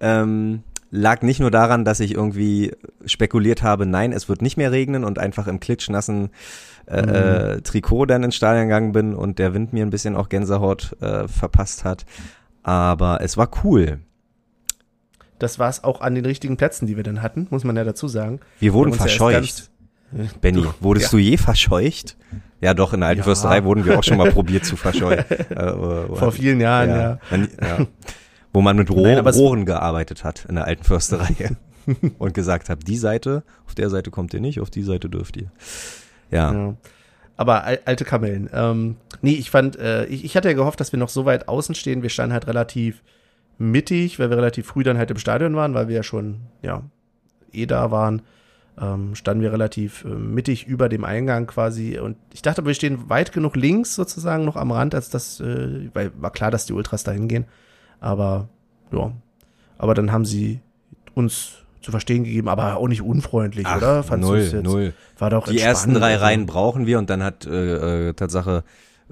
[0.00, 2.72] Ähm, lag nicht nur daran, dass ich irgendwie
[3.04, 6.30] spekuliert habe, nein, es wird nicht mehr regnen und einfach im klitschnassen
[6.86, 10.28] äh, äh, Trikot dann ins Stadion gegangen bin und der Wind mir ein bisschen auch
[10.28, 12.04] Gänsehaut äh, verpasst hat.
[12.62, 14.00] Aber es war cool.
[15.38, 17.84] Das war es auch an den richtigen Plätzen, die wir dann hatten, muss man ja
[17.84, 18.40] dazu sagen.
[18.60, 19.34] Wir wurden ja verscheucht.
[19.34, 19.70] ganz-
[20.40, 21.10] Benny, wurdest ja.
[21.10, 22.16] du je verscheucht?
[22.60, 23.24] Ja, doch, in der alten Ja.
[23.24, 25.24] Fürsterei wurden wir auch schon mal probiert zu verscheuchen.
[25.50, 25.72] Äh,
[26.16, 27.18] Vor vielen Jahren, ja.
[27.60, 27.86] Ja.
[28.52, 31.50] Wo man mit Rohr, Nein, Rohren gearbeitet hat in der alten Försterei.
[32.18, 35.36] und gesagt hat, die Seite, auf der Seite kommt ihr nicht, auf die Seite dürft
[35.36, 35.50] ihr.
[36.34, 36.52] Ja.
[36.52, 36.74] Ja.
[37.36, 38.48] Aber al alte Kamellen.
[38.52, 41.48] Ähm, nee, ich fand, äh, ich, ich hatte ja gehofft, dass wir noch so weit
[41.48, 42.02] außen stehen.
[42.02, 43.02] Wir standen halt relativ
[43.58, 46.82] mittig, weil wir relativ früh dann halt im Stadion waren, weil wir ja schon, ja,
[47.52, 48.22] eh da waren.
[48.80, 51.98] Ähm, standen wir relativ äh, mittig über dem Eingang quasi.
[51.98, 55.90] Und ich dachte, wir stehen weit genug links sozusagen noch am Rand, als das, äh,
[55.94, 57.46] weil war klar, dass die Ultras da hingehen.
[58.00, 58.48] Aber,
[58.90, 59.12] ja.
[59.78, 60.60] Aber dann haben sie
[61.14, 64.02] uns zu verstehen gegeben, aber auch nicht unfreundlich, Ach, oder?
[64.02, 64.54] Fandst null, jetzt?
[64.62, 64.92] null.
[65.18, 68.64] War doch Die ersten drei also- Reihen brauchen wir und dann hat äh, äh, Tatsache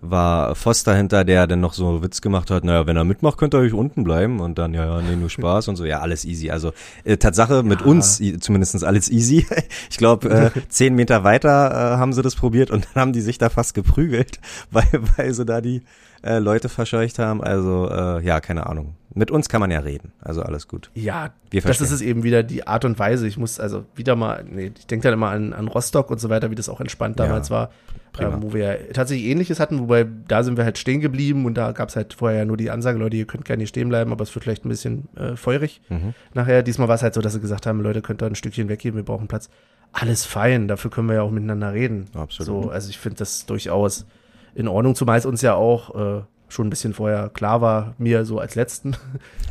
[0.04, 3.54] war Voss dahinter, der dann noch so Witz gemacht hat, naja, wenn er mitmacht, könnt
[3.54, 6.24] ihr euch unten bleiben und dann, ja, ja, nee, nur Spaß und so, ja, alles
[6.24, 6.50] easy.
[6.50, 6.72] Also
[7.04, 9.46] äh, Tatsache mit uns i- zumindestens alles easy.
[9.90, 13.20] Ich glaube, äh, zehn Meter weiter äh, haben sie das probiert und dann haben die
[13.20, 15.82] sich da fast geprügelt, weil, weil sie da die
[16.22, 17.42] äh, Leute verscheucht haben.
[17.42, 18.94] Also, äh, ja, keine Ahnung.
[19.14, 20.90] Mit uns kann man ja reden, also alles gut.
[20.94, 23.26] Ja, Wir das ist es eben wieder die Art und Weise.
[23.26, 26.30] Ich muss also wieder mal, nee, ich denke dann immer an, an Rostock und so
[26.30, 27.72] weiter, wie das auch entspannt Ja, damals war,
[28.14, 28.36] prima.
[28.36, 31.72] ähm, wo wir tatsächlich Ähnliches hatten, wobei da sind wir halt stehen geblieben und da
[31.72, 34.12] gab es halt vorher ja nur die Ansage, Leute, ihr könnt gerne hier stehen bleiben,
[34.12, 35.82] aber es wird vielleicht ein bisschen äh, feurig.
[35.90, 36.14] Mhm.
[36.32, 38.70] Nachher, diesmal war es halt so, dass sie gesagt haben, Leute, könnt ihr ein Stückchen
[38.70, 39.50] weggehen, wir brauchen Platz.
[39.92, 42.06] Alles fein, dafür können wir ja auch miteinander reden.
[42.14, 42.64] Absolut.
[42.64, 44.06] So, also ich finde das durchaus
[44.54, 48.24] in Ordnung, zumal es uns ja auch äh, schon ein bisschen vorher klar war, mir
[48.24, 48.96] so als Letzten.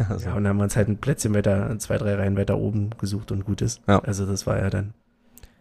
[0.08, 2.58] Also, Ja, und dann haben wir uns halt ein Plätzchen weiter, zwei, drei Reihen weiter
[2.58, 3.82] oben gesucht und gut ist.
[3.88, 3.99] Ja.
[3.99, 4.93] Also das war ja dann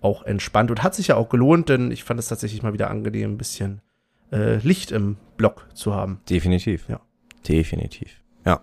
[0.01, 2.91] auch entspannt und hat sich ja auch gelohnt, denn ich fand es tatsächlich mal wieder
[2.91, 3.81] angenehm, ein bisschen
[4.33, 6.21] äh, Licht im Block zu haben.
[6.29, 6.89] Definitiv.
[6.89, 7.01] Ja.
[7.49, 8.21] Definitiv.
[8.45, 8.61] Ja.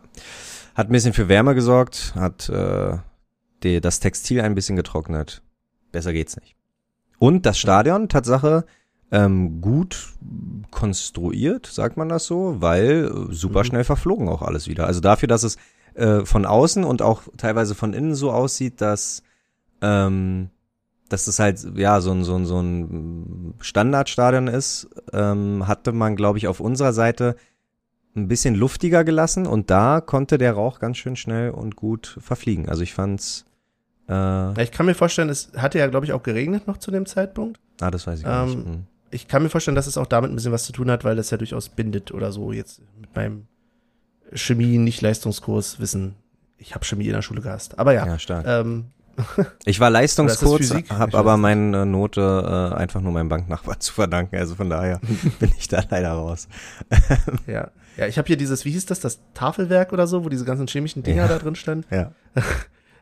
[0.75, 2.97] Hat ein bisschen für Wärme gesorgt, hat äh,
[3.63, 5.41] die, das Textil ein bisschen getrocknet.
[5.91, 6.55] Besser geht's nicht.
[7.19, 8.65] Und das Stadion, Tatsache,
[9.11, 10.13] ähm, gut
[10.71, 13.65] konstruiert, sagt man das so, weil äh, super Mhm.
[13.65, 14.85] schnell verflogen auch alles wieder.
[14.85, 15.57] Also dafür, dass es
[15.95, 19.23] äh, von außen und auch teilweise von innen so aussieht, dass
[19.81, 20.49] ähm,
[21.09, 26.15] dass es halt ja so ein so ein so ein Standardstadion ist, ähm, hatte man
[26.17, 27.35] glaube ich auf unserer Seite
[28.15, 32.67] ein bisschen luftiger gelassen und da konnte der Rauch ganz schön schnell und gut verfliegen.
[32.67, 33.45] Also ich fand's
[34.09, 37.05] äh, ich kann mir vorstellen, es hatte ja, glaube ich, auch geregnet noch zu dem
[37.05, 37.59] Zeitpunkt.
[37.79, 38.55] ah, das weiß ich gar nicht.
[38.55, 38.83] Ähm, Hm.
[39.11, 41.15] Ich kann mir vorstellen, dass es auch damit ein bisschen was zu tun hat, weil
[41.15, 43.47] das ja durchaus bindet oder so jetzt mit meinem
[44.33, 46.15] Chemie-Nicht-Leistungskurs wissen.
[46.57, 47.77] Ich habe Chemie in der Schule gehasst.
[47.79, 48.45] Aber ja, Ja, stark.
[48.47, 48.85] ähm,
[49.65, 52.21] Ich war leistungskurs, habe aber meine Note
[52.71, 54.35] äh, einfach nur meinem Banknachbar zu verdanken.
[54.37, 54.99] Also von daher
[55.39, 56.47] bin ich da leider raus.
[57.47, 57.71] ja.
[57.97, 60.67] Ja, ich habe hier dieses, wie hieß das, das Tafelwerk oder so, wo diese ganzen
[60.67, 61.27] chemischen Dinger Ja.
[61.27, 61.85] da drin standen.
[61.93, 62.11] Ja.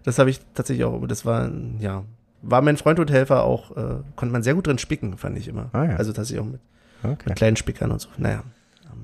[0.03, 2.05] Das habe ich tatsächlich auch, das war, ja,
[2.47, 5.47] war mein Freund und Helfer auch, äh, konnte man sehr gut drin spicken, fand ich
[5.47, 5.69] immer.
[5.73, 5.95] Ah, ja.
[5.95, 6.61] Also tatsächlich auch mit,
[7.03, 7.23] Okay.
[7.25, 8.09] mit kleinen Spickern und so.
[8.17, 8.43] Naja,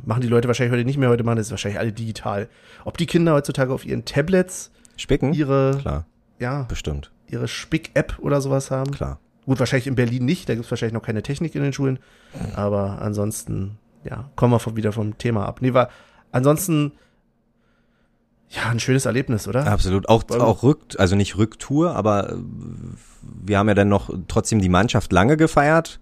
[0.05, 2.47] machen die Leute wahrscheinlich heute nicht mehr, heute machen das ist wahrscheinlich alle digital.
[2.85, 5.33] Ob die Kinder heutzutage auf ihren Tablets Spicken?
[5.33, 6.05] ihre, Klar,
[6.39, 7.11] ja, bestimmt.
[7.27, 8.91] ihre Spick-App oder sowas haben.
[8.91, 9.19] Klar.
[9.45, 11.99] Gut, wahrscheinlich in Berlin nicht, da gibt es wahrscheinlich noch keine Technik in den Schulen.
[12.55, 15.61] Aber ansonsten, ja, kommen wir von, wieder vom Thema ab.
[15.61, 15.89] Nee, war
[16.31, 16.91] ansonsten,
[18.51, 19.65] ja, ein schönes Erlebnis, oder?
[19.65, 20.09] Absolut.
[20.09, 22.35] Auch, auch Rück, also nicht Rücktour, aber äh,
[23.21, 25.99] wir haben ja dann noch trotzdem die Mannschaft lange gefeiert.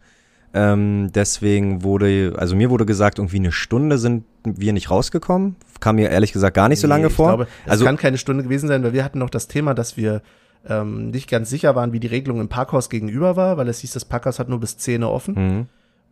[0.51, 5.57] Ähm, deswegen wurde, also mir wurde gesagt, irgendwie eine Stunde sind wir nicht rausgekommen.
[5.79, 7.27] Kam mir ehrlich gesagt gar nicht so lange ich vor.
[7.27, 9.95] Glaube, es also kann keine Stunde gewesen sein, weil wir hatten noch das Thema, dass
[9.95, 10.23] wir
[10.67, 13.93] ähm, nicht ganz sicher waren, wie die Regelung im Parkhaus gegenüber war, weil es hieß,
[13.93, 15.35] das Parkhaus hat nur bis 10 Uhr offen.
[15.35, 15.65] Mhm.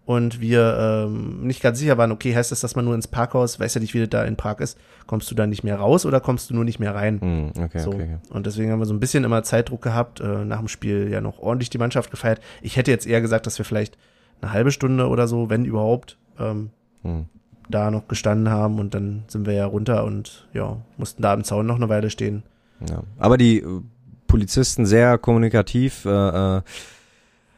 [0.07, 0.77] Und wir
[1.09, 3.81] ähm, nicht ganz sicher waren, okay, heißt das, dass man nur ins Parkhaus, weiß ja
[3.81, 6.49] nicht, wie das da in Prag ist, kommst du da nicht mehr raus oder kommst
[6.49, 7.19] du nur nicht mehr rein?
[7.21, 7.89] Mhm, okay, so.
[7.89, 8.17] okay, okay.
[8.29, 11.19] Und deswegen haben wir so ein bisschen immer Zeitdruck gehabt, äh, nach dem Spiel ja
[11.19, 12.39] noch ordentlich die Mannschaft gefeiert.
[12.61, 13.97] Ich hätte jetzt eher gesagt, dass wir vielleicht
[14.41, 16.69] eine halbe Stunde oder so, wenn überhaupt, ähm,
[17.03, 17.25] Mhm.
[17.69, 21.43] da noch gestanden haben und dann sind wir ja runter und ja, mussten da am
[21.43, 22.43] Zaun noch eine Weile stehen.
[22.89, 23.03] Ja.
[23.19, 23.81] Aber die äh,
[24.27, 26.05] Polizisten sehr kommunikativ.
[26.05, 26.09] Äh,
[26.57, 26.61] äh,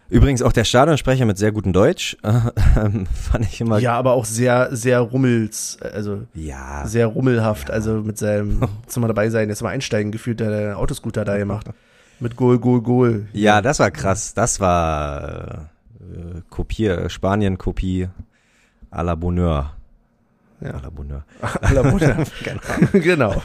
[0.10, 2.18] übrigens auch der Stadionsprecher mit sehr gutem Deutsch.
[2.76, 3.80] Äh, fand ich immer.
[3.80, 6.86] Ja, aber auch sehr, sehr rummels, also Ja.
[6.86, 10.78] sehr rummelhaft, also mit seinem zum mal dabei sein, jetzt mal einsteigen gefühlt, der der
[10.78, 11.68] Autoscooter da gemacht.
[12.20, 13.28] Mit Goal, Goal, Goal.
[13.34, 14.34] Ja, das war krass.
[14.34, 18.08] Das war äh, Kopier, Spanien-Kopie
[18.92, 19.74] à la Bonheur.
[20.62, 20.72] Ja.
[20.72, 21.24] À la Bonheur.
[21.62, 22.18] À la Bonheur.
[22.94, 23.42] genau.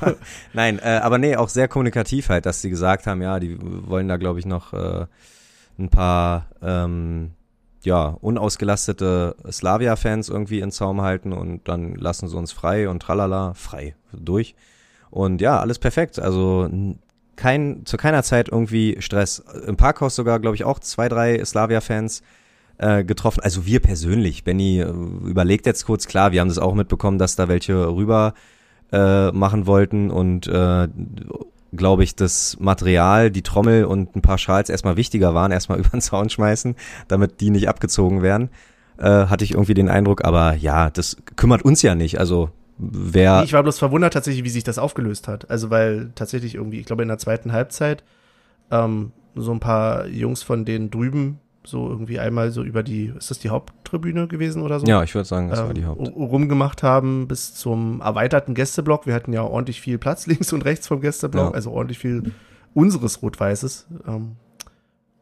[0.52, 4.08] Nein, äh, aber nee, auch sehr kommunikativ halt, dass sie gesagt haben, ja, die wollen
[4.08, 5.06] da, glaube ich, noch äh,
[5.78, 7.32] ein paar ähm,
[7.84, 13.54] ja, unausgelastete Slavia-Fans irgendwie in Zaum halten und dann lassen sie uns frei und tralala,
[13.54, 14.54] frei, durch.
[15.10, 16.18] Und ja, alles perfekt.
[16.18, 16.68] Also
[17.36, 19.44] kein, zu keiner Zeit irgendwie Stress.
[19.66, 22.22] Im Parkhaus sogar, glaube ich, auch zwei, drei Slavia-Fans
[22.78, 23.40] äh, getroffen.
[23.42, 24.44] Also wir persönlich.
[24.44, 28.34] Benny äh, überlegt jetzt kurz, klar, wir haben das auch mitbekommen, dass da welche rüber
[28.92, 30.88] äh, machen wollten und äh,
[31.76, 35.90] glaube ich, das Material, die Trommel und ein paar Schals erstmal wichtiger waren, erstmal über
[35.90, 36.76] den Zaun schmeißen,
[37.08, 38.50] damit die nicht abgezogen werden.
[38.96, 42.20] Äh, hatte ich irgendwie den Eindruck, aber ja, das kümmert uns ja nicht.
[42.20, 45.50] Also wer Ich war bloß verwundert tatsächlich, wie sich das aufgelöst hat.
[45.50, 48.04] Also weil tatsächlich irgendwie, ich glaube in der zweiten Halbzeit,
[48.70, 53.30] ähm, so ein paar Jungs von denen drüben so irgendwie einmal so über die, ist
[53.30, 54.86] das die Haupttribüne gewesen oder so?
[54.86, 56.00] ja, ich würde sagen, das war ähm, die Haupt.
[56.00, 59.06] ru- rumgemacht haben bis zum erweiterten Gästeblock.
[59.06, 61.54] Wir hatten ja ordentlich viel Platz links und rechts vom Gästeblock, Ja.
[61.54, 62.32] also ordentlich viel
[62.74, 63.86] unseres Rot-Weißes.
[64.06, 64.32] Ähm,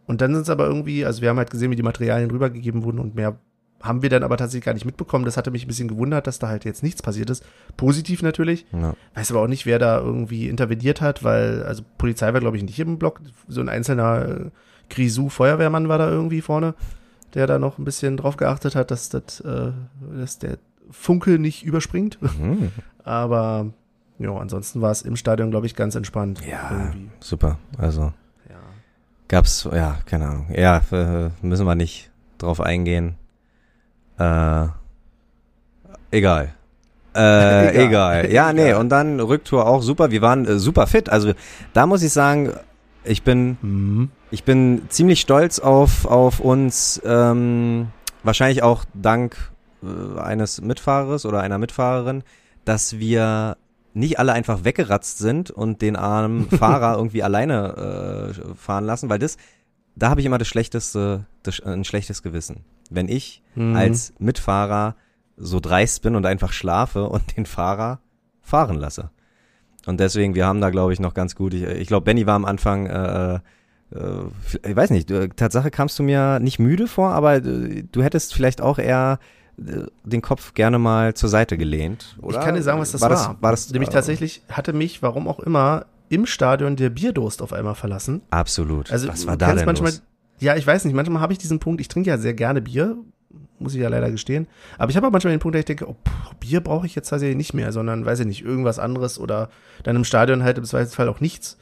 [0.06, 2.82] und dann sind es aber irgendwie, also wir haben halt gesehen, wie die Materialien rübergegeben
[2.82, 3.36] wurden und mehr
[3.80, 5.24] haben wir dann aber tatsächlich gar nicht mitbekommen.
[5.24, 7.44] Das hatte mich ein bisschen gewundert, dass da halt jetzt nichts passiert ist.
[7.76, 8.64] Positiv natürlich.
[8.72, 8.94] Ja.
[9.14, 12.62] Weiß aber auch nicht, wer da irgendwie interveniert hat, weil, also Polizei war, glaube ich,
[12.62, 13.20] nicht im Block.
[13.48, 14.52] So ein einzelner
[14.92, 16.74] äh, Grisou-Feuerwehrmann war da irgendwie vorne,
[17.34, 19.72] der da noch ein bisschen drauf geachtet hat, dass, das, äh,
[20.18, 20.58] dass der
[20.90, 22.18] Funke nicht überspringt.
[22.20, 22.70] Mhm.
[23.04, 23.66] Aber
[24.18, 26.40] ja, ansonsten war es im Stadion, glaube ich, ganz entspannt.
[26.48, 27.10] Ja, Irgendwie.
[27.20, 27.58] super.
[27.78, 28.12] Also
[28.48, 28.56] Ja.
[29.28, 30.46] gab's, ja, keine Ahnung.
[30.54, 33.14] Ja, äh, müssen wir nicht drauf eingehen.
[34.18, 34.66] Äh,
[36.10, 36.54] egal.
[37.14, 37.86] Äh, Egal.
[38.24, 38.32] egal.
[38.32, 40.10] Ja, nee, und dann Rücktour auch super.
[40.10, 41.08] Wir waren äh, super fit.
[41.10, 41.32] Also
[41.72, 42.52] da muss ich sagen,
[43.04, 44.10] ich bin, Mhm.
[44.32, 47.00] Ich bin ziemlich stolz auf, auf uns.
[47.04, 47.88] Ähm,
[48.24, 49.36] wahrscheinlich auch dank
[49.82, 52.22] äh, eines Mitfahrers oder einer Mitfahrerin,
[52.64, 53.56] dass wir
[53.94, 59.18] nicht alle einfach weggeratzt sind und den armen Fahrer irgendwie alleine äh, fahren lassen, weil
[59.18, 59.36] das,
[59.96, 62.64] da habe ich immer das schlechteste, das, ein schlechtes Gewissen.
[62.90, 63.76] Wenn ich Mhm.
[63.76, 64.96] als Mitfahrer
[65.36, 67.98] so dreist bin und einfach schlafe und den Fahrer
[68.40, 69.10] fahren lasse.
[69.84, 71.52] Und deswegen, wir haben da, glaube ich, noch ganz gut.
[71.52, 73.38] Ich, ich glaube, Benny war am Anfang, äh, äh,
[73.94, 78.60] ich weiß nicht, Tatsache kamst du mir nicht müde vor, aber äh, du hättest vielleicht
[78.60, 79.18] auch eher
[79.58, 82.16] äh, den Kopf gerne mal zur Seite gelehnt.
[82.20, 82.38] Oder?
[82.38, 83.10] Ich kann dir sagen, was das war.
[83.10, 83.16] war.
[83.16, 87.42] Das, war das, Nämlich äh, tatsächlich hatte mich, warum auch immer, im Stadion der Bierdurst
[87.42, 88.22] auf einmal verlassen.
[88.30, 88.90] Absolut.
[88.90, 90.02] Also was war da denn manchmal, los?
[90.40, 92.96] ja, ich weiß nicht, manchmal habe ich diesen Punkt, ich trinke ja sehr gerne Bier,
[93.58, 94.46] muss ich ja leider gestehen.
[94.76, 96.94] Aber ich habe auch manchmal den Punkt, dass ich denke, oh, pff, Bier brauche ich
[96.94, 99.48] jetzt tatsächlich nicht mehr, sondern weiß ich nicht, irgendwas anderes oder
[99.84, 101.56] dann im Stadion halt im Zweifelsfall auch nichts.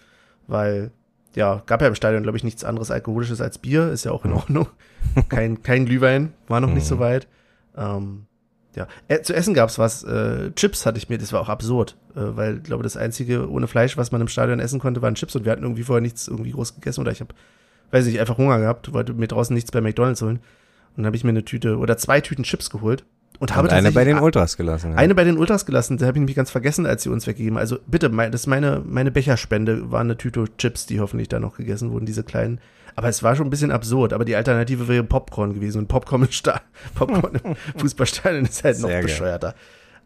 [0.47, 0.91] Weil,
[1.35, 4.25] ja, gab ja im Stadion, glaube ich, nichts anderes Alkoholisches als Bier, ist ja auch
[4.25, 4.67] in Ordnung.
[5.29, 7.29] kein, kein Glühwein, war noch nicht so weit.
[7.77, 8.27] Ähm,
[8.77, 10.05] ja, äh, zu essen gab's was.
[10.05, 13.51] Äh, Chips hatte ich mir, das war auch absurd, äh, weil ich glaube, das einzige
[13.51, 16.03] ohne Fleisch, was man im Stadion essen konnte, waren Chips und wir hatten irgendwie vorher
[16.03, 17.35] nichts irgendwie groß gegessen oder ich habe,
[17.91, 21.17] weiß nicht, einfach Hunger gehabt, wollte mir draußen nichts bei McDonalds holen und dann habe
[21.17, 23.05] ich mir eine Tüte oder zwei Tüten Chips geholt
[23.41, 24.93] und habe Und eine bei den Ultras gelassen.
[24.93, 24.97] Ja.
[24.99, 27.59] eine bei den Ultras gelassen, da habe ich nämlich ganz vergessen, als sie uns weggegeben.
[27.59, 31.41] Also bitte, mein, das ist meine, meine Becherspende, war eine Tüte Chips, die hoffentlich da
[31.41, 32.61] noch gegessen wurden, diese kleinen.
[32.97, 36.23] Aber es war schon ein bisschen absurd, aber die Alternative wäre Popcorn gewesen und Popcorn
[36.23, 36.61] im, Sta
[36.95, 39.55] Popcorn im Fußballstadion ist halt noch Sehr bescheuerter.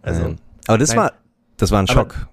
[0.00, 0.98] Also, aber das nein.
[0.98, 1.12] war,
[1.56, 2.28] das war ein Schock.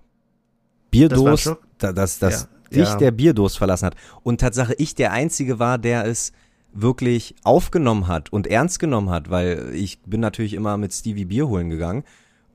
[0.92, 1.64] Bierdurst, Das war ein Schock?
[1.80, 2.78] da- dass, dass Ja.
[2.84, 2.96] dich Ja.
[2.98, 3.96] der Bierdurst verlassen hat.
[4.24, 6.32] Und Tatsache, ich der Einzige war, der es
[6.74, 11.48] wirklich aufgenommen hat und ernst genommen hat, weil ich bin natürlich immer mit Stevie Bier
[11.48, 12.04] holen gegangen.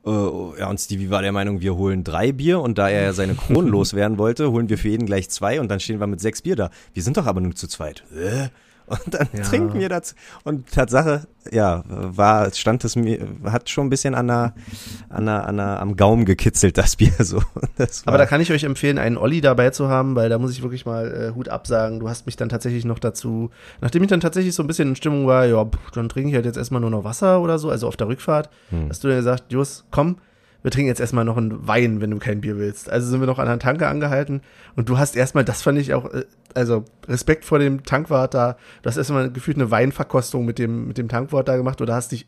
[0.05, 3.12] Äh, ja, und Stevie war der Meinung, wir holen drei Bier und da er ja
[3.12, 6.21] seine Kronen loswerden wollte, holen wir für jeden gleich zwei und dann stehen wir mit
[6.21, 6.71] sechs Bier da.
[6.95, 8.05] Wir sind doch aber nur zu zweit.
[8.14, 8.49] Äh?
[8.87, 9.43] Und dann Ja.
[9.43, 10.14] trinken wir das.
[10.45, 14.55] Und Tatsache, ja, war, stand es mir, hat schon ein bisschen an der,
[15.09, 17.43] an der, an der, am Gaumen gekitzelt, das Bier so.
[17.76, 20.53] Das aber da kann ich euch empfehlen, einen Olli dabei zu haben, weil da muss
[20.53, 21.99] ich wirklich mal äh, Hut absagen.
[22.01, 24.97] Du hast mich dann tatsächlich noch dazu, nachdem ich dann tatsächlich so ein bisschen in
[24.97, 27.70] Stimmung war, ja, pff, dann trinke ich halt jetzt erstmal nur noch Wasser oder so,
[27.70, 28.89] also auf der Rückfahrt, Hm.
[28.89, 30.16] hast du dir gesagt, Jus, komm,
[30.67, 32.91] wir trinken jetzt erstmal noch einen Wein, wenn du kein Bier willst.
[32.91, 34.41] Also sind wir noch an der Tanke angehalten
[34.75, 38.57] und du hast erstmal, das fand ich auch, äh, also Respekt vor dem Tankwart da,
[38.83, 42.11] du hast erstmal gefühlt eine Weinverkostung mit dem, mit dem Tankwart da gemacht oder hast
[42.11, 42.27] dich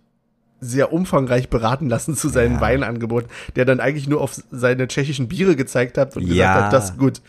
[0.60, 2.60] sehr umfangreich beraten lassen zu seinen Ja.
[2.60, 6.28] Weinangeboten, der dann eigentlich nur auf seine tschechischen Biere gezeigt hat und Ja.
[6.28, 7.14] gesagt hat, das ist gut.
[7.18, 7.24] Das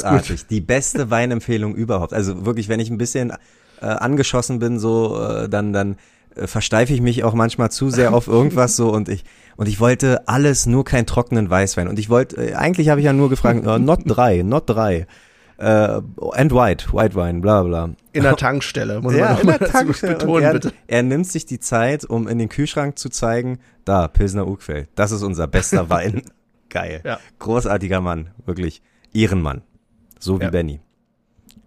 [0.00, 0.46] ist großartig.
[0.48, 2.12] Die beste Weinempfehlung überhaupt.
[2.12, 3.30] Also wirklich, wenn ich ein bisschen
[3.80, 5.96] äh, angeschossen bin, so, äh, dann, dann
[6.36, 9.24] versteife ich mich auch manchmal zu sehr auf irgendwas so und ich
[9.56, 11.86] und ich wollte alles, nur keinen trockenen Weißwein.
[11.86, 15.06] Und ich wollte, äh, eigentlich habe ich ja nur gefragt, äh, not drei, not drei.
[15.58, 16.00] Äh,
[16.32, 17.90] and white, white wine, bla bla.
[18.12, 20.14] In der Tankstelle, muss Ja, man in der Tankstelle.
[20.18, 20.72] Betonen, er, bitte.
[20.88, 25.12] er nimmt sich die Zeit, um in den Kühlschrank zu zeigen, da, Pilsner Urquell, das
[25.12, 26.22] ist unser bester Wein.
[26.68, 27.02] Geil.
[27.04, 27.20] Ja.
[27.38, 28.82] Großartiger Mann, wirklich.
[29.12, 29.62] Ehrenmann.
[30.18, 30.50] So wie Ja.
[30.50, 30.80] Benny.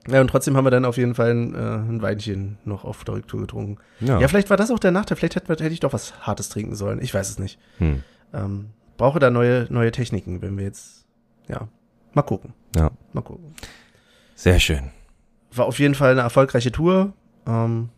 [0.08, 3.04] Ja, und trotzdem haben wir dann auf jeden Fall ein, äh, ein Weinchen noch auf
[3.04, 3.78] der Rücktour getrunken.
[4.00, 4.20] Ja.
[4.20, 5.18] Ja, vielleicht war das auch der Nachteil.
[5.18, 7.02] Vielleicht hätte, hätte ich doch was Hartes trinken sollen.
[7.02, 7.60] Ich weiß es nicht.
[7.80, 8.04] Hm.
[8.34, 11.06] Ähm, brauche da neue, neue Techniken, wenn wir jetzt,
[11.48, 11.68] ja,
[12.14, 12.54] mal gucken.
[12.76, 12.92] Ja.
[13.14, 13.54] Mal gucken.
[14.36, 14.92] Sehr schön.
[15.54, 17.14] War auf jeden Fall eine erfolgreiche Tour.
[17.46, 17.90] Ähm,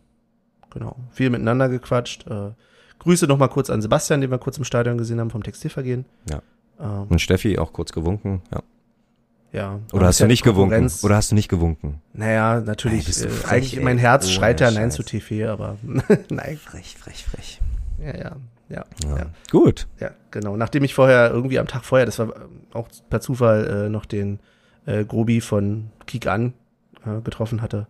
[0.70, 0.96] genau.
[1.10, 2.26] Viel miteinander gequatscht.
[2.26, 2.52] Äh,
[2.98, 6.04] Grüße noch mal kurz an Sebastian, den wir kurz im Stadion gesehen haben vom Textilvergehen.
[6.28, 6.42] Ja.
[6.78, 8.42] Ähm, Und Steffi auch kurz gewunken.
[8.52, 8.62] Ja.
[9.52, 9.80] Ja.
[9.92, 10.70] Oder hast du nicht gewunken?
[10.70, 11.04] Konkurrenz.
[11.04, 12.00] Oder hast du nicht gewunken?
[12.12, 13.08] Naja, natürlich.
[13.08, 13.82] äh, frech, eigentlich ey.
[13.84, 15.76] mein Herz Ohne schreit ja Nein zu TV, aber
[16.30, 16.56] nein.
[16.56, 17.60] Frech, frech, frech.
[17.98, 18.36] Ja, ja,
[18.68, 19.16] ja, Ja.
[19.16, 19.88] ja, Gut.
[19.98, 20.56] ja, genau.
[20.56, 24.06] Nachdem ich vorher irgendwie am Tag vorher, das war ähm, auch per Zufall äh, noch
[24.06, 24.38] den
[24.86, 26.54] äh, Grobi von Kick an
[27.04, 27.86] äh, getroffen hatte,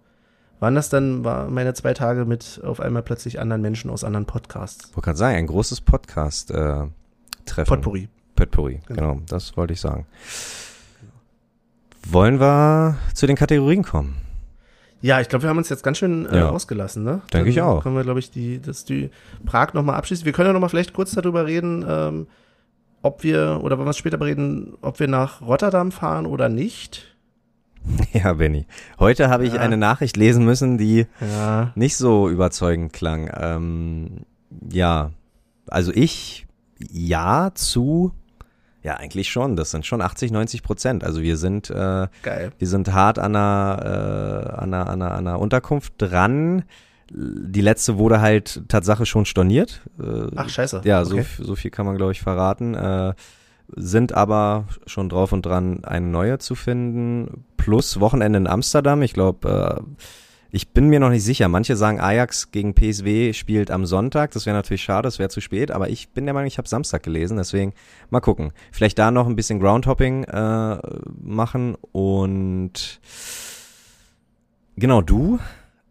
[0.58, 4.26] waren das dann war meine zwei Tage mit auf einmal plötzlich anderen Menschen aus anderen
[4.26, 4.94] Podcasts.
[4.94, 6.92] Wollte gerade sagen, ein großes Podcast-Treffen.
[7.66, 8.08] Potpourri.
[8.36, 9.14] Potpourri, Genau.
[9.14, 9.22] genau.
[9.28, 10.06] Das wollte ich sagen.
[12.08, 14.16] Wollen wir zu den Kategorien kommen?
[15.02, 16.50] Ja, ich glaube, wir haben uns jetzt ganz schön äh, Ja.
[16.50, 17.22] ausgelassen, ne?
[17.32, 17.82] Denke ich auch.
[17.82, 19.10] Können wir, glaube ich, die, das, die
[19.46, 20.24] Prag nochmal abschließen.
[20.26, 22.26] Wir können ja nochmal vielleicht kurz darüber reden, ähm,
[23.02, 27.06] ob wir, oder wollen wir es später bereden, ob wir nach Rotterdam fahren oder nicht.
[28.12, 28.66] Ja, Benny.
[28.98, 29.60] Heute habe ich Ja.
[29.60, 31.72] eine Nachricht lesen müssen, die Ja.
[31.76, 33.30] nicht so überzeugend klang.
[33.34, 34.26] Ähm,
[34.70, 35.12] ja,
[35.66, 36.46] also ich
[36.90, 38.12] ja zu,
[38.82, 39.56] ja eigentlich schon.
[39.56, 41.04] Das sind schon 80, 90 Prozent.
[41.04, 42.52] Also wir sind, äh, Geil.
[42.58, 46.64] wir sind hart an einer, äh, an einer, an einer, an einer Unterkunft dran.
[47.12, 49.82] Die letzte wurde halt Tatsache schon storniert.
[50.00, 50.82] Äh, Ach, scheiße.
[50.84, 51.26] ja, so, Okay.
[51.40, 52.74] so viel kann man, glaube ich, verraten.
[52.74, 53.14] Äh,
[53.76, 57.44] sind aber schon drauf und dran, eine neue zu finden.
[57.56, 59.02] Plus Wochenende in Amsterdam.
[59.02, 60.04] Ich glaube, äh,
[60.52, 61.48] ich bin mir noch nicht sicher.
[61.48, 64.32] Manche sagen, Ajax gegen PSW spielt am Sonntag.
[64.32, 65.70] Das wäre natürlich schade, das wäre zu spät.
[65.70, 67.36] Aber ich bin der Meinung, ich habe Samstag gelesen.
[67.36, 67.72] Deswegen
[68.10, 68.52] mal gucken.
[68.72, 70.78] Vielleicht da noch ein bisschen Groundhopping äh,
[71.20, 71.76] machen.
[71.92, 73.00] Und
[74.76, 75.38] genau, du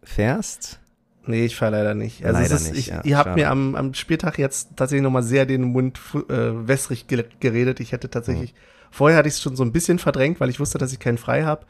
[0.02, 0.80] fährst.
[1.26, 2.24] Nee, ich fahre leider nicht.
[2.24, 3.40] Also Leider ist, nicht, ich, ja, ihr habt schade.
[3.40, 7.80] mir am, am Spieltag jetzt tatsächlich nochmal sehr den Mund äh, wässrig ge geredet.
[7.80, 8.54] Ich hätte tatsächlich,
[8.90, 11.18] vorher hatte ich es schon so ein bisschen verdrängt, weil ich wusste, dass ich keinen
[11.18, 11.66] frei habe.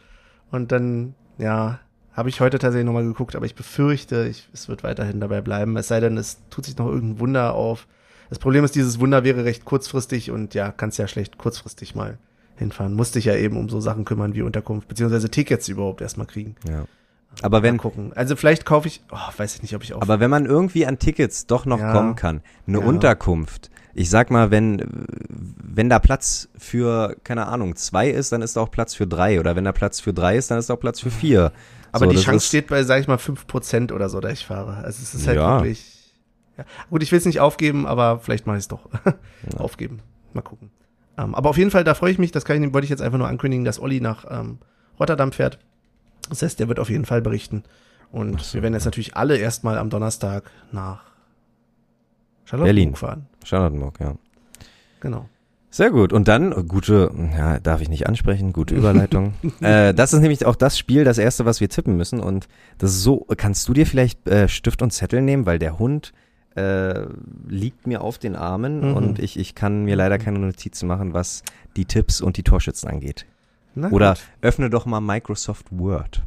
[0.51, 1.81] Und dann, ja,
[2.12, 5.77] habe ich heute tatsächlich nochmal geguckt, aber ich befürchte, ich, es wird weiterhin dabei bleiben.
[5.77, 7.87] Es sei denn, es tut sich noch irgendein Wunder auf.
[8.28, 12.19] Das Problem ist, dieses Wunder wäre recht kurzfristig und ja, kannst ja schlecht kurzfristig mal
[12.57, 12.95] hinfahren.
[12.95, 16.57] Musste ich ja eben um so Sachen kümmern wie Unterkunft, beziehungsweise Tickets überhaupt erstmal kriegen.
[16.69, 16.85] Ja.
[17.43, 18.12] Aber wenn, Mal gucken.
[18.15, 20.03] Also vielleicht kaufe ich, oh, weiß ich nicht, ob ich auch.
[20.03, 21.93] Aber wenn man irgendwie an Tickets doch noch Ja.
[21.93, 22.85] kommen kann, eine Ja.
[22.85, 28.57] Unterkunft, ich sag mal, wenn, wenn da Platz für, keine Ahnung, zwei ist, dann ist
[28.57, 29.41] da auch Platz für drei.
[29.41, 31.53] Oder wenn da Platz für drei ist, dann ist da auch Platz für vier.
[31.93, 34.77] Aber So, die Chance steht bei, sag ich mal, 5% oder so, da ich fahre.
[34.85, 35.57] Also es ist halt Ja.
[35.59, 36.15] wirklich.
[36.57, 36.65] Ja.
[36.91, 38.89] Gut, ich will es nicht aufgeben, aber vielleicht mache ich es doch.
[39.59, 40.01] Aufgeben.
[40.35, 40.71] Mal gucken.
[41.19, 43.03] Ähm, aber auf jeden Fall, da freue ich mich, das kann ich, wollte ich jetzt
[43.03, 44.59] einfach nur ankündigen, dass Olli nach ähm,
[44.99, 45.59] Rotterdam fährt.
[46.29, 47.65] Das heißt, der wird auf jeden Fall berichten.
[48.12, 51.03] Und wir werden jetzt natürlich alle erstmal am Donnerstag nach
[52.45, 52.95] Charlottenburg Berlin.
[52.97, 53.27] fahren.
[53.45, 54.15] Charlottenburg, ja.
[55.01, 55.29] Genau.
[55.73, 56.13] Sehr gut.
[56.13, 59.35] Und dann, gute, ja, darf ich nicht ansprechen, gute Überleitung.
[59.61, 62.19] äh, das ist nämlich auch das Spiel, das erste, was wir tippen müssen.
[62.21, 62.49] Und
[62.79, 66.13] das ist so, kannst du dir vielleicht äh, Stift und Zettel nehmen, weil der Hund
[66.57, 67.05] äh,
[67.49, 68.97] liegt mir auf den Armen Mhm.
[68.97, 71.45] und ich, ich kann mir leider keine Notizen machen, was
[71.77, 73.25] die Tipps und die Torschützen angeht.
[73.77, 74.23] Na Oder gut.
[74.41, 76.25] öffne doch mal Microsoft Word.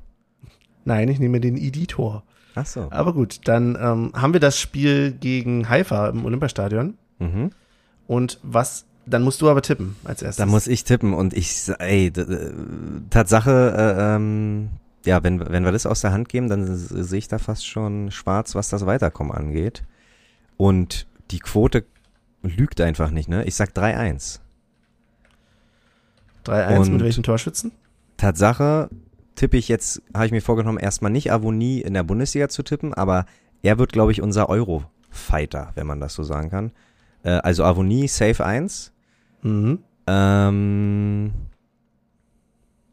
[0.86, 2.24] Nein, ich nehme den Editor.
[2.56, 2.88] Ach so.
[2.92, 6.94] Aber gut, dann ähm, haben wir das Spiel gegen Haifa im Olympiastadion.
[7.20, 7.50] Mhm.
[8.08, 10.38] Und was, dann musst du aber tippen als erstes.
[10.38, 12.12] Da muss ich tippen und ich, ey,
[13.10, 14.70] Tatsache, äh, ähm,
[15.06, 18.12] ja, wenn, wenn wir das aus der Hand geben, dann sehe ich da fast schon
[18.12, 19.84] schwarz, was das Weiterkommen angeht.
[20.58, 21.84] Und die Quote
[22.42, 23.44] lügt einfach nicht, ne?
[23.46, 24.40] Ich sag 3-1.
[26.46, 27.72] 3-1 Und- mit welchen Torschützen?
[28.18, 28.90] Tatsache
[29.36, 32.94] tippe ich jetzt, habe ich mir vorgenommen, erstmal nicht Avonie in der Bundesliga zu tippen,
[32.94, 33.26] aber
[33.64, 36.72] er wird, glaube ich, unser Euro-Fighter, wenn man das so sagen kann.
[37.24, 38.93] Äh, also Avonie, Safe 1.
[39.44, 39.80] Mhm.
[40.08, 41.32] Ähm,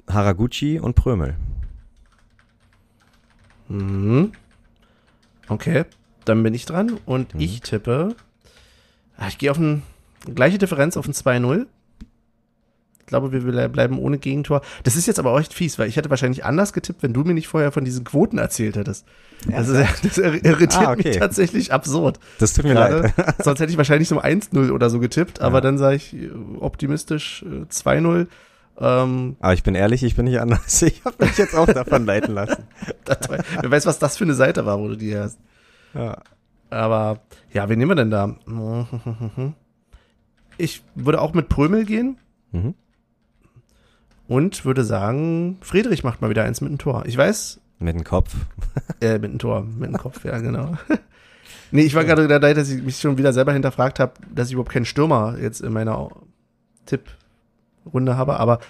[0.09, 1.37] Haraguchi und Prömel.
[3.69, 4.33] Mhm.
[5.49, 5.85] Okay,
[6.25, 7.41] dann bin ich dran und Mhm.
[7.41, 8.15] ich tippe.
[9.17, 9.83] ah, Ich gehe auf eine
[10.35, 11.67] gleiche Differenz auf ein 2-0.
[13.11, 14.61] Ich glaube, wir ble- bleiben ohne Gegentor.
[14.85, 17.25] Das ist jetzt aber auch echt fies, weil ich hätte wahrscheinlich anders getippt, wenn du
[17.25, 19.05] mir nicht vorher von diesen Quoten erzählt hättest.
[19.51, 21.09] Ja- das ir- irritiert Ah, okay.
[21.09, 22.21] mich tatsächlich absurd.
[22.39, 23.13] Das tut mir Gerade.
[23.17, 23.35] leid.
[23.45, 25.61] Sonst hätte ich wahrscheinlich so 1-0 oder so getippt, aber Ja.
[25.63, 26.31] dann sage ich äh,
[26.61, 28.29] optimistisch äh, 2-0.
[28.79, 30.81] Ähm, Aber ich bin ehrlich, ich bin nicht anders.
[30.83, 32.63] Ich habe mich jetzt auch davon leiten lassen.
[33.61, 35.41] wer weiß, was das für eine Seite war, wo du die hast.
[35.95, 36.19] Ja.
[36.71, 37.19] Aber
[37.53, 38.37] ja, wen nehmen wir denn da?
[40.59, 42.17] Ich würde auch mit Prömel gehen
[42.53, 42.75] Mhm.
[44.31, 47.03] Und würde sagen, Friedrich macht mal wieder eins mit dem Tor.
[47.05, 48.33] Ich weiß, Mit dem Kopf.
[49.01, 50.75] äh, mit dem Tor, mit dem Kopf, ja, genau.
[51.73, 54.53] nee, ich war gerade dabei, dass ich mich schon wieder selber hinterfragt habe, dass ich
[54.53, 56.11] überhaupt keinen Stürmer jetzt in meiner
[56.87, 58.61] Tipprunde habe, aber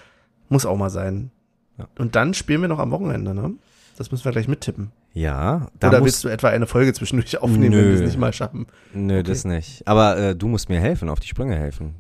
[0.49, 1.31] muss auch mal sein.
[1.77, 1.89] Ja.
[1.99, 3.53] Und dann spielen wir noch am Wochenende, ne?
[3.99, 4.93] Das müssen wir gleich mittippen.
[5.13, 7.89] Ja, da Oder willst du etwa eine Folge zwischendurch aufnehmen, wenn Nö.
[7.89, 8.67] wir es nicht mal schaffen?
[8.95, 9.87] Nö, das nicht.
[9.87, 11.97] Aber äh, du musst mir helfen, auf die Sprünge helfen.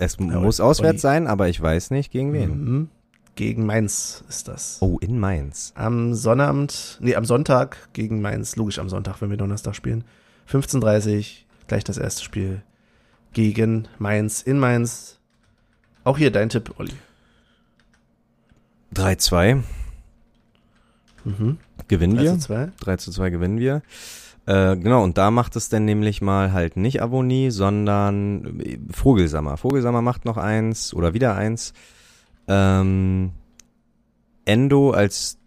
[0.00, 2.64] Es Ja, muss auswärts sein, aber ich weiß nicht gegen wen.
[2.64, 2.88] Mhm.
[3.34, 4.78] Gegen Mainz ist das.
[4.80, 5.72] Oh, in Mainz.
[5.76, 10.04] Am Sonnabend, nee, am Sonntag gegen Mainz, logisch am Sonntag, wenn wir Donnerstag spielen.
[10.50, 12.62] 15.30 gleich das erste Spiel
[13.34, 15.18] gegen Mainz in Mainz.
[16.02, 16.94] Auch hier dein Tipp, Olli.
[18.94, 19.62] 3-2
[21.24, 21.58] Mhm.
[21.90, 22.32] Gewinnen 3 wir.
[22.34, 22.68] zu 2.
[22.80, 23.82] 3 zu 2 gewinnen wir.
[24.46, 29.58] Äh, genau, und da macht es dann nämlich mal halt nicht Avonie, sondern äh, Vogelsammer.
[29.58, 31.74] Vogelsammer macht noch eins oder wieder eins.
[32.48, 33.32] Ähm,
[34.46, 35.38] Endo als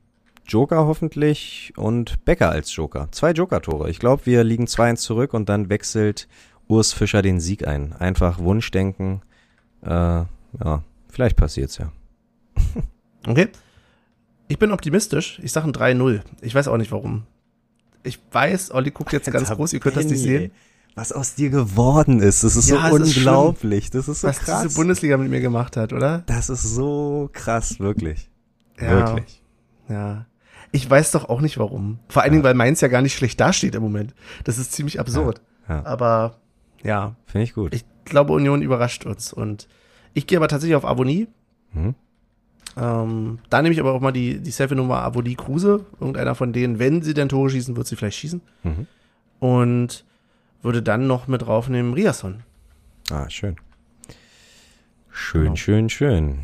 [0.45, 3.07] Joker hoffentlich und Becker als Joker.
[3.11, 3.89] Zwei Joker-Tore.
[3.89, 6.27] Ich glaube, wir liegen 2-1 zurück und dann wechselt
[6.67, 7.93] Urs Fischer den Sieg ein.
[7.93, 9.21] Einfach Wunschdenken.
[9.81, 11.91] Äh, ja, vielleicht passiert's ja.
[13.25, 13.47] Okay.
[14.47, 15.39] Ich bin optimistisch.
[15.43, 16.21] Ich sage ein 3-0.
[16.41, 17.23] Ich weiß auch nicht warum.
[18.03, 20.51] Ich weiß, Olli guckt jetzt ganz Alter, groß, ihr könnt das nicht sehen.
[20.95, 23.89] Was aus dir geworden ist, das ist Ja, so es ist unglaublich.
[23.89, 24.61] das ist so Was krass.
[24.63, 26.19] diese Bundesliga mit mir gemacht hat, oder?
[26.27, 28.29] das ist so krass, wirklich.
[28.79, 28.89] Ja.
[29.07, 29.41] Wirklich.
[29.89, 30.25] Ja.
[30.71, 31.99] Ich weiß doch auch nicht warum.
[32.09, 34.13] Vor allen Dingen, weil Mainz ja gar nicht schlecht dasteht im Moment.
[34.43, 35.41] Das ist ziemlich absurd.
[35.67, 35.83] Ja.
[35.85, 36.35] Aber
[36.83, 37.73] ja, Finde ich gut.
[37.73, 39.31] ich glaube, Union überrascht uns.
[39.33, 39.67] Und
[40.13, 41.27] ich gehe aber tatsächlich auf Avonie.
[41.73, 41.95] Mhm.
[42.75, 45.85] Ähm, da nehme ich aber auch mal die, die Selfie-Nummer Avonie Kruse.
[45.99, 48.41] Irgendeiner von denen, wenn sie denn Tore schießen, wird sie vielleicht schießen.
[48.63, 48.87] Mhm.
[49.39, 50.05] Und
[50.61, 52.43] würde dann noch mit draufnehmen Riasson.
[53.11, 53.57] Ah, schön.
[55.11, 55.55] Schön, Genau.
[55.55, 56.39] schön, schön.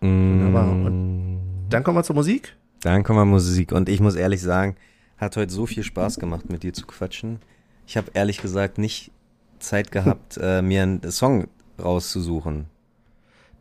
[0.00, 0.66] Wunderbar.
[0.66, 1.38] Mm,
[1.68, 2.54] Dann kommen wir zur Musik.
[2.82, 3.72] Dann kommen wir Musik.
[3.72, 4.76] Und ich muss ehrlich sagen,
[5.18, 7.40] hat heute so viel Spaß gemacht, mit dir zu quatschen.
[7.86, 9.10] Ich habe ehrlich gesagt nicht
[9.58, 11.48] Zeit gehabt, äh, mir einen Song
[11.82, 12.66] rauszusuchen.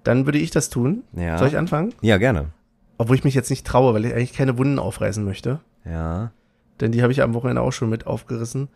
[0.05, 1.03] Dann würde ich das tun.
[1.13, 1.37] Ja.
[1.37, 1.93] Soll ich anfangen?
[2.01, 2.51] Ja, gerne.
[2.97, 5.59] Obwohl ich mich jetzt nicht traue, weil ich eigentlich keine Wunden aufreißen möchte.
[5.83, 6.31] Ja.
[6.79, 8.69] Denn die habe ich am Wochenende auch schon mit aufgerissen.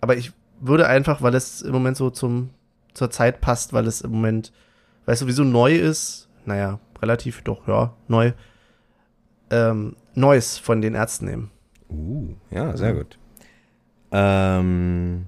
[0.00, 2.50] Aber ich würde einfach, weil es im Moment so zum,
[2.94, 4.52] zur Zeit passt, weil es im Moment,
[5.06, 8.32] weil es sowieso neu ist, naja, relativ doch, ja, neu,
[9.50, 11.50] ähm, Neues von den Ärzten nehmen.
[11.88, 13.18] Uh, ja, sehr gut.
[14.10, 15.26] Ähm,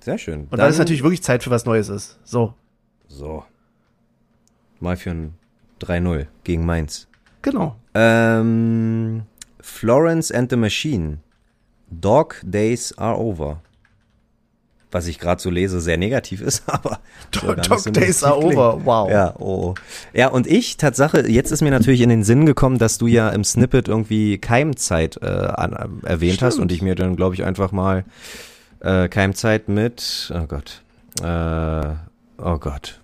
[0.00, 0.48] sehr schön.
[0.50, 2.18] Und weil es natürlich wirklich Zeit für was Neues ist.
[2.24, 2.54] So,
[3.06, 3.44] So.
[4.80, 5.34] Mal für ein
[5.80, 7.08] 3-0 gegen Mainz.
[7.42, 7.76] genau.
[7.94, 9.22] Ähm,
[9.60, 11.18] Florence and the Machine.
[11.90, 13.60] Dog Days are over.
[14.90, 17.00] Was ich gerade so lese, sehr negativ ist, aber.
[17.30, 18.56] Dog, Dog Days are klingt.
[18.56, 18.84] over.
[18.84, 19.10] Wow.
[19.10, 19.74] Ja, oh.
[20.12, 23.28] Ja, und ich, Tatsache, jetzt ist mir natürlich in den Sinn gekommen, dass du ja
[23.30, 25.72] im Snippet irgendwie Keimzeit äh, an,
[26.02, 26.70] äh, erwähnt hast Stimmt.
[26.70, 28.04] und ich mir dann, glaube ich, einfach mal
[28.80, 30.82] äh, Keimzeit mit, oh Gott,
[31.22, 31.94] äh,
[32.42, 33.00] oh Gott.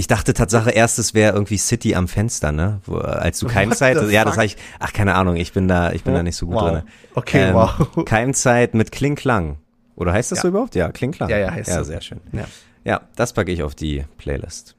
[0.00, 2.80] Ich dachte Tatsache erst, es wäre irgendwie City am Fenster, ne?
[2.86, 5.92] Wo, äh, als du Keimzeit, ja, das habe ich, ach, keine Ahnung, ich bin da,
[5.92, 6.70] ich bin da nicht so gut Wow.
[6.70, 6.82] drin.
[7.14, 8.04] Okay, wow.
[8.06, 9.58] Keimzeit mit Kling-Klang.
[9.96, 10.42] Oder heißt das Ja.
[10.44, 10.74] so überhaupt?
[10.74, 11.28] Ja, Kling-Klang.
[11.28, 11.84] Ja, ja, heißt Ja, so.
[11.84, 12.18] sehr schön.
[12.32, 12.46] Ja,
[12.82, 14.74] Ja, das packe ich auf die Playlist.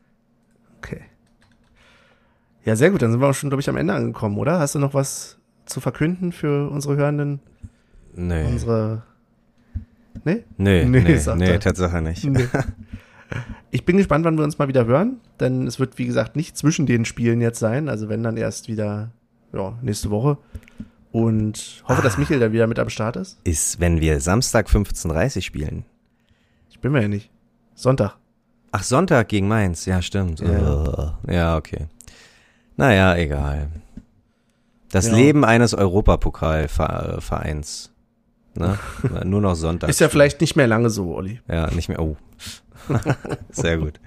[0.79, 1.01] okay.
[2.65, 3.03] Ja, sehr gut.
[3.03, 4.57] Dann sind wir auch schon, glaube ich, am Ende angekommen, oder?
[4.57, 5.37] Hast du noch was
[5.67, 7.41] zu verkünden für unsere Hörenden?
[8.15, 8.43] Nee.
[8.45, 9.03] Unsere.
[10.23, 10.43] Nee?
[10.57, 11.57] Nee, Nee, nee, nee.
[11.59, 12.23] Tatsache nicht.
[12.23, 12.47] Nee.
[13.71, 16.57] Ich bin gespannt, wann wir uns mal wieder hören, denn es wird, wie gesagt, nicht
[16.57, 17.89] zwischen den Spielen jetzt sein.
[17.89, 19.11] Also wenn dann erst wieder,
[19.53, 20.37] ja, nächste Woche.
[21.11, 23.39] Und hoffe, dass Michael da wieder mit am Start ist.
[23.43, 25.83] Ist, wenn wir Samstag 15.30 spielen.
[26.69, 27.29] Ich bin mir ja nicht.
[27.75, 28.15] Sonntag.
[28.71, 29.85] Ach, Sonntag gegen Mainz.
[29.85, 30.39] Ja, stimmt.
[30.39, 31.17] Ja.
[31.27, 31.87] Äh, Ja, okay.
[32.77, 33.67] Naja, egal.
[34.91, 35.15] Das Ja.
[35.15, 37.91] Leben eines Europapokalvereins.
[38.55, 38.77] Ne?
[39.25, 39.89] Nur noch Sonntag.
[39.89, 41.41] Ist ja vielleicht nicht mehr lange so, Olli.
[41.47, 42.01] Ja, nicht mehr.
[42.01, 42.15] Oh.
[43.51, 43.99] Sehr gut.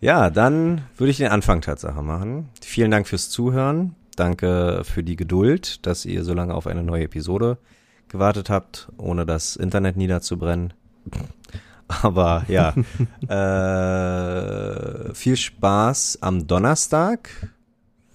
[0.00, 2.48] Ja, dann würde ich den Anfang Tatsache machen.
[2.62, 3.94] Vielen Dank fürs Zuhören.
[4.14, 7.58] Danke für die Geduld, dass ihr so lange auf eine neue Episode
[8.08, 10.72] gewartet habt, ohne das Internet niederzubrennen.
[11.88, 12.74] Aber ja,
[15.08, 17.30] äh, viel Spaß am Donnerstag.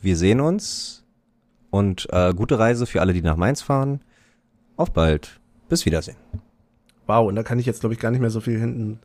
[0.01, 1.03] Wir sehen uns
[1.69, 4.01] und äh, gute Reise für alle, die nach Mainz fahren.
[4.77, 5.39] Auf bald.
[5.69, 6.17] Bis Wiedersehen.
[7.07, 8.99] Wow, und da kann ich jetzt, glaube ich, gar nicht mehr so viel hinten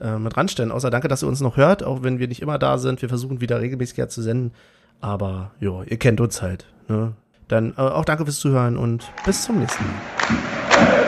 [0.00, 0.72] äh, mit ranstellen.
[0.72, 3.02] Außer danke, dass ihr uns noch hört, auch wenn wir nicht immer da sind.
[3.02, 4.52] Wir versuchen wieder regelmäßiger zu senden.
[5.00, 6.66] Aber ja, ihr kennt uns halt.
[6.88, 7.12] Ne?
[7.48, 11.05] Dann äh, auch danke fürs Zuhören und bis zum nächsten Mal.